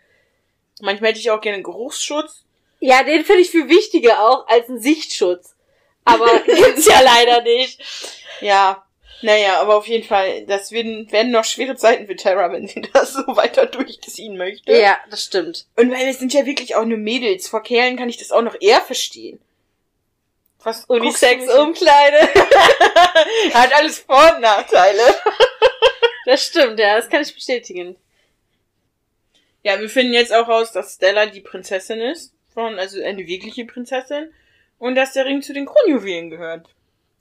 [0.81, 2.43] Manchmal hätte ich auch gerne Geruchsschutz.
[2.79, 5.55] Ja, den finde ich viel wichtiger auch als ein Sichtschutz.
[6.03, 7.81] Aber gibt's ja leider nicht.
[8.41, 8.85] Ja.
[9.21, 12.81] Naja, aber auf jeden Fall, das werden, werden noch schwere Zeiten für Terra, wenn sie
[12.93, 14.75] das so weiter durchziehen möchte.
[14.75, 15.67] Ja, das stimmt.
[15.75, 17.47] Und weil es sind ja wirklich auch nur Mädels.
[17.47, 19.39] Vor Kerlen kann ich das auch noch eher verstehen.
[20.63, 22.19] Was Unisex-Umkleide.
[23.53, 25.01] Hat alles Vor- und Nachteile.
[26.23, 27.95] Das stimmt, ja, das kann ich bestätigen.
[29.63, 32.31] Ja, wir finden jetzt auch raus, dass Stella die Prinzessin ist.
[32.53, 34.31] Von, also eine wirkliche Prinzessin.
[34.77, 36.67] Und dass der Ring zu den Kronjuwelen gehört.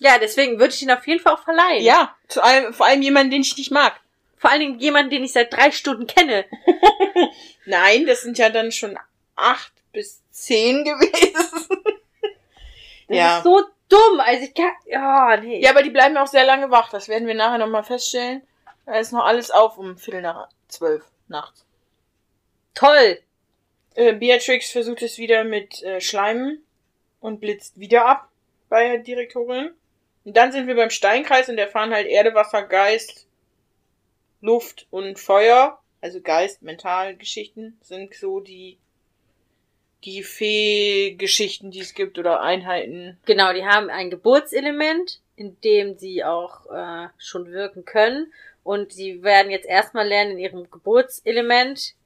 [0.02, 1.84] Ja, deswegen würde ich ihn auf jeden Fall auch verleihen.
[1.84, 4.00] Ja, zu allem, vor allem jemanden, den ich nicht mag.
[4.38, 6.46] Vor allen Dingen jemanden, den ich seit drei Stunden kenne.
[7.66, 8.98] Nein, das sind ja dann schon
[9.36, 11.84] acht bis zehn gewesen.
[13.08, 13.36] Das Ja.
[13.38, 14.20] ist so dumm.
[14.20, 14.72] Also ich kann.
[14.86, 15.60] Ja, nee.
[15.60, 16.90] Ja, aber die bleiben auch sehr lange wach.
[16.90, 18.40] Das werden wir nachher nochmal feststellen.
[18.86, 21.66] Da ist noch alles auf um Viertel nach zwölf nachts.
[22.74, 23.18] Toll.
[23.96, 26.64] Äh, Beatrix versucht es wieder mit äh, Schleimen
[27.20, 28.28] und blitzt wieder ab
[28.70, 29.74] bei der Direktorin.
[30.30, 33.26] Und dann sind wir beim Steinkreis und erfahren halt Erde, Wasser, Geist,
[34.40, 35.80] Luft und Feuer.
[36.00, 38.78] Also Geist, Mentalgeschichten sind so die,
[40.04, 43.18] die Fee-Geschichten, die es gibt oder Einheiten.
[43.26, 48.32] Genau, die haben ein Geburtselement, in dem sie auch äh, schon wirken können.
[48.62, 51.96] Und sie werden jetzt erstmal lernen, in ihrem Geburtselement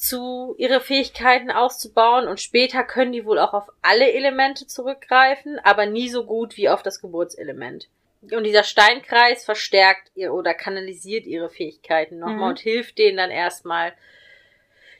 [0.00, 5.84] zu ihre Fähigkeiten auszubauen und später können die wohl auch auf alle Elemente zurückgreifen, aber
[5.84, 7.90] nie so gut wie auf das Geburtselement.
[8.22, 12.42] Und dieser Steinkreis verstärkt ihr oder kanalisiert ihre Fähigkeiten nochmal Mhm.
[12.44, 13.92] und hilft denen dann erstmal,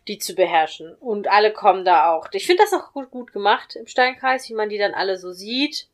[0.07, 0.95] die zu beherrschen.
[0.97, 2.29] Und alle kommen da auch.
[2.33, 5.33] Ich finde das auch gut, gut gemacht im Steinkreis, wie man die dann alle so
[5.33, 5.87] sieht.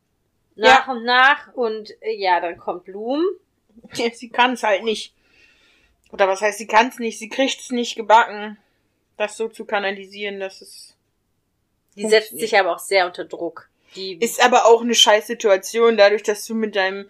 [0.56, 1.52] Nach und nach.
[1.54, 3.22] Und äh, ja, dann kommt Bloom.
[3.94, 5.14] Ja, sie kann es halt nicht.
[6.12, 8.56] Oder was heißt, sie kann es nicht, sie kriegt es nicht gebacken,
[9.16, 10.96] das so zu kanalisieren, dass es.
[11.96, 13.70] Die setzt sich aber auch sehr unter Druck.
[13.94, 17.08] Die Ist aber auch eine scheiß Situation, dadurch, dass du mit deinem,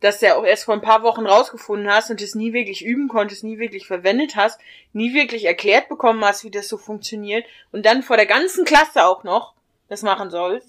[0.00, 2.84] dass du ja auch erst vor ein paar Wochen rausgefunden hast und es nie wirklich
[2.84, 4.60] üben konntest, nie wirklich verwendet hast,
[4.92, 9.06] nie wirklich erklärt bekommen hast, wie das so funktioniert und dann vor der ganzen Klasse
[9.06, 9.54] auch noch
[9.88, 10.68] das machen sollst,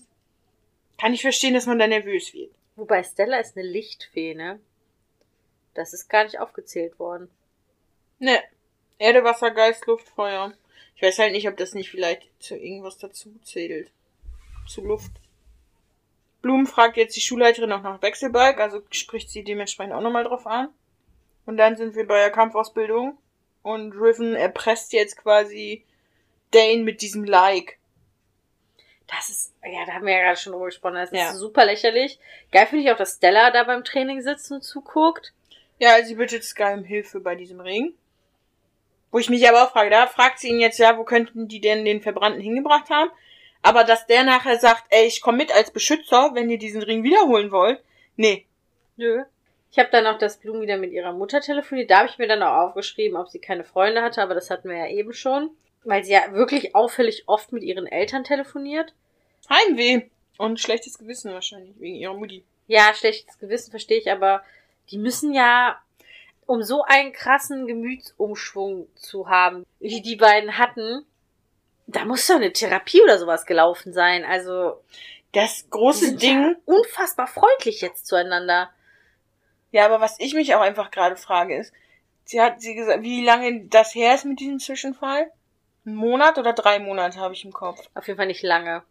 [0.97, 2.51] kann ich verstehen, dass man da nervös wird.
[2.75, 4.59] Wobei Stella ist eine Lichtfee, ne?
[5.73, 7.29] Das ist gar nicht aufgezählt worden.
[8.19, 8.39] Ne.
[8.99, 10.53] Erde, Wasser, Geist, Luft, Feuer.
[10.97, 13.91] Ich weiß halt nicht, ob das nicht vielleicht zu irgendwas dazu zählt.
[14.67, 15.11] Zu Luft.
[16.41, 20.45] Blumen fragt jetzt die Schulleiterin auch nach Wechselbalg, also spricht sie dementsprechend auch nochmal drauf
[20.47, 20.69] an.
[21.45, 23.17] Und dann sind wir bei der Kampfausbildung.
[23.61, 25.85] Und Riven erpresst jetzt quasi
[26.51, 27.77] Dane mit diesem Like.
[29.07, 30.95] Das ist, ja, da haben wir ja gerade schon drüber gesprochen.
[30.95, 31.29] Das Ja.
[31.31, 32.19] ist super lächerlich.
[32.51, 35.33] Geil finde ich auch, dass Stella da beim Training sitzt und zuguckt.
[35.79, 37.93] Ja, sie bittet Sky um Hilfe bei diesem Ring.
[39.17, 41.59] Wo ich mich aber auch frage, da fragt sie ihn jetzt, ja, wo könnten die
[41.59, 43.09] denn den Verbrannten hingebracht haben?
[43.63, 47.01] Aber dass der nachher sagt, ey, ich komme mit als Beschützer, wenn ihr diesen Ring
[47.01, 47.81] wiederholen wollt.
[48.15, 48.45] Nee.
[48.95, 49.23] Nö.
[49.71, 51.89] Ich habe dann auch, dass Bloom wieder mit ihrer Mutter telefoniert.
[51.89, 54.69] Da habe ich mir dann auch aufgeschrieben, ob sie keine Freunde hatte, aber das hatten
[54.69, 55.49] wir ja eben schon.
[55.83, 58.93] Weil sie ja wirklich auffällig oft mit ihren Eltern telefoniert.
[59.49, 60.11] Heimweh.
[60.37, 62.43] Und schlechtes Gewissen wahrscheinlich, wegen ihrer Mutti.
[62.67, 64.43] Ja, schlechtes Gewissen verstehe ich, aber
[64.91, 65.81] die müssen ja,
[66.47, 71.05] um so einen krassen Gemütsumschwung zu haben, wie die beiden hatten,
[71.85, 74.25] da muss doch eine Therapie oder sowas gelaufen sein.
[74.25, 74.81] Also,
[75.33, 76.55] Das große Ding.
[76.65, 78.71] unfassbar freundlich jetzt zueinander.
[79.71, 81.73] Ja, aber was ich mich auch einfach gerade frage ist,
[82.25, 85.29] sie hat sie gesagt, wie lange das her ist mit diesem Zwischenfall?
[85.85, 87.79] Ein Monat oder drei Monate habe ich im Kopf.
[87.93, 88.83] Auf jeden Fall nicht lange.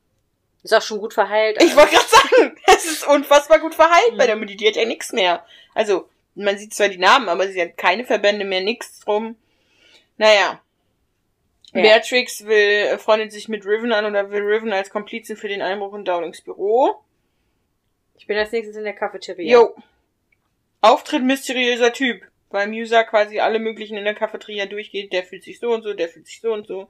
[0.63, 1.63] Ist auch schon gut verheilt.
[1.63, 4.17] Ich wollte gerade sagen, es ist unfassbar gut verheilt Mhm.
[4.19, 4.57] bei der Mutti.
[4.57, 5.45] Die hat ja nichts mehr.
[5.75, 9.37] Also, man sieht zwar die Namen, aber sie hat keine Verbände mehr, nichts drum.
[10.17, 10.61] Naja.
[11.73, 11.83] Ja.
[11.83, 15.63] Beatrix will, äh, freundet sich mit Riven an oder will Riven als Komplizin für den
[15.63, 16.97] Einbruch in Dowlings Büro.
[18.17, 19.59] Ich bin als nächstes in der Cafeteria.
[19.59, 19.75] Jo.
[20.81, 22.23] Auftritt mysteriöser Typ.
[22.49, 25.13] Weil Musa quasi alle möglichen in der Cafeteria durchgeht.
[25.13, 26.89] Der fühlt sich so und so, der fühlt sich so und so.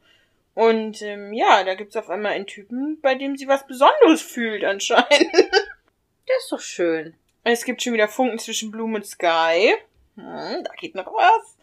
[0.55, 4.64] Und ähm, ja, da gibt's auf einmal einen Typen, bei dem sie was Besonderes fühlt
[4.64, 5.32] anscheinend.
[6.28, 7.14] Der ist doch schön.
[7.52, 9.73] Es gibt schon wieder Funken zwischen Bloom und Sky.
[10.16, 11.56] Hm, da geht noch was.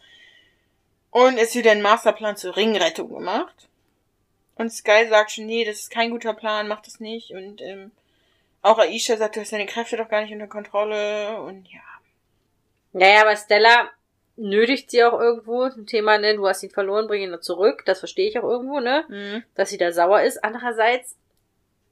[1.10, 3.68] Und es wird ein Masterplan zur Ringrettung gemacht.
[4.54, 7.32] Und Sky sagt schon, nee, das ist kein guter Plan, mach das nicht.
[7.32, 7.90] Und ähm,
[8.62, 11.38] auch Aisha sagt, du hast deine Kräfte doch gar nicht unter Kontrolle.
[11.42, 11.80] Und ja.
[12.94, 13.90] Naja, aber Stella
[14.36, 17.82] nötigt sie auch irgendwo zum Thema, ne, du hast ihn verloren, bring ihn nur zurück.
[17.84, 19.04] Das verstehe ich auch irgendwo, ne?
[19.08, 19.44] Mhm.
[19.54, 20.42] Dass sie da sauer ist.
[20.42, 21.14] Andererseits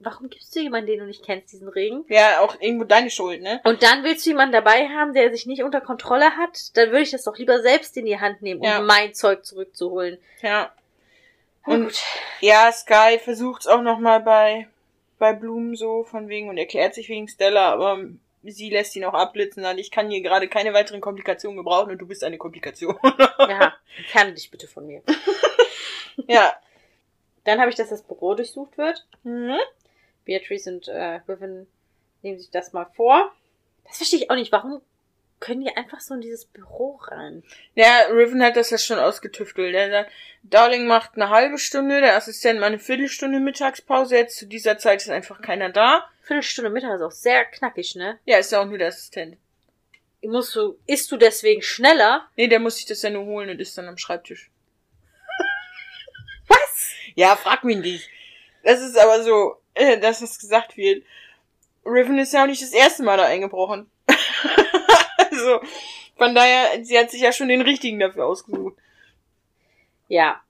[0.05, 2.05] warum gibst du jemanden, den du nicht kennst, diesen Ring?
[2.09, 3.61] Ja, auch irgendwo deine Schuld, ne?
[3.63, 6.75] Und dann willst du jemanden dabei haben, der sich nicht unter Kontrolle hat?
[6.77, 8.81] Dann würde ich das doch lieber selbst in die Hand nehmen, um Ja.
[8.81, 10.17] mein Zeug zurückzuholen.
[10.41, 10.71] Ja.
[11.65, 12.03] Und Und
[12.41, 14.67] ja, Sky versucht's auch nochmal bei,
[15.19, 17.99] bei Blumen so, von wegen, und erklärt sich wegen Stella, aber
[18.43, 21.97] sie lässt ihn auch abblitzen, dann ich kann hier gerade keine weiteren Komplikationen gebrauchen und
[21.99, 22.97] du bist eine Komplikation.
[23.39, 25.01] ja, entferne dich bitte von mir.
[26.27, 26.53] ja.
[27.45, 29.05] Dann habe ich, dass das Büro durchsucht wird.
[29.23, 29.57] Mhm.
[30.25, 31.67] Beatrice und äh, Riven
[32.21, 33.33] nehmen sich das mal vor.
[33.85, 34.51] Das verstehe ich auch nicht.
[34.51, 34.81] Warum
[35.39, 37.43] können die einfach so in dieses Büro rein?
[37.75, 39.73] Ja, Riven hat das ja schon ausgetüftelt.
[39.73, 40.11] Der sagt,
[40.43, 44.15] Darling macht eine halbe Stunde, der Assistent mal eine Viertelstunde Mittagspause.
[44.15, 46.05] Jetzt zu dieser Zeit ist einfach keiner da.
[46.21, 48.19] Viertelstunde Mittag ist auch sehr knackig, ne?
[48.25, 49.37] Ja, ist ja auch nur der Assistent.
[50.21, 52.29] Musst du, isst du deswegen schneller?
[52.37, 54.49] Nee, der muss sich das ja nur holen und ist dann am Schreibtisch.
[56.47, 56.93] Was?
[57.15, 58.09] Ja, frag mich nicht.
[58.63, 61.03] Das ist aber so, äh, dass das gesagt wird.
[61.85, 63.89] Riven ist ja auch nicht das erste Mal da eingebrochen.
[65.17, 65.59] also,
[66.17, 68.77] von daher, sie hat sich ja schon den richtigen dafür ausgesucht.
[70.07, 70.41] Ja.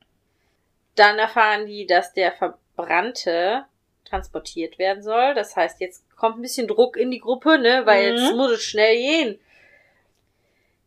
[0.95, 3.65] Dann erfahren die, dass der Verbrannte
[4.05, 5.33] transportiert werden soll.
[5.33, 7.83] Das heißt, jetzt kommt ein bisschen Druck in die Gruppe, ne?
[7.85, 8.17] Weil Mhm.
[8.17, 9.39] jetzt muss es schnell gehen.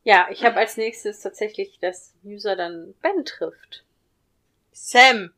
[0.05, 3.83] Ja, ich habe als nächstes tatsächlich, dass User dann Ben trifft.
[4.71, 5.33] Sam.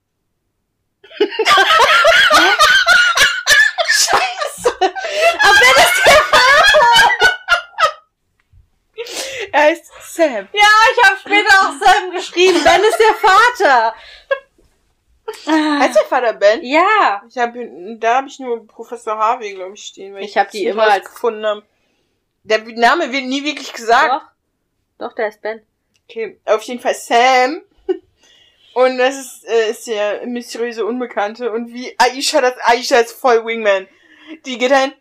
[4.81, 6.19] Aber Ben ist der
[9.53, 9.85] Er heißt
[10.15, 10.49] Sam.
[10.53, 12.63] Ja, ich habe später auch Sam geschrieben.
[12.65, 13.95] Ben ist der Vater.
[15.81, 16.63] Heißt der Vater Ben?
[16.65, 17.23] Ja.
[17.29, 17.55] Ich hab,
[18.01, 20.15] da habe ich nur Professor Harvey, glaube ich, stehen.
[20.15, 21.63] Weil Ich hab die immer als- gefunden habe.
[22.45, 24.11] Der Name wird nie wirklich gesagt.
[24.11, 24.23] Doch.
[25.09, 25.63] Doch, der ist Ben.
[26.09, 27.63] Okay, auf jeden Fall Sam.
[28.75, 31.51] Und das ist, äh, ist der mysteriöse Unbekannte.
[31.51, 33.89] Und wie Aisha, das Aisha ist voll Wingman.
[34.45, 34.93] Die geht ein,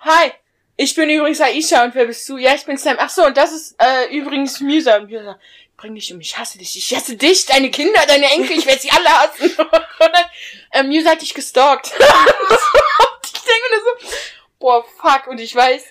[0.00, 0.32] hi,
[0.76, 2.36] ich bin übrigens Aisha und wer bist du?
[2.36, 2.96] Ja, ich bin Sam.
[2.98, 4.96] Ach so, und das ist äh, übrigens Musa.
[4.96, 5.38] Und Musa,
[5.76, 6.76] bring dich um, ich hasse dich.
[6.76, 9.50] Ich hasse dich, deine Kinder, deine Enkel, ich werde sie alle hassen.
[9.56, 9.70] Und
[10.00, 10.24] dann,
[10.72, 11.92] äh, Musa hat dich gestalkt.
[11.98, 12.06] und
[13.24, 14.16] ich denke mir so,
[14.58, 15.28] boah, fuck.
[15.28, 15.82] Und ich weiß,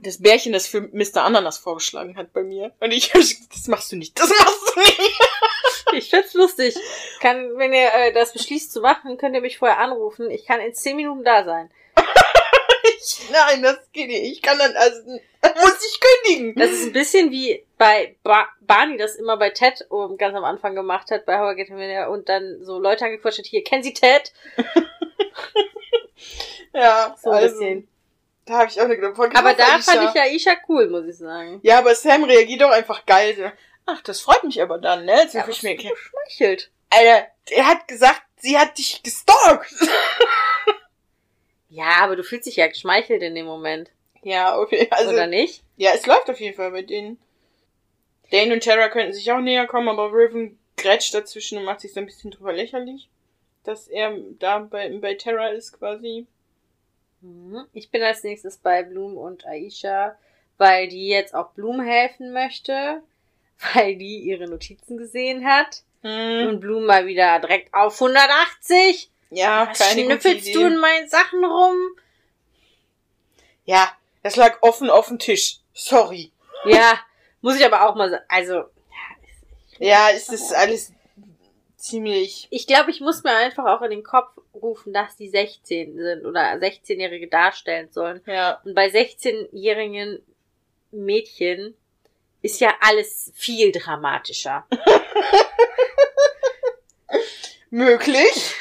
[0.00, 1.22] das Bärchen, das für Mr.
[1.22, 2.72] Ananas vorgeschlagen hat bei mir.
[2.80, 5.20] Und ich, das machst du nicht, das machst du nicht.
[5.92, 6.74] Ich find's lustig.
[7.20, 10.28] Kann, wenn ihr äh, das beschließt zu machen, könnt ihr mich vorher anrufen.
[10.30, 11.70] Ich kann in 10 Minuten da sein.
[13.04, 14.22] Ich, nein, das geht nicht.
[14.32, 16.54] Ich kann dann, also, muss ich kündigen.
[16.54, 19.86] Das ist ein bisschen wie bei ba Barney das immer bei Ted
[20.16, 23.04] ganz am Anfang gemacht hat, bei How I Get Your Millionaire und dann so Leute
[23.04, 24.32] angequatscht hat, hier, kennen Sie Ted?
[26.72, 27.88] ja, So ein also, bisschen.
[28.46, 29.94] Da habe ich auch eine voll Aber da Alicia.
[29.94, 31.60] fand ich ja Isha cool, muss ich sagen.
[31.62, 33.52] Ja, aber Sam reagiert doch einfach geil.
[33.86, 35.28] Ach, das freut mich aber dann, ne?
[35.30, 36.70] So, Ja, ich mir, geschmeichelt.
[36.90, 39.74] Alter, er hat gesagt, sie hat dich gestalkt.
[41.74, 43.90] Ja, aber du fühlst dich ja geschmeichelt in dem Moment.
[44.22, 44.86] ja, okay.
[44.90, 45.64] Also, oder nicht?
[45.76, 47.18] ja, es läuft auf jeden Fall mit denen.
[48.30, 51.92] Dane und Tara könnten sich auch näher kommen, aber Riven grätscht dazwischen und macht sich
[51.92, 53.08] so ein bisschen drüber lächerlich,
[53.64, 56.26] dass er da bei, bei Tara ist quasi.
[57.20, 57.66] Mhm.
[57.72, 60.16] Ich bin als nächstes bei Bloom und Aisha,
[60.58, 63.02] weil die jetzt auch Bloom helfen möchte,
[63.74, 65.82] weil die ihre Notizen gesehen hat.
[66.02, 69.10] Hm, Und Bloom mal wieder direkt auf 180.
[69.30, 71.76] ja, Was keine schnüffelst du in meinen Sachen rum?
[73.64, 73.92] Ja,
[74.22, 75.58] das lag offen auf dem Tisch.
[75.72, 76.30] Sorry.
[76.64, 76.98] Ja,
[77.40, 78.24] muss ich aber auch mal sagen.
[78.28, 78.64] Also,
[79.78, 80.92] Ja, es ist alles
[81.76, 82.46] ziemlich.
[82.50, 86.24] ich glaube, ich muss mir einfach auch in den Kopf rufen, dass die 16 sind
[86.24, 88.22] oder 16-Jährige darstellen sollen.
[88.26, 88.60] Ja.
[88.64, 90.22] Und bei 16-jährigen
[90.92, 91.74] Mädchen
[92.40, 94.66] ist ja alles viel dramatischer.
[97.70, 98.54] Möglich.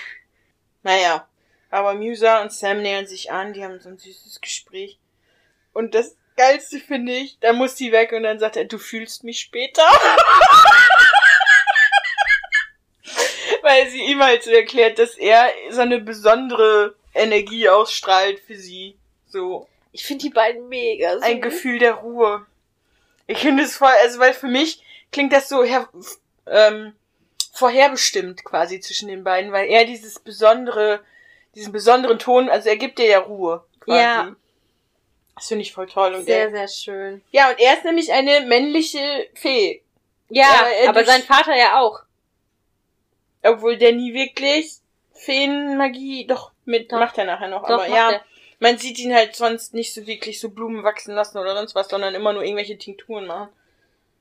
[0.83, 1.27] Naja.
[1.69, 4.99] Aber Musa und Sam nähern sich an, die haben so ein süßes Gespräch.
[5.73, 9.23] Und das Geilste finde ich, da muss sie weg und dann sagt er, du fühlst
[9.23, 9.81] mich später.
[13.61, 18.97] Weil sie ihm halt so erklärt, dass er so eine besondere Energie ausstrahlt für sie.
[19.27, 19.67] So.
[19.91, 21.17] Ich finde die beiden mega.
[21.21, 21.41] ein süß.
[21.41, 22.45] Gefühl der Ruhe.
[23.25, 25.87] Ich finde es voll, also weil für mich klingt das so her,
[26.47, 26.93] ähm,
[27.53, 30.99] vorherbestimmt quasi zwischen den beiden, weil er dieses besondere,
[31.55, 33.99] diesen besonderen Ton, also er gibt dir ja Ruhe quasi.
[34.01, 34.35] Ja.
[35.35, 36.13] Das finde ich voll toll.
[36.15, 37.21] Und Sehr, er, sehr schön.
[37.31, 39.81] ja, und er ist nämlich eine männliche Fee.
[40.29, 42.01] Ja, Ja, er aber durch- sein Vater ja auch.
[43.43, 44.71] Obwohl der nie wirklich
[45.13, 46.99] Feenmagie, doch, mit, Doch.
[46.99, 48.11] macht er nachher noch, Doch, aber ja.
[48.13, 48.21] er.
[48.59, 51.89] Man sieht ihn halt sonst nicht so wirklich so Blumen wachsen lassen oder sonst was,
[51.89, 53.49] sondern immer nur irgendwelche Tinkturen machen.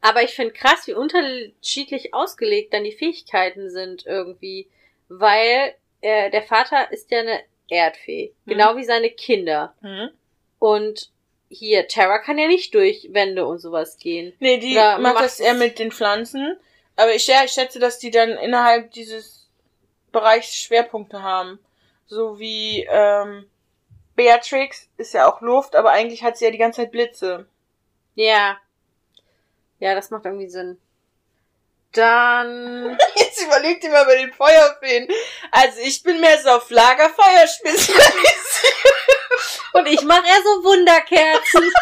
[0.02, 4.68] Aber ich finde krass, wie unterschiedlich ausgelegt dann die Fähigkeiten sind irgendwie.
[5.08, 8.32] Weil äh, der Vater ist ja eine Erdfee.
[8.44, 8.50] Mhm.
[8.50, 9.74] Genau wie seine Kinder.
[9.80, 10.10] Mhm.
[10.58, 11.10] Und
[11.48, 14.32] hier, Terra kann ja nicht durch Wände und sowas gehen.
[14.40, 16.56] Nee, die Oder macht das eher mit den Pflanzen.
[16.96, 19.48] Aber ich, ja, ich schätze, dass die dann innerhalb dieses
[20.10, 21.58] Bereichs Schwerpunkte haben.
[22.06, 23.46] So wie ähm,
[24.16, 27.46] Beatrix ist ja auch Luft, aber eigentlich hat sie ja die ganze Zeit Blitze.
[28.14, 28.58] Ja.
[29.82, 30.80] Ja, das macht irgendwie Sinn.
[31.92, 32.96] Dann.
[33.16, 35.08] Jetzt überlegt ihr mal bei den Feuerfeen.
[35.50, 38.04] Also ich bin mehr so auf Lagerfeuer spezialisiert.
[39.72, 41.72] Und ich mache eher so Wunderkerzen.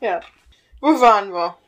[0.00, 0.20] ja.
[0.80, 1.58] Wo waren wir?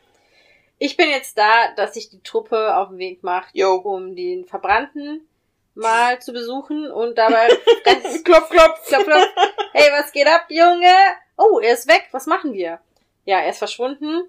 [0.79, 3.73] Ich bin jetzt da, dass sich die Truppe auf den Weg macht, Jo.
[3.75, 5.27] um den Verbrannten
[5.75, 7.49] mal zu besuchen und dabei
[7.83, 8.87] ganz Klopf, klopf.
[8.87, 9.27] klopf, klopf.
[9.73, 10.93] Hey, was geht ab, Junge?
[11.35, 12.07] Oh, er ist weg.
[12.11, 12.79] Was machen wir?
[13.27, 14.23] Ja, er ist verschwunden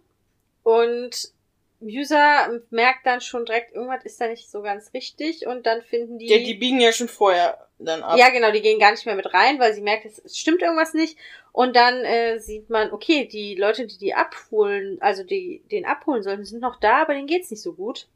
[0.64, 1.32] und
[1.80, 6.18] User merkt dann schon direkt, irgendwas ist da nicht so ganz richtig und dann finden
[6.18, 6.26] die.
[6.26, 8.18] Ja, die biegen ja schon vorher dann ab.
[8.18, 10.62] Ja, genau, die gehen gar nicht mehr mit rein, weil sie merkt, es, es stimmt
[10.62, 11.16] irgendwas nicht.
[11.52, 16.24] Und dann äh, sieht man, okay, die Leute, die die abholen, also die den abholen
[16.24, 18.08] sollten, sind noch da, aber denen geht's nicht so gut.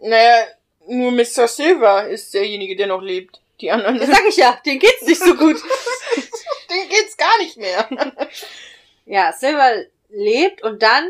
[0.00, 0.46] Naja,
[0.88, 1.46] nur Mr.
[1.46, 3.40] Silver ist derjenige, der noch lebt.
[3.60, 5.56] Die anderen Das sag ich ja, denen geht's nicht so gut.
[6.70, 7.88] denen geht's gar nicht mehr.
[9.06, 11.08] ja, Silver lebt und dann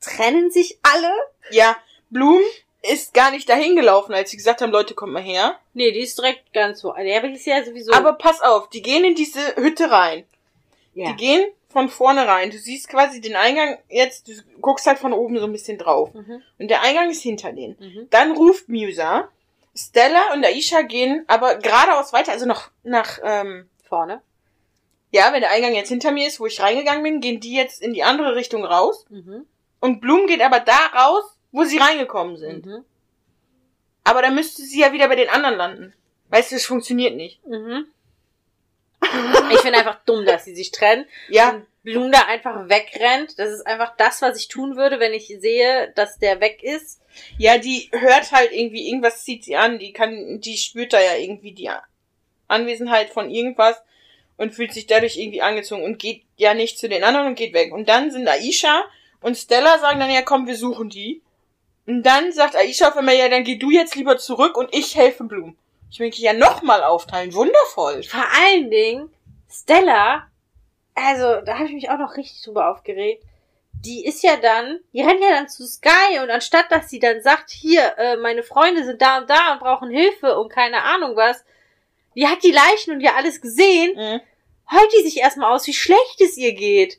[0.00, 1.10] trennen sich alle.
[1.50, 1.76] ja,
[2.10, 2.40] Bloom
[2.82, 5.58] ist gar nicht dahin gelaufen, als sie gesagt haben, Leute, kommt mal her.
[5.72, 6.92] Nee, die ist direkt ganz so.
[6.92, 7.92] Der ist ja sowieso.
[7.94, 10.24] Aber pass auf, die gehen in diese Hütte rein.
[10.92, 11.10] ja.
[11.10, 12.50] Die gehen von vorne rein.
[12.50, 16.12] Du siehst quasi den Eingang jetzt, du guckst halt von oben so ein bisschen drauf.
[16.12, 17.76] Mhm, Und der Eingang ist hinter denen.
[17.80, 18.06] mhm.
[18.10, 19.28] Dann ruft Musa.
[19.74, 24.20] Stella und Aisha gehen aber geradeaus weiter, also noch nach, ähm, Vorne.
[25.14, 27.80] Ja, wenn der Eingang jetzt hinter mir ist, wo ich reingegangen bin, gehen die jetzt
[27.80, 29.06] in die andere Richtung raus.
[29.10, 29.46] Mhm.
[29.78, 31.22] Und Bloom geht aber da raus,
[31.52, 32.66] wo sie reingekommen sind.
[32.66, 32.84] Mhm.
[34.02, 35.94] Aber dann müsste sie ja wieder bei den anderen landen.
[36.30, 37.46] Weißt du, es funktioniert nicht.
[37.46, 37.86] Mhm.
[39.52, 41.06] Ich finde einfach dumm, dass sie sich trennen.
[41.28, 43.38] Ja, und Bloom da einfach wegrennt.
[43.38, 47.00] Das ist einfach das, was ich tun würde, wenn ich sehe, dass der weg ist.
[47.38, 51.14] ja, die hört halt irgendwie, irgendwas zieht sie an, die kann, die spürt da ja
[51.14, 51.70] irgendwie die
[52.48, 53.80] Anwesenheit von irgendwas
[54.36, 57.54] und fühlt sich dadurch irgendwie angezogen und geht ja nicht zu den anderen und geht
[57.54, 57.72] weg.
[57.72, 58.84] Und dann sind Aisha
[59.20, 61.22] und Stella sagen dann, ja komm, wir suchen die.
[61.86, 64.96] Und dann sagt Aisha auf einmal, ja, dann geh du jetzt lieber zurück und ich
[64.96, 65.56] helfe Bloom.
[65.90, 67.34] Ich will ja nochmal aufteilen.
[67.34, 68.02] Wundervoll.
[68.02, 69.12] Vor allen Dingen,
[69.48, 70.26] Stella,
[70.94, 73.22] also da habe ich mich auch noch richtig drüber aufgeregt.
[73.72, 77.22] Die ist ja dann, die rennt ja dann zu Sky und anstatt dass sie dann
[77.22, 81.16] sagt, hier, äh, meine Freunde sind da und da und brauchen Hilfe und keine Ahnung
[81.16, 81.44] was,
[82.14, 84.20] die hat die Leichen und ja alles gesehen, Mhm.
[84.70, 86.98] heult die sich erstmal aus, wie schlecht es ihr geht.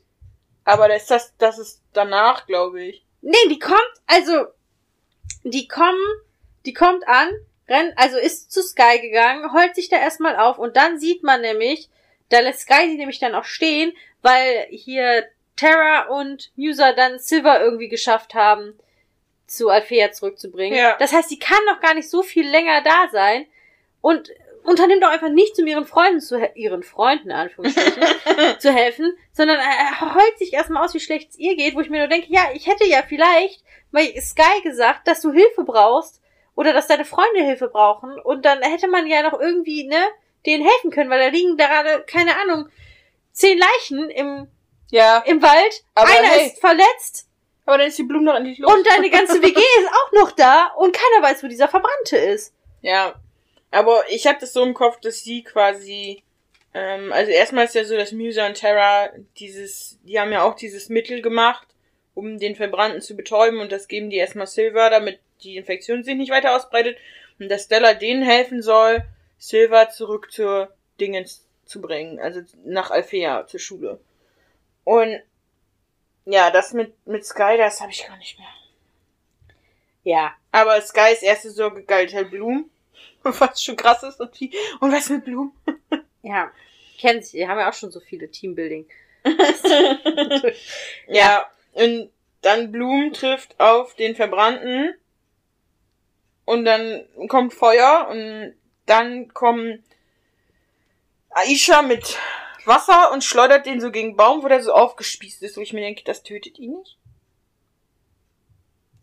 [0.64, 3.04] Aber das, das, das ist danach, glaube ich.
[3.22, 4.46] Nee, die kommt, also,
[5.44, 5.98] die kommen,
[6.64, 7.28] die kommt an,
[7.68, 11.40] rennt, also ist zu Sky gegangen, heult sich da erstmal auf und dann sieht man
[11.40, 11.88] nämlich,
[12.28, 15.26] da lässt Sky sie nämlich dann auch stehen, weil hier
[15.56, 18.78] Terra und Musa dann Silver irgendwie geschafft haben,
[19.46, 20.76] zu Althea zurückzubringen.
[20.78, 20.96] Ja.
[20.98, 23.46] Das heißt, sie kann noch gar nicht so viel länger da sein
[24.00, 24.30] und
[24.66, 28.02] unternimmt auch einfach nichts, um ihren Freunden zu, ihren Freunden, in Anführungsstrichen,
[28.58, 31.90] zu helfen, sondern er heult sich erstmal aus, wie schlecht es ihr geht, wo ich
[31.90, 33.62] mir nur denke, ja, ich hätte ja vielleicht
[33.92, 36.20] bei Sky gesagt, dass du Hilfe brauchst
[36.54, 40.02] oder dass deine Freunde Hilfe brauchen und dann hätte man ja noch irgendwie, ne,
[40.44, 42.68] denen helfen können, weil da liegen gerade, keine Ahnung,
[43.32, 44.48] zehn Leichen im,
[44.90, 46.46] Ja, im Wald, Aber einer hey.
[46.46, 47.26] ist verletzt
[47.66, 48.72] aber dann ist die Blume noch endlich los.
[48.72, 52.54] und deine ganze WG ist auch noch da und keiner weiß, wo dieser Verbrannte ist.
[52.80, 53.14] Ja,
[53.70, 56.22] aber ich habe das so im Kopf, dass sie quasi,
[56.74, 60.54] ähm, also erstmal ist ja so, dass Musa und Terra dieses, die haben ja auch
[60.54, 61.66] dieses Mittel gemacht,
[62.14, 66.16] um den Verbrannten zu betäuben und das geben die erstmal Silver, damit die Infektion sich
[66.16, 66.96] nicht weiter ausbreitet
[67.38, 69.04] und dass Stella denen helfen soll,
[69.38, 74.00] Silver zurück zur Dingens zu bringen, also nach Alfea zur Schule.
[74.84, 75.20] Und
[76.24, 78.48] ja, das mit mit Sky, das habe ich gar nicht mehr.
[80.06, 82.70] Ja, Aber Skys erste Sorge galt halt Blumen.
[83.38, 84.20] Was schon krass ist.
[84.20, 85.52] Und, wie, und was mit Blumen?
[86.22, 86.50] ja,
[86.98, 88.86] kennen sich, die haben ja auch schon so viele Teambuilding.
[91.08, 92.10] ja, und
[92.42, 94.94] dann Blumen trifft auf den Verbrannten.
[96.44, 98.08] Und dann kommt Feuer.
[98.08, 98.54] Und
[98.86, 99.84] dann kommen
[101.30, 102.16] Aisha mit
[102.64, 105.56] Wasser und schleudert den so gegen Baum, wo der so aufgespießt ist.
[105.56, 106.96] Wo ich mir denke, das tötet ihn nicht.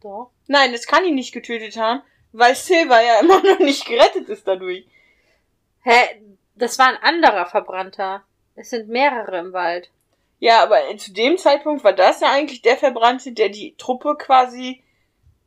[0.01, 0.31] Doch.
[0.47, 2.01] Nein, das kann ihn nicht getötet haben,
[2.33, 4.85] weil Silver ja immer noch nicht gerettet ist dadurch.
[5.83, 6.21] Hä?
[6.55, 8.23] Das war ein anderer Verbrannter.
[8.55, 9.89] Es sind mehrere im Wald.
[10.39, 14.83] Ja, aber zu dem Zeitpunkt war das ja eigentlich der Verbrannte, der die Truppe quasi.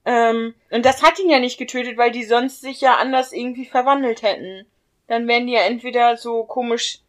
[0.05, 3.67] Ähm, und das hat ihn ja nicht getötet, weil die sonst sich ja anders irgendwie
[3.67, 4.67] verwandelt hätten.
[5.07, 7.01] dann wären die ja entweder so komisch,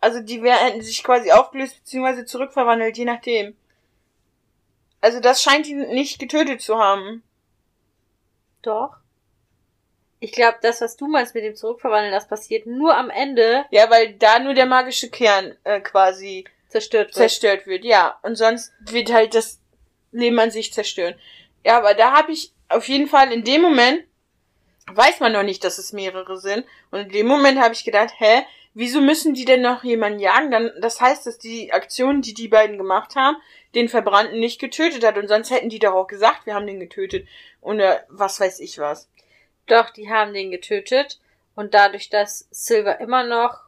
[0.00, 3.56] also die wär, hätten sich quasi aufgelöst beziehungsweise zurückverwandelt, je nachdem.
[5.00, 7.22] Also das scheint ihn nicht getötet zu haben.
[8.66, 8.96] Doch.
[10.18, 13.88] Ich glaube, das, was du meinst mit dem Zurückverwandeln, das passiert nur am Ende Ja,
[13.90, 17.14] weil da nur der magische Kern äh, quasi zerstört wird.
[17.14, 18.18] zerstört wird, ja.
[18.22, 19.60] Und sonst wird halt das
[20.10, 21.14] Leben an sich zerstören.
[21.64, 24.04] Ja, aber da habe ich auf jeden Fall in dem Moment,
[24.92, 26.64] weiß man noch nicht, dass es mehrere sind.
[26.90, 28.42] Und in dem Moment habe ich gedacht, hä,
[28.76, 30.50] wieso müssen die denn noch jemanden jagen?
[30.50, 33.38] Dann, das heißt, dass die Aktion, die die beiden gemacht haben,
[33.74, 35.16] den Verbrannten nicht getötet hat.
[35.16, 37.26] Und sonst hätten die doch auch gesagt, wir haben den getötet.
[37.62, 39.08] Oder was weiß ich was.
[39.66, 41.20] Doch, die haben den getötet.
[41.54, 43.60] Und dadurch, dass Silver immer noch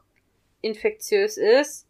[0.61, 1.87] infektiös ist,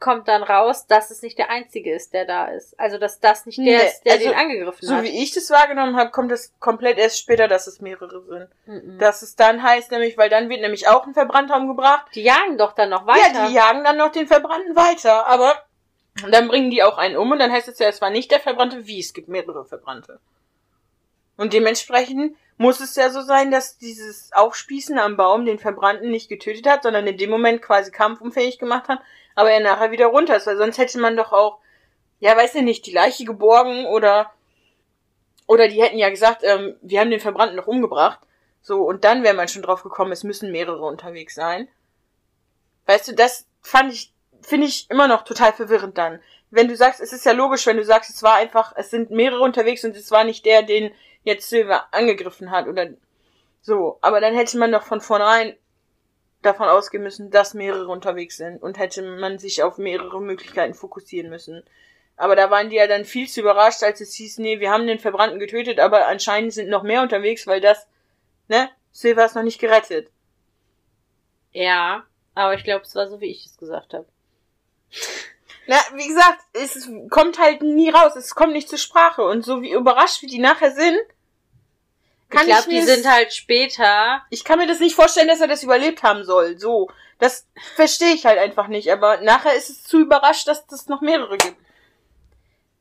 [0.00, 2.78] kommt dann raus, dass es nicht der Einzige ist, der da ist.
[2.78, 5.02] Also, dass das nicht der Nee, ist, der also, den angegriffen So hat.
[5.04, 8.48] wie ich das wahrgenommen habe, kommt es komplett erst später, dass es mehrere sind.
[8.66, 8.98] Mhm.
[8.98, 12.06] Dass es dann heißt, nämlich, weil dann wird nämlich auch ein Verbrannter umgebracht.
[12.14, 13.32] Die jagen doch dann noch weiter.
[13.32, 15.56] Ja, die jagen dann noch den Verbrannten weiter, aber
[16.30, 18.40] dann bringen die auch einen um und dann heißt es ja, es war nicht der
[18.40, 20.20] Verbrannte, wie es gibt mehrere Verbrannte.
[21.36, 26.28] Und dementsprechend muss es ja so sein, dass dieses Aufspießen am Baum den Verbrannten nicht
[26.28, 29.00] getötet hat, sondern in dem Moment quasi kampfunfähig gemacht hat,
[29.34, 31.58] aber er nachher wieder runter ist, weil sonst hätte man doch auch,
[32.20, 34.32] ja, weiß ich nicht, die Leiche geborgen oder,
[35.46, 38.20] oder die hätten ja gesagt, ähm, wir haben den Verbrannten noch umgebracht.
[38.62, 41.68] So, und dann wäre man schon drauf gekommen, es müssen mehrere unterwegs sein.
[42.86, 46.20] Weißt du, das fand ich, finde ich immer noch total verwirrend dann.
[46.50, 49.10] Wenn du sagst, es ist ja logisch, wenn du sagst, es war einfach, es sind
[49.10, 50.92] mehrere unterwegs und es war nicht der, den
[51.24, 52.90] jetzt Silver angegriffen hat oder
[53.62, 53.98] so.
[54.00, 55.56] Aber dann hätte man doch von vornherein
[56.42, 61.30] davon ausgehen müssen, dass mehrere unterwegs sind und hätte man sich auf mehrere Möglichkeiten fokussieren
[61.30, 61.62] müssen.
[62.16, 64.86] Aber da waren die ja dann viel zu überrascht, als es hieß, nee, wir haben
[64.86, 67.86] den Verbrannten getötet, aber anscheinend sind noch mehr unterwegs, weil das,
[68.48, 70.10] ne, Silver ist noch nicht gerettet.
[71.52, 72.04] Ja,
[72.34, 74.06] aber ich glaube, es war so, wie ich es gesagt habe.
[75.66, 79.62] Na, wie gesagt, es kommt halt nie raus, es kommt nicht zur Sprache und so
[79.62, 81.00] wie überrascht wie die nachher sind,
[82.32, 84.22] kann ich glaube, die das- sind halt später.
[84.30, 86.58] ich kann mir das nicht vorstellen, dass er das überlebt haben soll.
[86.58, 87.46] So, das
[87.76, 88.90] verstehe ich halt einfach nicht.
[88.90, 91.56] Aber nachher ist es zu überrascht, dass es noch mehrere gibt.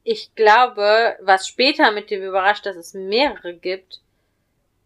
[0.04, 4.00] Ich glaube, was später mit dem überrascht, dass es mehrere gibt,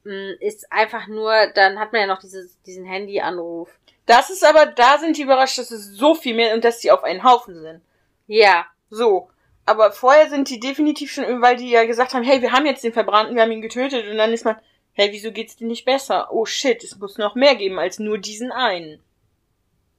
[0.04, 3.70] mh, ist einfach nur, dann hat man ja noch dieses, diesen Handyanruf.
[4.08, 6.92] Das ist aber, da sind die überrascht, dass es so viel mehr und dass sie
[6.92, 7.82] auf einen Haufen sind.
[8.28, 9.30] Ja, So.
[9.66, 12.84] Aber vorher sind die definitiv schon, weil die ja gesagt haben, hey, wir haben jetzt
[12.84, 14.58] den Verbrannten, wir haben ihn getötet und dann ist man,
[14.94, 16.32] hey, wieso geht's dir nicht besser?
[16.32, 19.02] Oh shit, es muss noch mehr geben als nur diesen einen.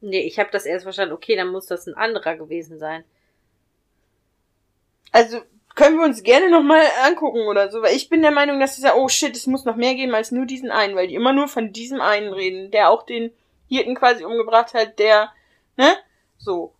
[0.00, 1.14] nee, ich habe das erst verstanden.
[1.14, 3.04] Okay, dann muss das ein anderer gewesen sein.
[5.10, 5.40] Also
[5.74, 8.84] können wir uns gerne nochmal angucken oder so, weil ich bin der Meinung, dass es
[8.84, 11.32] ja, oh shit, es muss noch mehr geben als nur diesen einen, weil die immer
[11.32, 13.32] nur von diesem einen reden, der auch den
[13.68, 15.32] Hirten quasi umgebracht hat, der,
[15.76, 15.96] ne?
[16.38, 16.72] So.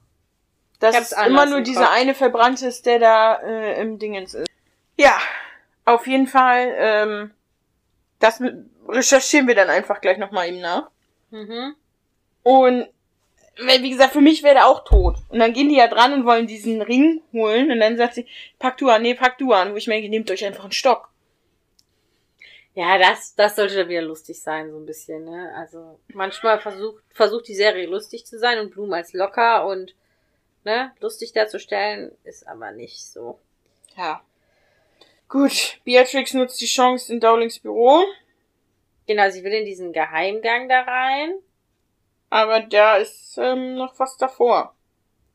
[0.81, 4.49] Dass hab's es immer nur dieser eine Verbrannte ist, der da äh, im Dingens ist.
[4.97, 5.19] Ja,
[5.85, 7.31] auf jeden Fall, ähm,
[8.19, 8.41] das
[8.89, 10.91] recherchieren wir dann einfach gleich nochmal eben nach.
[11.31, 11.75] Mhm.
[12.43, 12.89] Und
[13.59, 15.17] wie gesagt, für mich wäre der auch tot.
[15.31, 17.71] Und dann gehen die ja dran und wollen diesen Ring holen.
[17.71, 18.27] Und dann sagt sie,
[18.59, 19.73] pack du an, nee, pack du an.
[19.73, 21.09] Wo ich mir denke, nehmt euch einfach einen Stock.
[22.75, 25.51] Ja, das, das sollte dann wieder lustig sein, so ein bisschen, ne?
[25.57, 29.95] Also, manchmal versucht, versucht die Serie lustig zu sein und Bloom als locker und,
[30.67, 33.39] ne, lustig darzustellen, ist aber nicht so.
[33.97, 34.21] Ja.
[35.29, 38.03] Gut, Beatrix nutzt die Chance in Dowlings Büro.
[39.07, 41.35] Genau, sie will in diesen Geheimgang da rein.
[42.31, 44.75] Aber da ist ähm, noch was davor.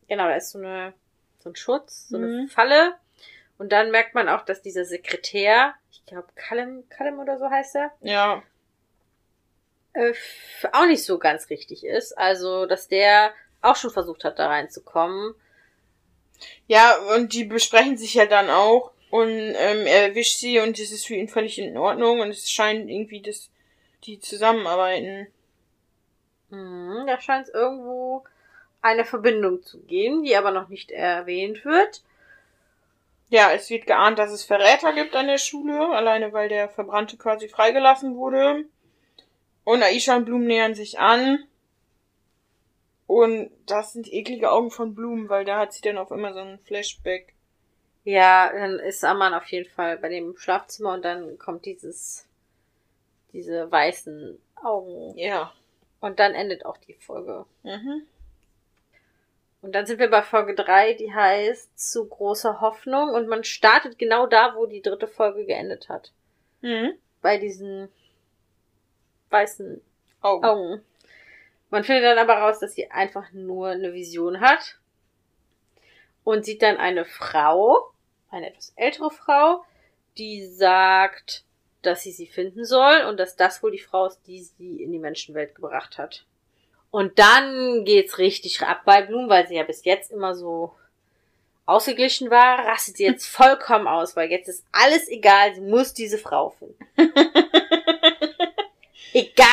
[0.10, 0.94] Genau, da ist so eine,
[1.40, 2.48] so ein Schutz, so eine Mhm.
[2.50, 2.96] Falle.
[3.58, 7.76] Und dann merkt man auch, dass dieser Sekretär, ich glaube, Callum, Callum oder so heißt
[7.78, 8.44] er, Ja.
[9.94, 10.14] äh,
[10.74, 12.18] auch nicht so ganz richtig ist.
[12.18, 15.34] Also, dass der auch schon versucht hat, da reinzukommen.
[16.68, 18.92] Ja, und die besprechen sich ja dann auch.
[19.10, 22.22] Und ähm, er erwischt sie und es ist für ihn völlig in Ordnung.
[22.22, 23.50] Und es scheint irgendwie, dass
[24.06, 25.28] die zusammenarbeiten.
[26.50, 28.24] Mhm, da scheint es irgendwo
[28.82, 32.02] eine Verbindung zu geben, die aber noch nicht erwähnt wird.
[33.30, 37.16] Ja, es wird geahnt, dass es Verräter gibt an der Schule, alleine weil der Verbrannte
[37.18, 38.66] quasi freigelassen wurde.
[39.64, 41.46] Und Aisha und Blum nähern sich an.
[43.12, 46.40] Und das sind eklige Augen von Blum, weil da hat sie dann auf immer so
[46.40, 47.34] ein Flashback.
[48.06, 52.26] Ja, dann ist Amman auf jeden Fall bei dem Schlafzimmer und dann kommt dieses,
[53.34, 55.18] diese weißen Augen.
[55.18, 55.52] Ja.
[56.00, 57.46] Und dann endet auch die Folge.
[57.64, 58.04] Mhm.
[59.62, 63.10] Und dann sind wir bei Folge 3, die heißt Zu großer Hoffnung.
[63.10, 66.14] Und man startet genau da, wo die dritte Folge geendet hat.
[66.62, 66.94] Mhm.
[67.22, 67.90] Bei diesen
[69.32, 69.82] weißen
[70.22, 70.46] Augen.
[70.46, 70.86] Augen.
[71.72, 74.78] Man findet dann aber raus, dass sie einfach nur eine Vision hat
[76.24, 77.92] und sieht dann eine Frau,
[78.30, 79.64] eine etwas ältere Frau,
[80.18, 81.46] die sagt,
[81.82, 84.92] dass sie sie finden soll und dass das wohl die Frau ist, die sie in
[84.92, 86.26] die Menschenwelt gebracht hat.
[86.92, 90.76] Und dann geht's richtig ab bei Bloom, weil sie ja bis jetzt immer so
[91.66, 96.18] ausgeglichen war, rastet sie jetzt vollkommen aus, weil jetzt ist alles egal, sie muss diese
[96.18, 96.86] Frau finden.
[99.14, 99.48] egal,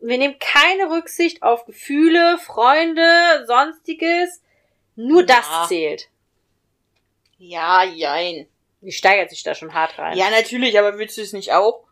[0.00, 4.42] wir nehmen keine Rücksicht auf Gefühle, Freunde, sonstiges,
[4.96, 5.26] nur Ja.
[5.26, 6.08] das zählt.
[7.38, 8.46] Ja, jein.
[8.80, 10.16] Die steigert sich da schon hart rein.
[10.16, 11.84] Ja, natürlich, aber willst du es nicht auch?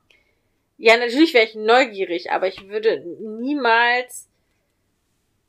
[0.79, 4.29] Ja, natürlich wäre ich neugierig, aber ich würde niemals,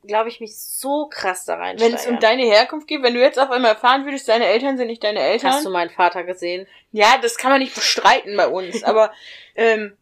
[0.06, 1.96] glaube ich, mich so krass da Wenn reinsteigen.
[1.96, 4.88] es um deine Herkunft geht, wenn du jetzt auf einmal erfahren würdest, deine Eltern sind
[4.88, 5.52] nicht deine Eltern.
[5.52, 6.66] Hast du meinen Vater gesehen?
[6.92, 9.12] Ja, das kann man nicht bestreiten bei uns, aber
[9.56, 9.98] ähm,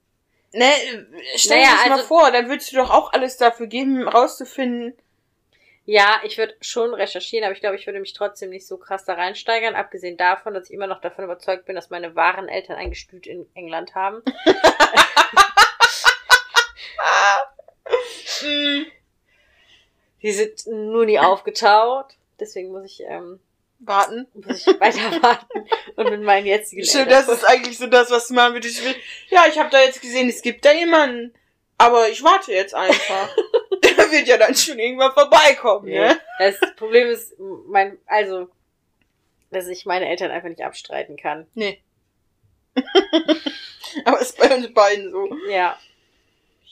[0.56, 0.72] ne,
[1.36, 4.08] stell Naja, dir das mal also- vor, dann würdest du doch auch alles dafür geben,
[4.08, 4.98] rauszufinden.
[5.88, 9.06] Ja, ich würde schon recherchieren, aber ich glaube, ich würde mich trotzdem nicht so krass
[9.06, 12.76] da reinsteigern, abgesehen davon, dass ich immer noch davon überzeugt bin, dass meine wahren Eltern
[12.78, 14.24] ein Gestüt in England haben.
[18.44, 18.84] Mm,
[20.22, 22.16] Die sind nur nie aufgetaucht.
[22.40, 23.40] Deswegen muss ich, ähm,
[23.80, 24.28] Warten.
[24.34, 25.66] muss ich weiter warten
[25.96, 28.80] und mit meinen jetzigen Stimmt, das ist eigentlich so das, was du machen würdest.
[28.80, 28.96] Ich will,
[29.30, 31.34] ja, ich habe da jetzt gesehen, es gibt da jemanden,
[31.78, 33.30] aber ich warte jetzt einfach.
[33.84, 36.00] Der wird ja dann schon irgendwann vorbeikommen, Nee.
[36.00, 36.20] ne?
[36.40, 37.36] Das Problem ist,
[37.68, 38.50] mein, also,
[39.52, 41.48] dass ich meine Eltern einfach nicht abstreiten kann.
[41.54, 41.82] Nee.
[44.06, 45.30] aber ist bei uns beiden so.
[45.50, 45.78] Ja.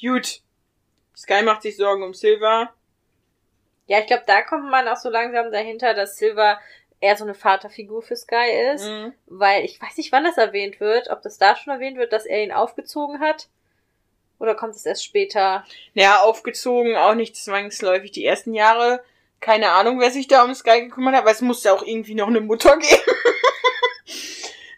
[0.02, 0.42] Gut.
[1.16, 2.74] Sky macht sich Sorgen um Silver.
[3.86, 6.60] Ja, ich glaube, da kommt man auch so langsam dahinter, dass Silver
[7.04, 8.86] eher so eine Vaterfigur für Sky ist.
[8.86, 9.14] Mhm.
[9.28, 12.26] Weil ich weiß nicht, wann das erwähnt wird, ob das da schon erwähnt wird, dass
[12.26, 13.50] er ihn aufgezogen hat.
[14.40, 15.66] Oder kommt es erst später?
[15.94, 18.12] Ja, aufgezogen, auch nicht zwangsläufig.
[18.12, 19.04] Die ersten Jahre,
[19.42, 22.16] keine Ahnung, wer sich da um Sky gekümmert hat, weil es muss ja auch irgendwie
[22.16, 23.02] noch eine Mutter geben.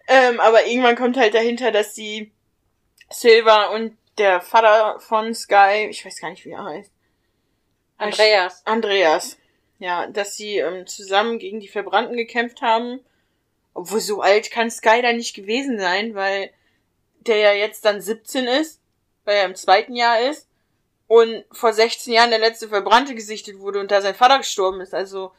[0.08, 2.32] ähm, aber irgendwann kommt halt dahinter, dass die
[3.10, 6.92] Silver und der Vater von Sky, ich weiß gar nicht, wie er heißt.
[7.98, 8.62] Andreas.
[8.66, 9.38] Andreas.
[9.86, 13.02] Ja, dass sie ähm, zusammen gegen die Verbrannten gekämpft haben.
[13.76, 16.49] Obwohl so alt kann Sky da nicht gewesen sein, weil
[17.20, 18.82] der ja jetzt dann 17 ist,
[19.26, 20.48] weil er im zweiten Jahr ist
[21.06, 24.95] und vor 16 Jahren der letzte Verbrannte gesichtet wurde und da sein Vater gestorben ist.
[24.95, 25.34] Also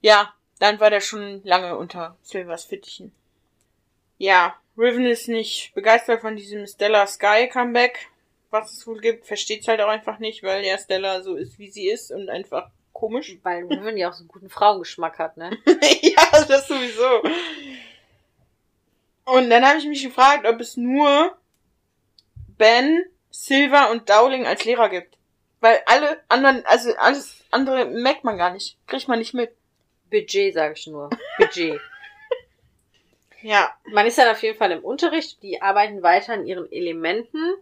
[0.00, 3.12] ja, dann war der schon lange unter Silvers Fittichen.
[4.16, 8.10] Ja, Riven ist nicht begeistert von diesem Stella Sky Comeback,
[8.50, 9.26] was es wohl gibt.
[9.26, 12.70] Versteht's halt auch einfach nicht, weil ja Stella so ist, wie sie ist und einfach
[12.92, 13.38] komisch.
[13.42, 15.50] Weil Riven ja auch so einen guten Frauengeschmack hat, ne?
[16.02, 17.22] ja, das sowieso.
[19.24, 21.36] Und dann habe ich mich gefragt, ob es nur
[22.58, 25.16] Ben, Silver und Dowling als Lehrer gibt.
[25.60, 28.78] Weil alle anderen, also alles andere merkt man gar nicht.
[28.86, 29.52] Kriegt man nicht mit.
[30.10, 31.10] Budget, sage ich nur.
[31.38, 31.80] Budget.
[33.44, 33.74] Ja.
[33.86, 37.56] Man ist dann auf jeden Fall im Unterricht, die arbeiten weiter an ihren Elementen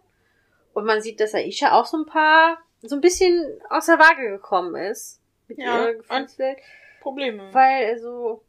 [0.73, 4.29] und man sieht, dass Aisha auch so ein paar, so ein bisschen aus der Waage
[4.29, 5.20] gekommen ist
[5.57, 6.59] mit Ja, ihrer Gefühlswelt,
[7.01, 7.53] Probleme.
[7.53, 8.43] weil also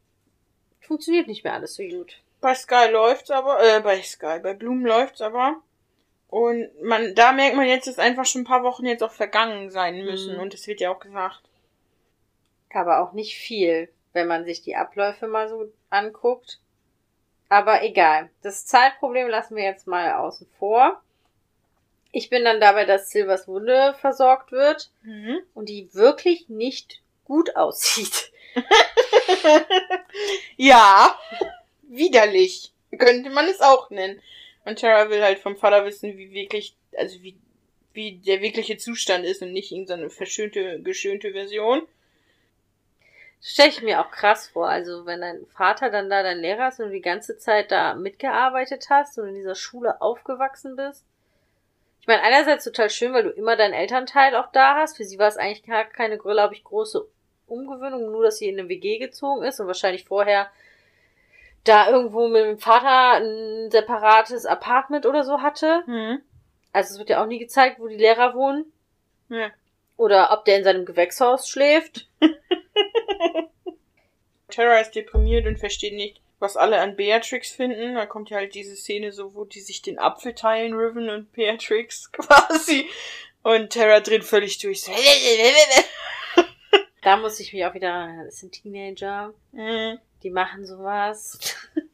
[0.81, 2.21] funktioniert nicht mehr alles so gut.
[2.41, 5.61] Bei Sky läuft's aber, äh, bei Sky, bei Bloom läuft's aber.
[6.27, 9.69] Und man, da merkt man jetzt, dass einfach schon ein paar Wochen jetzt auch vergangen
[9.69, 10.35] sein müssen.
[10.35, 10.41] Mhm.
[10.41, 11.41] Und das wird ja auch gesagt.
[12.73, 16.59] Aber auch nicht viel, wenn man sich die Abläufe mal so anguckt.
[17.49, 18.31] Aber egal.
[18.41, 21.01] Das Zeitproblem lassen wir jetzt mal außen vor.
[22.15, 25.39] Ich bin dann dabei, dass Silvers Wunde versorgt wird Mhm.
[25.55, 28.31] und die wirklich nicht gut aussieht.
[30.57, 31.17] ja,
[31.81, 32.71] widerlich.
[32.97, 34.21] Könnte man es auch nennen.
[34.65, 37.35] Und Tara will halt vom Vater wissen, wie wirklich, also wie,
[37.93, 41.81] wie der wirkliche Zustand ist und nicht irgendeine verschönte, geschönte Version.
[43.41, 44.69] Das stelle ich mir auch krass vor.
[44.69, 47.95] Also wenn dein Vater dann da dein Lehrer ist und du die ganze Zeit da
[47.95, 51.03] mitgearbeitet hast und in dieser Schule aufgewachsen bist.
[52.03, 54.97] Ich meine, einerseits total schön, weil du immer deinen Elternteil auch da hast.
[54.97, 57.07] Für sie war es eigentlich gar keine, glaube ich, große
[57.47, 60.51] Umgewöhnung, nur dass sie in eine WG gezogen ist und wahrscheinlich vorher
[61.63, 65.83] da irgendwo mit dem Vater ein separates Apartment oder so hatte.
[65.85, 66.21] Mhm.
[66.73, 68.65] Also es wird ja auch nie gezeigt, wo die Lehrer wohnen.
[69.29, 69.51] Ja.
[69.95, 72.09] Oder ob der in seinem Gewächshaus schläft.
[74.49, 77.95] Tara ist deprimiert und versteht nicht, was alle an Beatrix finden.
[77.95, 81.31] Da kommt ja halt diese Szene so, wo die sich den Apfel teilen, Riven und
[81.33, 82.87] Beatrix quasi.
[83.41, 84.85] Und Tara dreht völlig durch.
[87.01, 89.99] Da muss ich mich auch wieder, das sind Teenager, Mhm.
[90.23, 91.39] die machen sowas.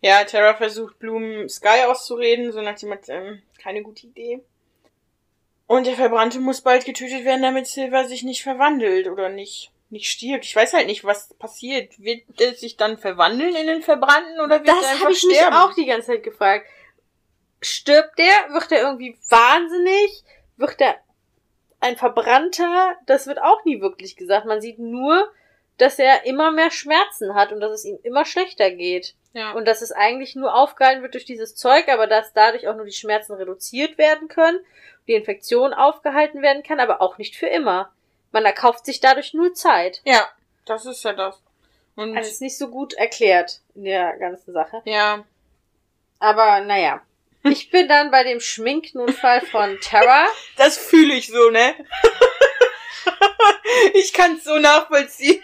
[0.00, 4.40] Ja, Tara versucht Bloom Sky auszureden, so nach dem ähm, keine gute Idee.
[5.66, 10.10] Und der Verbrannte muss bald getötet werden, damit Silver sich nicht verwandelt oder nicht, nicht
[10.10, 10.44] stirbt.
[10.44, 11.98] Ich weiß halt nicht, was passiert.
[11.98, 15.24] Wird er sich dann verwandeln in den Verbrannten oder wird er Das einfach habe ich
[15.24, 15.56] mich sterben?
[15.56, 16.66] auch die ganze Zeit gefragt.
[17.60, 18.52] Stirbt der?
[18.52, 20.22] Wird er irgendwie wahnsinnig?
[20.56, 20.96] Wird er
[21.80, 22.96] ein Verbrannter?
[23.06, 24.46] Das wird auch nie wirklich gesagt.
[24.46, 25.32] Man sieht nur,
[25.78, 29.14] dass er immer mehr Schmerzen hat und dass es ihm immer schlechter geht.
[29.32, 29.52] Ja.
[29.52, 32.84] Und dass es eigentlich nur aufgehalten wird durch dieses Zeug, aber dass dadurch auch nur
[32.86, 34.58] die Schmerzen reduziert werden können,
[35.06, 37.92] die Infektion aufgehalten werden kann, aber auch nicht für immer.
[38.32, 40.00] Man erkauft sich dadurch nur Zeit.
[40.04, 40.28] ja,
[40.66, 41.42] das ist ja das.
[41.96, 44.82] Und Also ist nicht so gut erklärt in der ganzen Sache.
[44.84, 45.24] ja,
[46.18, 47.02] Aber naja.
[47.44, 50.26] Ich bin dann bei dem Schminknotfall von Terra.
[50.56, 51.74] das fühle ich so, ne?
[53.94, 55.42] ich kann es so nachvollziehen.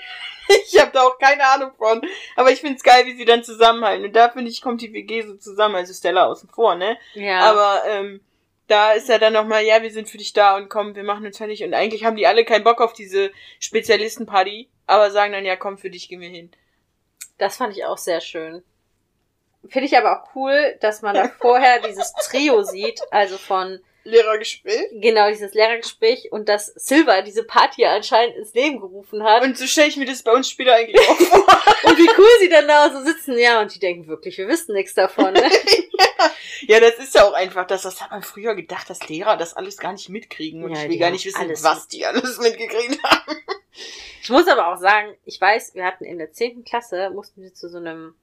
[0.67, 2.03] Ich habe da auch keine Ahnung von.
[2.37, 4.05] Aber ich find's geil, wie sie dann zusammenhalten.
[4.05, 5.77] Und da finde ich, kommt die WG so zusammen.
[5.77, 6.99] Also Stella außen vor, ne?
[7.15, 7.41] Ja.
[7.41, 8.21] Aber ähm,
[8.67, 11.27] da ist er dann nochmal, ja, wir sind für dich da und komm, wir machen
[11.27, 11.63] uns fertig.
[11.65, 13.31] Und eigentlich haben die alle keinen Bock auf diese
[13.61, 16.51] Spezialistenparty, aber sagen dann, ja, komm, für dich gehen wir hin.
[17.39, 18.63] das fand ich auch sehr schön.
[19.69, 24.91] Finde ich aber auch cool, dass man da vorher dieses Trio sieht, also von Lehrergespräch.
[24.93, 29.43] genau dieses Lehrergespräch und dass Silver diese Party anscheinend ins Leben gerufen hat.
[29.43, 31.34] Und so stelle ich mir das bei uns später eigentlich auch vor.
[31.85, 34.75] Und wie cool sie dann da so sitzen, ja, und die denken wirklich, wir wissen
[34.75, 35.33] nichts davon.
[35.33, 35.43] Ne?
[36.63, 39.55] ja, das ist ja auch einfach das, das hat man früher gedacht, dass Lehrer das
[39.55, 40.65] alles gar nicht mitkriegen.
[40.65, 43.37] Und Ja, ich die will gar nicht wissen, was die alles mitgekriegt haben.
[44.23, 47.53] Ich muss aber auch sagen, ich weiß, wir hatten in der zehnten Klasse, mussten wir
[47.53, 48.15] zu so einem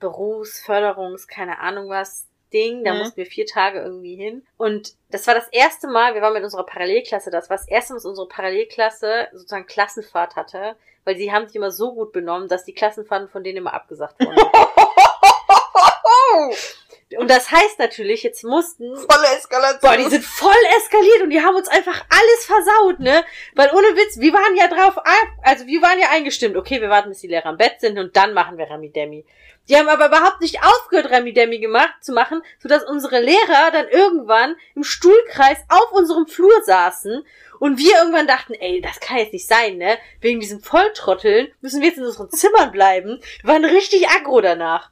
[0.00, 2.98] Berufsförderungs-, keine Ahnung was, Ding, da Mhm.
[3.00, 4.44] mussten wir vier Tage irgendwie hin.
[4.56, 7.92] Und das war das erste Mal, wir waren mit unserer Parallelklasse, das war das erste
[7.92, 12.48] Mal, dass unsere Parallelklasse sozusagen Klassenfahrt hatte, weil sie haben sich immer so gut benommen,
[12.48, 14.36] dass die Klassenfahrten von denen immer abgesagt wurden.
[17.18, 19.80] und das heißt natürlich, jetzt mussten Volle Eskalation.
[19.80, 23.24] Boah, die sind voll eskaliert und die haben uns einfach alles versaut, ne?
[23.54, 25.02] Weil ohne Witz, wir waren ja drauf,
[25.42, 28.16] also wir waren ja eingestimmt, okay, wir warten, bis die Lehrer im Bett sind und
[28.16, 29.24] dann machen wir Remi Demi.
[29.70, 33.88] Die haben aber überhaupt nicht aufgehört, Remi Demi gemacht, zu machen, sodass unsere Lehrer dann
[33.88, 37.24] irgendwann im Stuhlkreis auf unserem Flur saßen
[37.60, 39.96] und wir irgendwann dachten, ey, das kann jetzt nicht sein, ne?
[40.20, 43.20] Wegen diesem Volltrotteln müssen wir jetzt in unseren Zimmern bleiben.
[43.42, 44.90] Wir waren richtig aggro danach.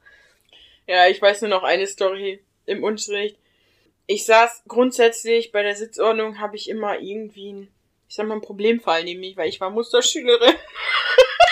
[0.87, 3.35] Ja, ich weiß nur noch eine Story im Unterricht.
[4.07, 7.67] Ich saß grundsätzlich bei der Sitzordnung, habe ich immer irgendwie ein,
[8.07, 10.55] ich sag mal, ein Problemfall mich, weil ich war Musterschülerin.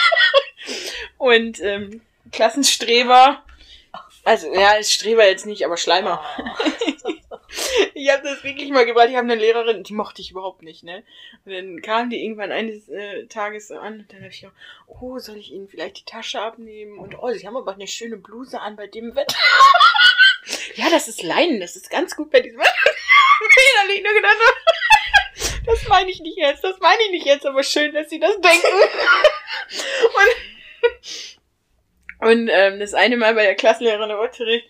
[1.18, 2.02] Und ähm,
[2.32, 3.44] Klassenstreber,
[4.24, 6.24] also ja, Streber jetzt nicht, aber Schleimer.
[7.94, 9.08] Ich habe das wirklich mal gebracht.
[9.10, 11.04] Ich habe eine Lehrerin, die mochte ich überhaupt nicht, ne?
[11.46, 14.56] Und dann kam die irgendwann eines äh, Tages an und dann habe ich gedacht,
[14.86, 17.00] oh, soll ich Ihnen vielleicht die Tasche abnehmen?
[17.00, 19.36] Und oh, Sie haben aber eine schöne Bluse an bei dem Wetter.
[20.76, 22.74] ja, das ist Leinen, das ist ganz gut bei diesem Wetter.
[23.82, 24.38] Innerlich nur gedacht,
[25.66, 28.40] das meine ich nicht jetzt, das meine ich nicht jetzt, aber schön, dass Sie das
[28.40, 28.68] denken.
[30.04, 31.37] und
[32.20, 34.68] und ähm, das eine Mal bei der Klassenlehrerin im Unterricht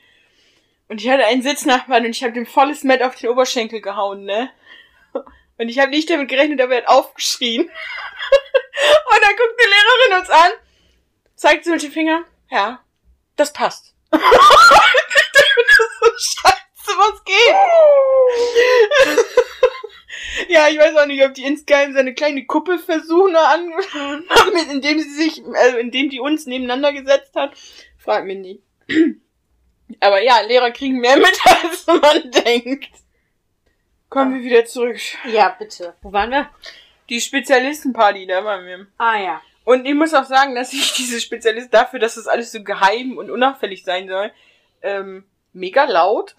[0.90, 4.24] und ich hatte einen Sitznachbarn und ich habe dem volles Met auf den Oberschenkel gehauen,
[4.24, 4.52] ne?
[5.14, 7.64] Und ich habe nicht damit gerechnet, aber er hat aufgeschrien.
[7.64, 7.72] und
[9.22, 10.52] dann guckt die Lehrerin uns an,
[11.36, 12.84] zeigt sie mit dem Finger, ja,
[13.36, 13.95] das passt.
[14.14, 16.10] ich dachte, das ist so
[16.41, 17.56] scheiße, was geht?
[20.47, 25.09] ja, ich weiß auch nicht, ob die insgeheim seine kleine Kuppelversuche angeschaut haben, indem sie
[25.09, 27.57] sich, also indem die uns nebeneinander gesetzt hat.
[27.97, 28.61] Frag mich nie.
[29.99, 32.89] Aber ja, Lehrer kriegen mehr mit, als man denkt.
[34.09, 34.97] Kommen wir wieder zurück.
[35.26, 35.95] Ja, bitte.
[36.01, 36.49] Wo waren wir?
[37.09, 38.88] Die Spezialistenparty, da waren wir.
[38.97, 39.41] Ah ja.
[39.64, 43.18] Und ich muss auch sagen, dass ich diese Spezialist dafür, dass das alles so geheim
[43.18, 44.31] und unauffällig sein soll,
[44.81, 46.35] ähm, mega laut,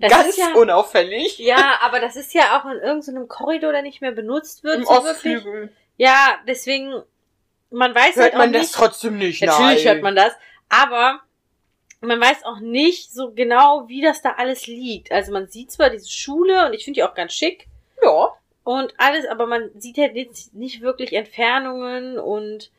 [0.00, 3.82] Das ganz ist ja, unauffällig, ja, aber das ist ja auch in irgendeinem Korridor, der
[3.82, 4.78] nicht mehr benutzt wird.
[4.78, 5.36] im so wirklich.
[5.36, 5.72] Ostflügel.
[5.96, 7.02] Ja, deswegen,
[7.70, 8.62] man weiß Hört halt auch man nicht.
[8.64, 9.94] das trotzdem nicht, Natürlich nein.
[9.94, 10.32] hört man das,
[10.68, 11.20] aber
[12.00, 15.12] man weiß auch nicht so genau, wie das da alles liegt.
[15.12, 17.66] Also man sieht zwar diese Schule und ich finde die auch ganz schick
[18.02, 18.30] Ja.
[18.64, 22.70] und alles, aber man sieht halt nicht, nicht wirklich Entfernungen und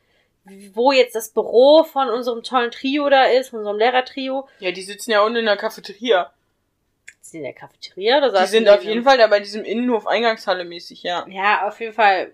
[0.73, 4.47] wo jetzt das Büro von unserem tollen Trio da ist, von unserem Lehrertrio.
[4.59, 6.33] Ja, die sitzen ja unten in der Cafeteria.
[7.31, 9.63] Sind die in der Cafeteria oder Die sind in auf jeden Fall da bei diesem
[9.63, 11.25] Innenhof Eingangshalle mäßig, ja.
[11.29, 12.33] Ja, auf jeden Fall.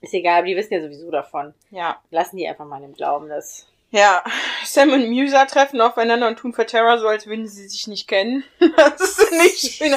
[0.00, 1.54] Ist egal, aber die wissen ja sowieso davon.
[1.70, 2.02] Ja.
[2.10, 3.68] Lassen die einfach mal im Glauben, dass.
[3.92, 4.24] Ja,
[4.64, 8.08] Sam und Musa treffen aufeinander und tun für Terra so, als würden sie sich nicht
[8.08, 8.42] kennen.
[8.76, 9.94] das ist nicht schön.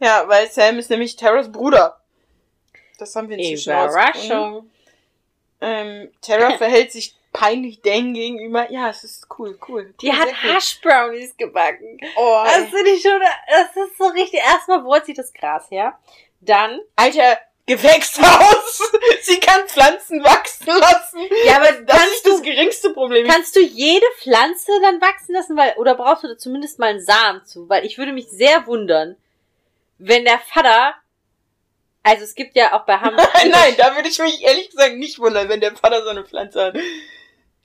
[0.00, 1.98] Ja, weil Sam ist nämlich Terras Bruder.
[2.98, 3.72] Das haben wir inzwischen.
[3.72, 4.70] Überraschung.
[5.62, 8.70] Ähm, Terra verhält sich peinlich Dane gegenüber.
[8.70, 9.94] Ja, es ist cool, cool.
[10.00, 10.54] Die cool, hat cool.
[10.54, 11.98] Hash-Brownies gebacken.
[12.16, 15.98] Oh, Das finde ich schon, das ist so richtig, erstmal, wo zieht das Gras her?
[16.40, 18.82] Dann, Alter, Gewächshaus!
[19.22, 21.20] Sie kann Pflanzen wachsen lassen.
[21.44, 23.28] ja, aber Das kannst ist das du, geringste Problem.
[23.28, 27.04] kannst du jede Pflanze dann wachsen lassen, weil, oder brauchst du da zumindest mal einen
[27.04, 27.68] Samen zu?
[27.68, 29.16] Weil ich würde mich sehr wundern,
[29.98, 30.94] wenn der Vater,
[32.02, 33.14] also es gibt ja auch bei Ham,
[33.48, 36.64] Nein, da würde ich mich ehrlich gesagt nicht wundern, wenn der Vater so eine Pflanze
[36.64, 36.76] hat.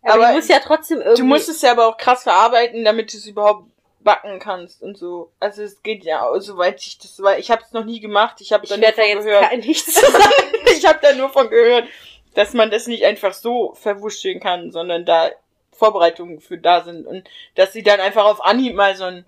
[0.05, 2.85] Aber, aber du musst ja trotzdem irgendwie, Du musst es ja aber auch krass verarbeiten,
[2.85, 3.67] damit du es überhaupt
[4.05, 5.31] backen kannst und so.
[5.39, 7.39] Also es geht ja, soweit ich das weiß.
[7.39, 8.39] Ich habe es noch nie gemacht.
[8.39, 9.49] Ich habe da da von jetzt gehört.
[9.49, 10.23] kein nichts zu sagen.
[10.67, 11.89] ich habe da nur von gehört,
[12.35, 15.31] dass man das nicht einfach so verwurschteln kann, sondern da
[15.71, 19.25] Vorbereitungen für da sind und dass sie dann einfach auf Anhieb mal so ein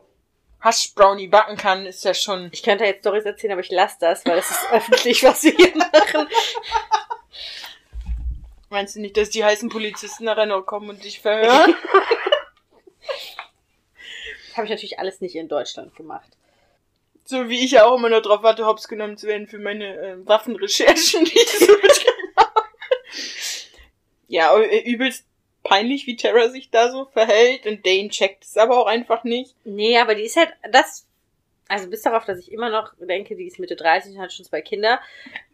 [0.60, 2.50] Hash Brownie backen kann, ist ja schon.
[2.52, 5.52] Ich könnte jetzt Storys erzählen, aber ich lasse das, weil das ist öffentlich, was wir
[5.52, 6.28] hier machen.
[8.70, 11.74] Meinst du nicht, dass die heißen Polizisten nachher noch kommen und dich verhören?
[14.56, 16.30] Habe ich natürlich alles nicht in Deutschland gemacht.
[17.26, 19.96] so wie ich ja auch immer noch drauf warte, hops genommen zu werden für meine
[19.98, 22.68] äh, Waffenrecherchen, die ich so betrieben habe.
[24.28, 25.26] Ja, äh, übelst
[25.64, 29.56] peinlich, wie Tara sich da so verhält und Dane checkt es aber auch einfach nicht.
[29.64, 31.06] Nee, aber die ist halt, das,
[31.68, 34.46] also bis darauf, dass ich immer noch denke, die ist Mitte 30 und hat schon
[34.46, 35.00] zwei Kinder,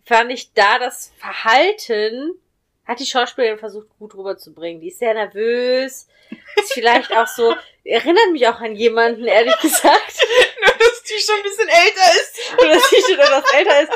[0.06, 2.40] fand ich da das Verhalten,
[2.86, 4.82] hat die Schauspielerin versucht gut rüberzubringen.
[4.82, 6.08] Die ist sehr nervös,
[6.56, 10.20] ist vielleicht auch so, erinnert mich auch an jemanden, ehrlich gesagt,
[10.60, 12.54] Nur, dass die schon ein bisschen älter ist.
[12.58, 13.92] oder dass sie schon etwas älter ist,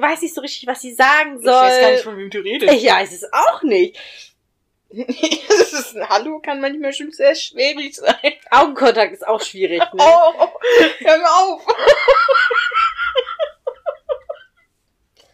[0.00, 1.52] weiß nicht so richtig, was sie sagen soll.
[1.52, 2.72] Ich weiß gar nicht, von wem du redest.
[2.72, 3.98] ich weiß es auch nicht.
[4.90, 8.32] das ist ein Hallo kann manchmal schon sehr schwierig sein.
[8.50, 9.88] Augenkontakt ist auch schwierig, ne?
[9.98, 10.48] Oh, oh,
[11.00, 11.66] hör mir auf.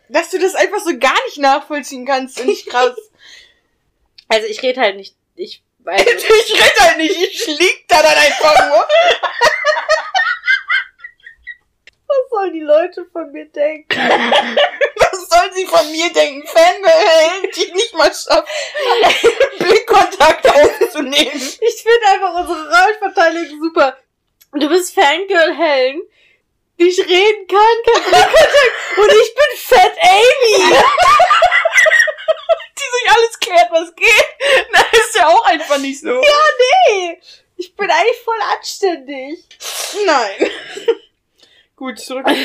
[0.08, 2.94] Dass du das einfach so gar nicht nachvollziehen kannst, finde ich krass.
[4.26, 8.16] Also ich rede halt nicht, ich, also, ich rette halt nicht, ich lieg da dann
[8.16, 8.88] einfach nur.
[12.08, 13.96] was sollen die Leute von mir denken?
[13.98, 16.46] Was sollen sie von mir denken?
[16.48, 18.48] Fangirl, die nicht mal schafft,
[19.58, 21.52] Blickkontakt aufzunehmen.
[21.60, 23.98] Ich finde einfach unsere Rollenverteilung super.
[24.52, 26.02] Du bist Fangirl Helen,
[26.76, 28.98] ich reden kann, kein Blickkontakt.
[28.98, 30.74] Und ich bin Fat Amy.
[32.76, 34.26] Die sich alles klärt, was geht.
[34.72, 36.20] Na, ist ja auch einfach nicht so.
[36.20, 37.20] Nee,
[37.56, 39.38] ich bin eigentlich voll anständig.
[40.06, 40.50] Nein.
[41.76, 42.26] Gut, zurück.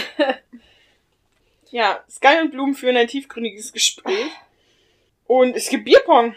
[1.72, 4.32] Ja, Sky und Blumen führen ein tiefgründiges Gespräch.
[5.28, 6.36] Und es gibt Bierpong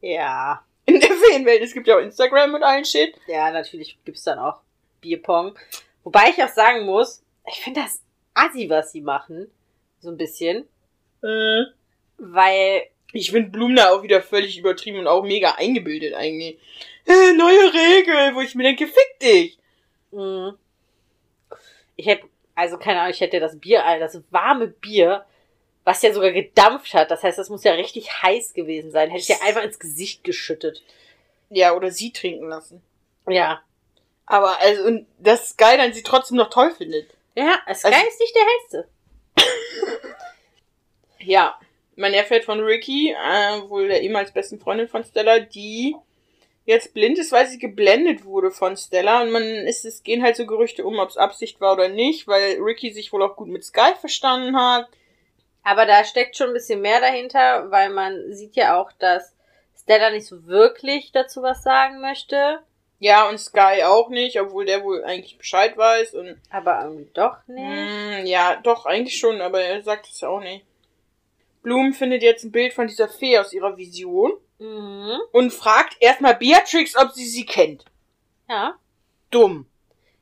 [0.00, 1.62] Ja, in der Feenwelt.
[1.62, 3.14] Es gibt ja auch Instagram und allen Shit.
[3.28, 4.58] ja, natürlich gibt's dann auch
[5.00, 5.56] Bierpong.
[6.04, 8.00] Wobei ich auch sagen muss, ich finde das
[8.34, 9.50] assi, was sie machen.
[10.00, 10.68] So ein bisschen.
[11.22, 11.62] Äh.
[12.18, 16.58] Weil Ich finde Blumen da auch wieder völlig übertrieben und auch mega eingebildet eigentlich.
[17.06, 19.58] Äh, neue Regel, wo ich mir denke, fick dich.
[20.12, 20.54] mh,
[21.96, 25.24] ich hätte, also keine Ahnung, ich hätte das Bier, das warme Bier,
[25.84, 29.22] was ja sogar gedampft hat, das heißt, das muss ja richtig heiß gewesen sein, hätte
[29.22, 30.82] ich ja einfach ins Gesicht geschüttet.
[31.50, 32.82] Ja, oder sie trinken lassen.
[33.28, 33.62] Ja.
[34.26, 37.10] Aber also, und das Sky dann sie trotzdem noch toll findet.
[37.34, 38.88] Ja, Sky Also- ist nicht der hellste.
[41.24, 41.58] Ja,
[41.94, 45.94] man erfährt von Ricky, äh, wohl der ehemals besten Freundin von Stella, die
[46.64, 49.22] jetzt blind ist, weil sie geblendet wurde von Stella.
[49.22, 52.26] Und man ist, es gehen halt so Gerüchte um, ob es Absicht war oder nicht,
[52.26, 54.88] weil Ricky sich wohl auch gut mit Sky verstanden hat.
[55.64, 59.34] Aber da steckt schon ein bisschen mehr dahinter, weil man sieht ja auch, dass
[59.80, 62.60] Stella nicht so wirklich dazu was sagen möchte,
[63.02, 66.14] Ja, und Sky auch nicht, obwohl der wohl eigentlich Bescheid weiß.
[66.14, 67.58] Und aber irgendwie doch nicht.
[67.60, 70.64] Mm, ja, doch, eigentlich schon, aber er sagt es ja auch nicht.
[71.62, 75.18] Bloom findet jetzt ein Bild von dieser Fee aus ihrer Vision Mhm.
[75.32, 77.84] und fragt erstmal Beatrix, ob sie sie kennt.
[78.48, 78.76] Ja.
[79.32, 79.66] Dumm.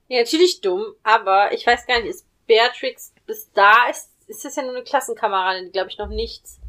[0.09, 4.57] Ja, natürlich dumm, aber ich weiß gar nicht, ist Beatrix bis da, ist, ist das
[4.57, 6.60] ja nur eine Klassenkameradin, die, glaube ich, noch nichts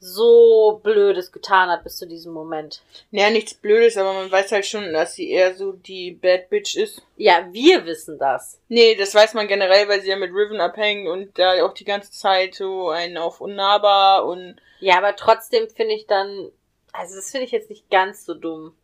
[0.00, 2.82] so Blödes getan hat bis zu diesem Moment.
[3.10, 6.76] Naja, nichts Blödes, aber man weiß halt schon, dass sie eher so die Bad Bitch
[6.76, 7.02] ist.
[7.16, 8.60] Ja, wir wissen das.
[8.68, 11.84] Nee, das weiß man generell, weil sie ja mit Riven abhängt und da auch die
[11.84, 16.50] ganze Zeit so einen auf unnahbar und Ja, aber trotzdem finde ich dann,
[16.92, 18.74] also das finde ich jetzt nicht ganz so dumm.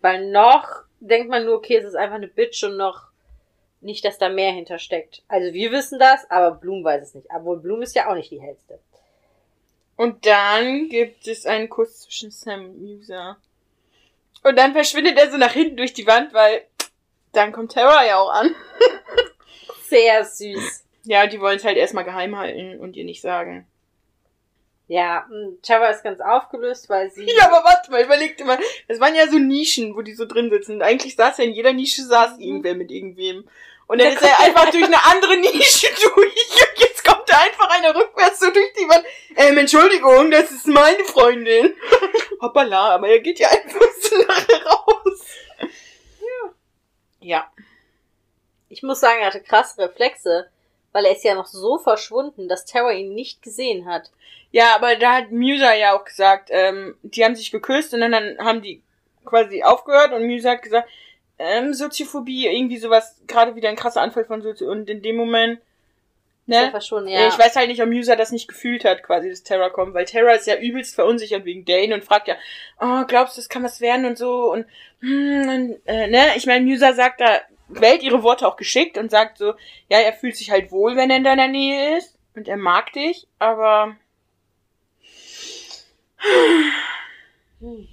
[0.00, 0.68] Weil noch
[1.00, 3.06] denkt man nur, okay, es ist einfach eine Bitch und noch
[3.80, 5.22] nicht, dass da mehr hintersteckt.
[5.28, 7.28] Also wir wissen das, aber Bloom weiß es nicht.
[7.34, 8.78] Obwohl Bloom ist ja auch nicht die hellste.
[9.96, 13.38] Und dann gibt es einen Kuss zwischen Sam und Musa.
[14.42, 16.66] Und dann verschwindet er so nach hinten durch die Wand, weil
[17.32, 18.54] dann kommt Terra ja auch an.
[19.88, 20.84] Sehr süß.
[21.04, 23.66] Ja, die wollen es halt erstmal geheim halten und ihr nicht sagen.
[24.88, 27.24] Ja, und Tara ist ganz aufgelöst, weil sie.
[27.24, 28.58] Ja, aber warte mal, überlegt mal.
[28.86, 30.76] Das waren ja so Nischen, wo die so drin sitzen.
[30.76, 33.48] Und eigentlich saß ja in jeder Nische saß irgendwer mit irgendwem.
[33.88, 36.14] Und dann Da ist er einfach durch eine andere Nische durch.
[36.14, 39.04] Und jetzt kommt da einfach einer rückwärts so durch die Wand.
[39.36, 41.74] Ähm, Entschuldigung, das ist meine Freundin.
[42.40, 45.24] Hoppala, aber er geht ja einfach so nachher raus.
[45.60, 46.52] Ja.
[47.20, 47.52] Ja.
[48.68, 50.50] Ich muss sagen, er hatte krasse Reflexe,
[50.92, 54.10] weil er ist ja noch so verschwunden, dass Tara ihn nicht gesehen hat.
[54.50, 58.12] Ja, aber da hat Musa ja auch gesagt, ähm, die haben sich geküsst und dann,
[58.12, 58.82] dann haben die
[59.24, 60.88] quasi aufgehört und Musa hat gesagt,
[61.38, 65.60] ähm, Soziophobie, irgendwie sowas, gerade wieder ein krasser Anfall von Sozio und in dem Moment,
[66.46, 66.70] ne?
[66.70, 67.28] verschwunden, Ja.
[67.28, 70.04] Ich weiß halt nicht, ob Musa das nicht gefühlt hat, quasi, dass Terra kommt, weil
[70.04, 72.36] Terra ist ja übelst verunsichert wegen Dane und fragt ja,
[72.80, 74.66] oh, glaubst du, das kann was werden und so und,
[75.00, 76.36] hm, und äh, ne?
[76.36, 79.54] Ich meine, Musa sagt da, wählt ihre Worte auch geschickt und sagt so,
[79.88, 82.92] ja, er fühlt sich halt wohl, wenn er in deiner Nähe ist und er mag
[82.92, 83.96] dich, aber
[87.60, 87.88] Hm.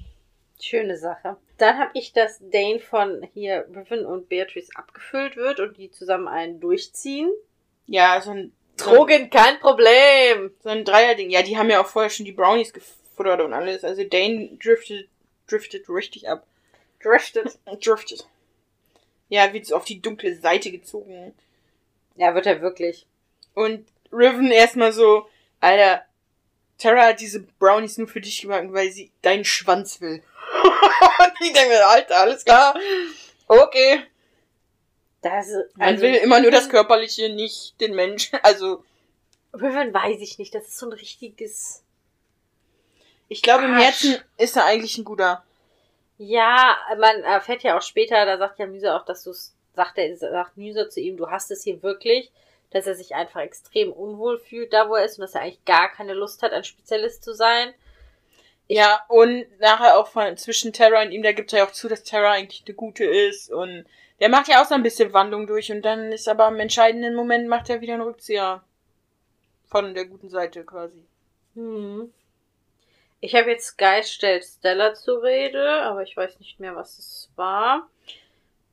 [0.59, 1.37] Schöne Sache.
[1.57, 6.27] Dann habe ich, dass Dane von hier Riven und Beatrice abgefüllt wird und die zusammen
[6.27, 7.31] einen durchziehen.
[7.85, 10.51] ja, so ein Drogen, kein Problem.
[10.63, 11.29] So ein Dreierding.
[11.29, 13.83] Ja, die haben ja auch vorher schon die Brownies gefuttert und alles.
[13.83, 15.07] Also Dane driftet,
[15.47, 16.45] driftet richtig ab.
[17.01, 17.59] Driftet.
[17.85, 18.27] Driftet.
[19.29, 21.33] Ja, wird so auf die dunkle Seite gezogen.
[22.15, 23.05] Ja, wird er wirklich.
[23.53, 25.27] Und Riven erstmal so,
[25.59, 26.03] Alter,
[26.77, 30.21] Tara hat diese Brownies nur für dich gemacht, weil sie deinen Schwanz will.
[30.83, 32.75] Und ich denke mir, Alter, alles klar.
[33.47, 34.03] Okay.
[35.21, 38.39] Das, Man also, will immer nur das Körperliche, nicht den Menschen.
[38.43, 38.83] Also,
[39.53, 40.53] Riven weiß ich nicht.
[40.53, 41.83] Das ist so ein richtiges.
[43.29, 43.83] ich glaube, im Arsch.
[43.83, 45.43] Herzen ist er eigentlich ein guter.
[46.17, 49.97] Ja, man erfährt ja auch später, da sagt ja Müse auch, dass du es, sagt
[49.97, 52.31] er, sagt Müse zu ihm, du hast es hier wirklich,
[52.71, 55.65] dass er sich einfach extrem unwohl fühlt, da wo er ist und dass er eigentlich
[55.65, 57.73] gar keine Lust hat, ein Spezialist zu sein.
[58.67, 61.89] Ja, und nachher auch von zwischen Terra und ihm, da gibt er ja auch zu,
[61.89, 63.85] dass Terra eigentlich eine gute ist und
[64.19, 67.13] der macht ja auch so ein bisschen Wandlung durch und dann ist aber im entscheidenden
[67.13, 68.63] Moment macht er wieder einen Rückzieher
[69.65, 71.03] von der guten Seite quasi.
[71.55, 72.13] Hm.
[73.19, 77.29] Ich habe jetzt Guy stellt Stella zur Rede, aber ich weiß nicht mehr, was es
[77.35, 77.89] war.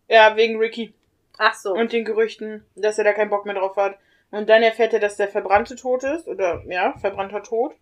[0.08, 0.92] Ja, wegen Ricky
[1.38, 1.72] Ach so.
[1.72, 3.96] und den Gerüchten, dass er da keinen Bock mehr drauf hat.
[4.30, 7.74] Und dann erfährt er, dass der Verbrannte tot ist oder ja, verbrannter Tod.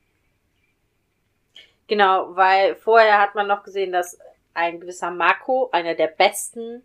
[1.88, 4.18] Genau, weil vorher hat man noch gesehen, dass
[4.54, 6.82] ein gewisser Marco, einer der besten,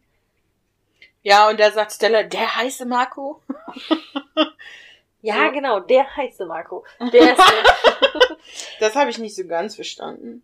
[1.21, 3.41] Ja, und da sagt Stella, der heiße Marco.
[5.21, 5.51] ja So.
[5.51, 7.41] genau, der heiße Marco, der ist
[8.79, 10.43] Das habe ich nicht so ganz verstanden.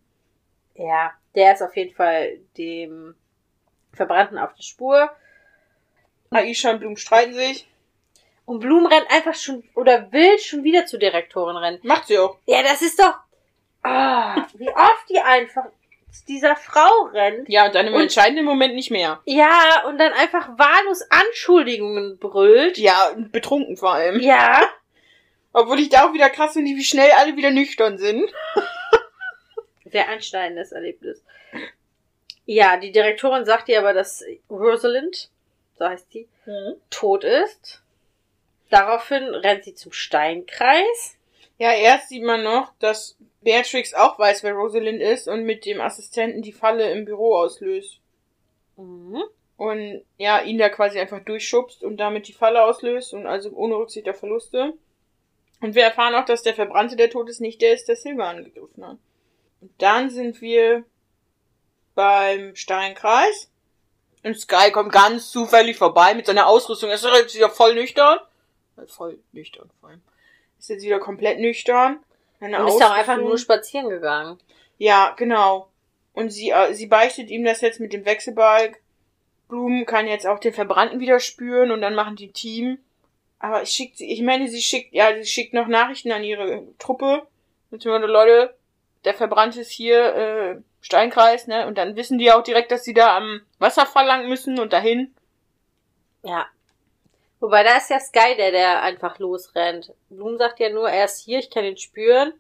[0.76, 3.16] Ja, der ist auf jeden Fall dem
[3.94, 5.10] Verbrannten auf der Spur.
[6.32, 7.68] Aisha und Blum streiten sich.
[8.46, 11.80] Und Blum rennt einfach schon oder will schon wieder zur Direktorin rennen.
[11.84, 12.38] Macht sie auch.
[12.46, 13.16] Ja, das ist doch.
[13.84, 15.66] Ah, wie oft die einfach
[16.12, 17.48] zu dieser Frau rennt.
[17.50, 19.22] Ja, und dann im Und- entscheidenden Moment nicht mehr.
[19.26, 22.78] Ja, und dann einfach wahllos Anschuldigungen brüllt.
[22.78, 24.20] Ja, betrunken vor allem.
[24.20, 24.62] Ja.
[25.54, 28.32] Obwohl ich da auch wieder krass finde, wie schnell alle wieder nüchtern sind.
[29.86, 31.24] Sehr einschneidendes Erlebnis.
[32.46, 35.30] Ja, die Direktorin sagt ihr aber, dass Rosalind,
[35.78, 36.28] so heißt sie,
[36.90, 37.82] tot ist.
[38.70, 41.18] Daraufhin rennt sie zum Steinkreis.
[41.58, 45.82] Ja, erst sieht man noch, dass Beatrix auch weiß, wer Rosalind ist und mit dem
[45.82, 48.00] Assistenten die Falle im Büro auslöst.
[48.78, 49.24] Mhm.
[49.58, 53.76] Und ja, ihn da quasi einfach durchschubst und damit die Falle auslöst und also ohne
[53.76, 54.74] Rücksicht auf Verluste.
[55.62, 58.28] Und wir erfahren auch, dass der Verbrannte, der tot ist, nicht der ist, der Silver
[58.28, 58.98] angegriffen hat.
[59.60, 60.86] Und dann sind wir
[61.96, 63.52] beim Steinkreis.
[64.24, 66.90] Und Sky kommt ganz zufällig vorbei mit seiner Ausrüstung.
[66.90, 68.20] Er ist jetzt wieder voll nüchtern.
[68.88, 70.02] Voll nüchtern vor allem.
[70.58, 72.00] Ist jetzt wieder komplett nüchtern.
[72.40, 74.40] Eine Und ist auch einfach nur spazieren gegangen.
[74.78, 75.70] ja, genau.
[76.14, 78.82] Und sie, äh, sie beichtet ihm das jetzt mit dem Wechselbalg.
[79.48, 82.80] Blumen kann jetzt auch den Verbrannten wieder spüren und dann machen die Team.
[83.40, 86.64] Aber ich schickt sie, ich meine, sie schickt, ja, sie schickt noch Nachrichten an ihre
[86.78, 87.26] Truppe.
[87.72, 88.56] Beziehungsweise, Leute,
[89.06, 91.68] der Verbrannte ist hier, äh, Steinkreis, ne?
[91.68, 95.14] Und dann wissen die auch direkt, dass sie da am Wasserfall lang müssen und dahin.
[96.24, 96.48] Ja.
[97.40, 99.94] Wobei da ist ja Sky, der, der einfach losrennt.
[100.10, 102.34] Blum sagt ja nur, er ist hier, ich kann ihn spüren.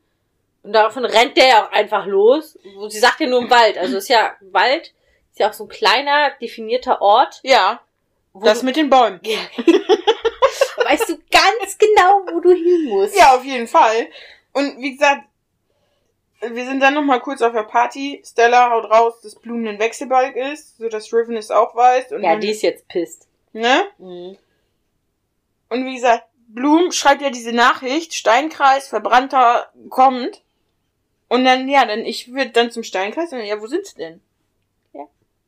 [0.62, 2.58] Und daraufhin rennt der ja auch einfach los.
[2.78, 3.78] Und Sie sagt ja nur im Wald.
[3.78, 4.94] Also ist ja Wald,
[5.32, 7.40] ist ja auch so ein kleiner, definierter Ort.
[7.44, 7.82] Ja,
[8.34, 9.22] das mit den Bäumen.
[10.84, 13.18] weißt du ganz genau, wo du hin musst.
[13.18, 14.08] Ja, auf jeden Fall.
[14.54, 15.24] Und wie gesagt,
[16.42, 18.22] wir sind dann noch mal kurz auf der Party.
[18.26, 22.12] Stella haut raus, dass Blumen ein Wechselbalg ist, so dass Riven es auch weiß.
[22.14, 23.28] Und Ja, die ist jetzt pisst.
[23.54, 23.88] ne?
[23.98, 24.38] Mhm.
[25.70, 30.42] Und wie gesagt, Blum schreibt ja diese Nachricht, Steinkreis, Verbrannter kommt.
[31.28, 33.98] Und dann, ja, dann, ich würde dann zum Steinkreis und dann, ja, wo sind sie
[33.98, 34.22] denn?
[34.94, 35.06] Ja.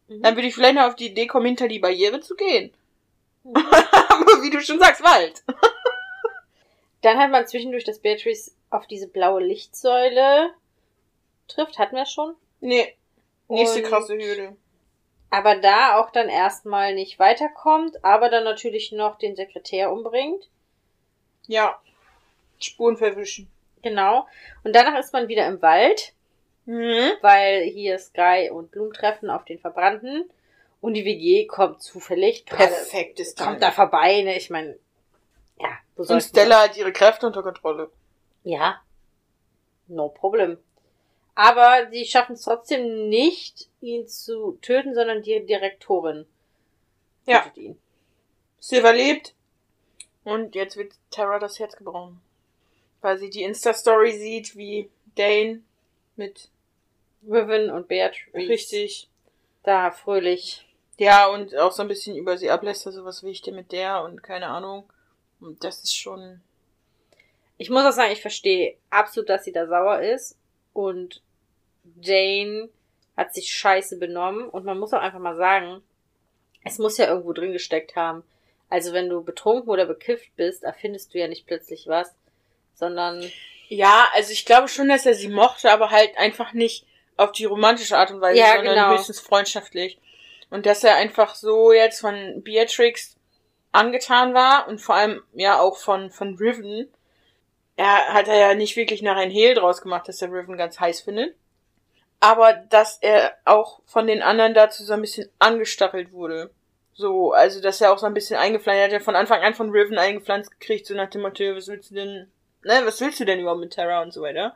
[0.08, 0.22] Mhm.
[0.22, 2.72] Dann würde ich vielleicht noch auf die Idee kommen, hinter die Barriere zu gehen.
[3.46, 5.44] Aber wie du schon sagst, Wald.
[7.02, 10.54] Dann hat man zwischendurch, dass Beatrice auf diese blaue Lichtsäule
[11.48, 11.80] trifft.
[11.80, 12.36] Hatten wir schon.
[12.60, 12.96] Nee.
[13.48, 14.56] Nächste Und- krasse Hürde.
[15.32, 20.50] Aber da auch dann erstmal nicht weiterkommt, aber dann natürlich noch den Sekretär umbringt.
[21.48, 21.82] Ja.
[22.60, 23.50] Spuren verwischen.
[23.82, 24.28] Genau.
[24.64, 26.14] Und danach ist man wieder im Wald,
[26.66, 27.14] Mhm.
[27.22, 30.30] weil hier Sky und Bloom treffen auf den Verbrannten.
[30.82, 32.46] Und die WG kommt zufällig.
[32.46, 34.36] Perfektes Kommt da vorbei, ne?
[34.36, 34.78] Ich meine,
[35.60, 37.90] ja, wo Und Stella hat ihre Kräfte unter Kontrolle.
[38.44, 38.82] Ja.
[39.88, 40.58] No problem.
[41.36, 46.26] Aber sie schaffen es trotzdem nicht, ihn zu töten, sondern die Direktorin
[47.26, 47.40] Ja.
[47.40, 47.80] tötet ihn.
[48.60, 49.34] Silver lebt.
[50.24, 52.22] Und jetzt wird Tara das Herz gebrochen.
[53.02, 55.62] Weil sie die Insta-Story sieht, wie Dane
[56.16, 56.50] mit
[57.28, 59.10] Riven und Beatrice richtig.
[59.64, 60.68] da fröhlich.
[61.00, 63.72] Ja, und auch so ein bisschen über sie ablässt, also was will ich denn mit
[63.72, 64.88] der und keine Ahnung.
[65.40, 66.42] Und das ist schon.
[67.58, 70.38] Ich muss auch sagen, ich verstehe absolut, dass sie da sauer ist.
[70.74, 71.22] Und
[72.00, 72.70] Jane
[73.18, 74.50] hat sich scheiße benommen.
[74.50, 75.82] Und man muss auch einfach mal sagen,
[76.64, 78.24] es muss ja irgendwo drin gesteckt haben.
[78.70, 82.16] Also wenn du betrunken oder bekifft bist, erfindest du ja nicht plötzlich was,
[82.74, 83.30] sondern
[83.68, 86.86] Ja, also ich glaube schon, dass er sie mochte, aber halt einfach nicht
[87.18, 88.92] auf die romantische Art und Weise, Ja, sondern genau.
[88.92, 90.00] höchstens freundschaftlich.
[90.50, 93.18] Und dass er einfach so jetzt von Beatrix
[93.72, 96.90] angetan war und vor allem ja auch von, von Riven.
[97.82, 100.80] Er hat er ja nicht wirklich nach ein Hehl draus gemacht, dass er Riven ganz
[100.80, 101.36] heiß findet.
[102.20, 106.52] Aber dass er auch von den anderen dazu so ein bisschen angestachelt wurde.
[106.94, 109.56] So, also dass er auch so ein bisschen eingepflanzt, er hat ja von Anfang an
[109.56, 112.32] von Riven eingepflanzt gekriegt, so nach dem Motto, was willst du denn,
[112.64, 114.56] ne, was willst du denn überhaupt mit Terra und so weiter.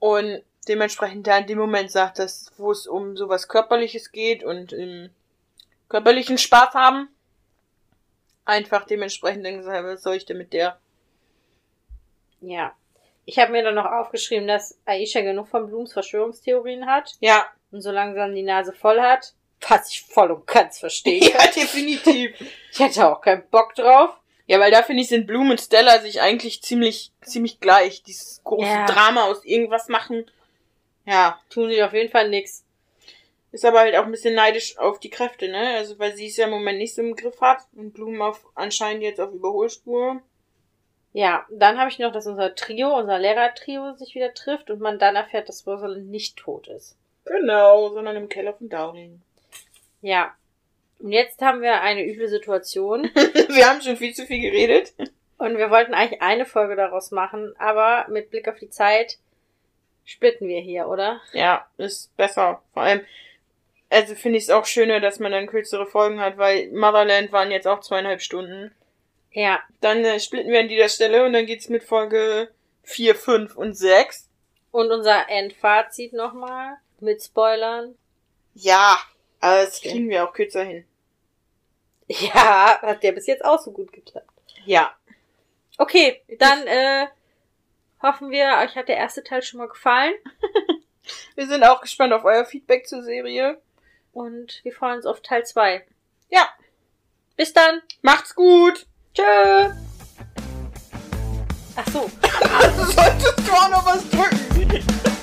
[0.00, 4.74] Und dementsprechend da in dem Moment sagt, dass, wo es um sowas Körperliches geht und
[4.74, 5.08] im
[5.88, 7.08] körperlichen Spaß haben,
[8.44, 10.78] einfach dementsprechend dann gesagt, was soll ich denn mit der?
[12.48, 12.74] Ja.
[13.26, 17.80] Ich habe mir dann noch aufgeschrieben, dass Aisha genug von Blums Verschwörungstheorien hat Ja, und
[17.80, 19.32] so langsam die Nase voll hat,
[19.66, 21.20] was ich voll und ganz verstehe.
[21.20, 22.32] ja, definitiv.
[22.72, 24.10] Ich hätte auch keinen Bock drauf.
[24.46, 28.02] Ja, weil da finde ich, sind Bloom und Stella sich eigentlich ziemlich, ziemlich gleich.
[28.02, 28.84] Dieses große Ja.
[28.84, 30.30] Drama aus irgendwas machen.
[31.06, 32.62] Ja, Tun sie auf jeden Fall nix.
[33.52, 35.76] ist aber halt auch ein bisschen neidisch auf die Kräfte, ne?
[35.76, 38.44] Also, weil sie es ja im Moment nicht so im Griff hat und Bloom auf,
[38.54, 40.20] anscheinend jetzt auf Überholspur.
[41.14, 44.98] Ja, dann habe ich noch, dass unser Trio, unser Lehrertrio sich wieder trifft und man
[44.98, 46.96] dann erfährt, dass Rosalind nicht tot ist.
[47.24, 49.22] Genau, sondern im Keller von Dowling.
[50.02, 50.34] Ja.
[50.98, 54.92] Und jetzt haben wir eine üble Situation Wir haben schon viel zu viel geredet.
[55.38, 59.18] und wir wollten eigentlich eine Folge daraus machen, aber mit Blick auf die Zeit
[60.04, 61.20] splitten wir hier, oder?
[61.32, 62.60] Ja, ist besser.
[62.72, 63.02] Vor allem,
[63.88, 67.52] also finde ich es auch schöner, dass man dann kürzere Folgen hat, weil Motherland waren
[67.52, 68.74] jetzt auch zweieinhalb Stunden.
[69.34, 69.62] Ja.
[69.80, 72.50] Dann äh, splitten wir an dieser Stelle und dann geht's mit Folge
[72.84, 74.28] 4, 5 und 6.
[74.70, 77.94] Und unser Endfazit nochmal mit Spoilern.
[78.54, 78.98] Ja,
[79.40, 79.90] aber das Okay.
[79.90, 80.86] kriegen wir auch kürzer hin.
[82.06, 84.28] Ja, hat der bis jetzt auch so gut geklappt.
[84.66, 84.94] Ja.
[85.78, 87.06] Okay, dann äh,
[88.02, 90.14] hoffen wir, euch hat der erste Teil schon mal gefallen
[91.34, 93.60] Wir sind auch gespannt auf euer Feedback zur Serie.
[94.12, 95.84] und wir freuen uns auf Teil 2.
[96.30, 96.48] Ja.
[97.36, 97.82] Bis dann.
[98.02, 98.86] Macht's gut!
[99.14, 99.70] Tschö.
[101.76, 102.10] Ach so.
[102.92, 105.13] Solltest du auch noch was drücken?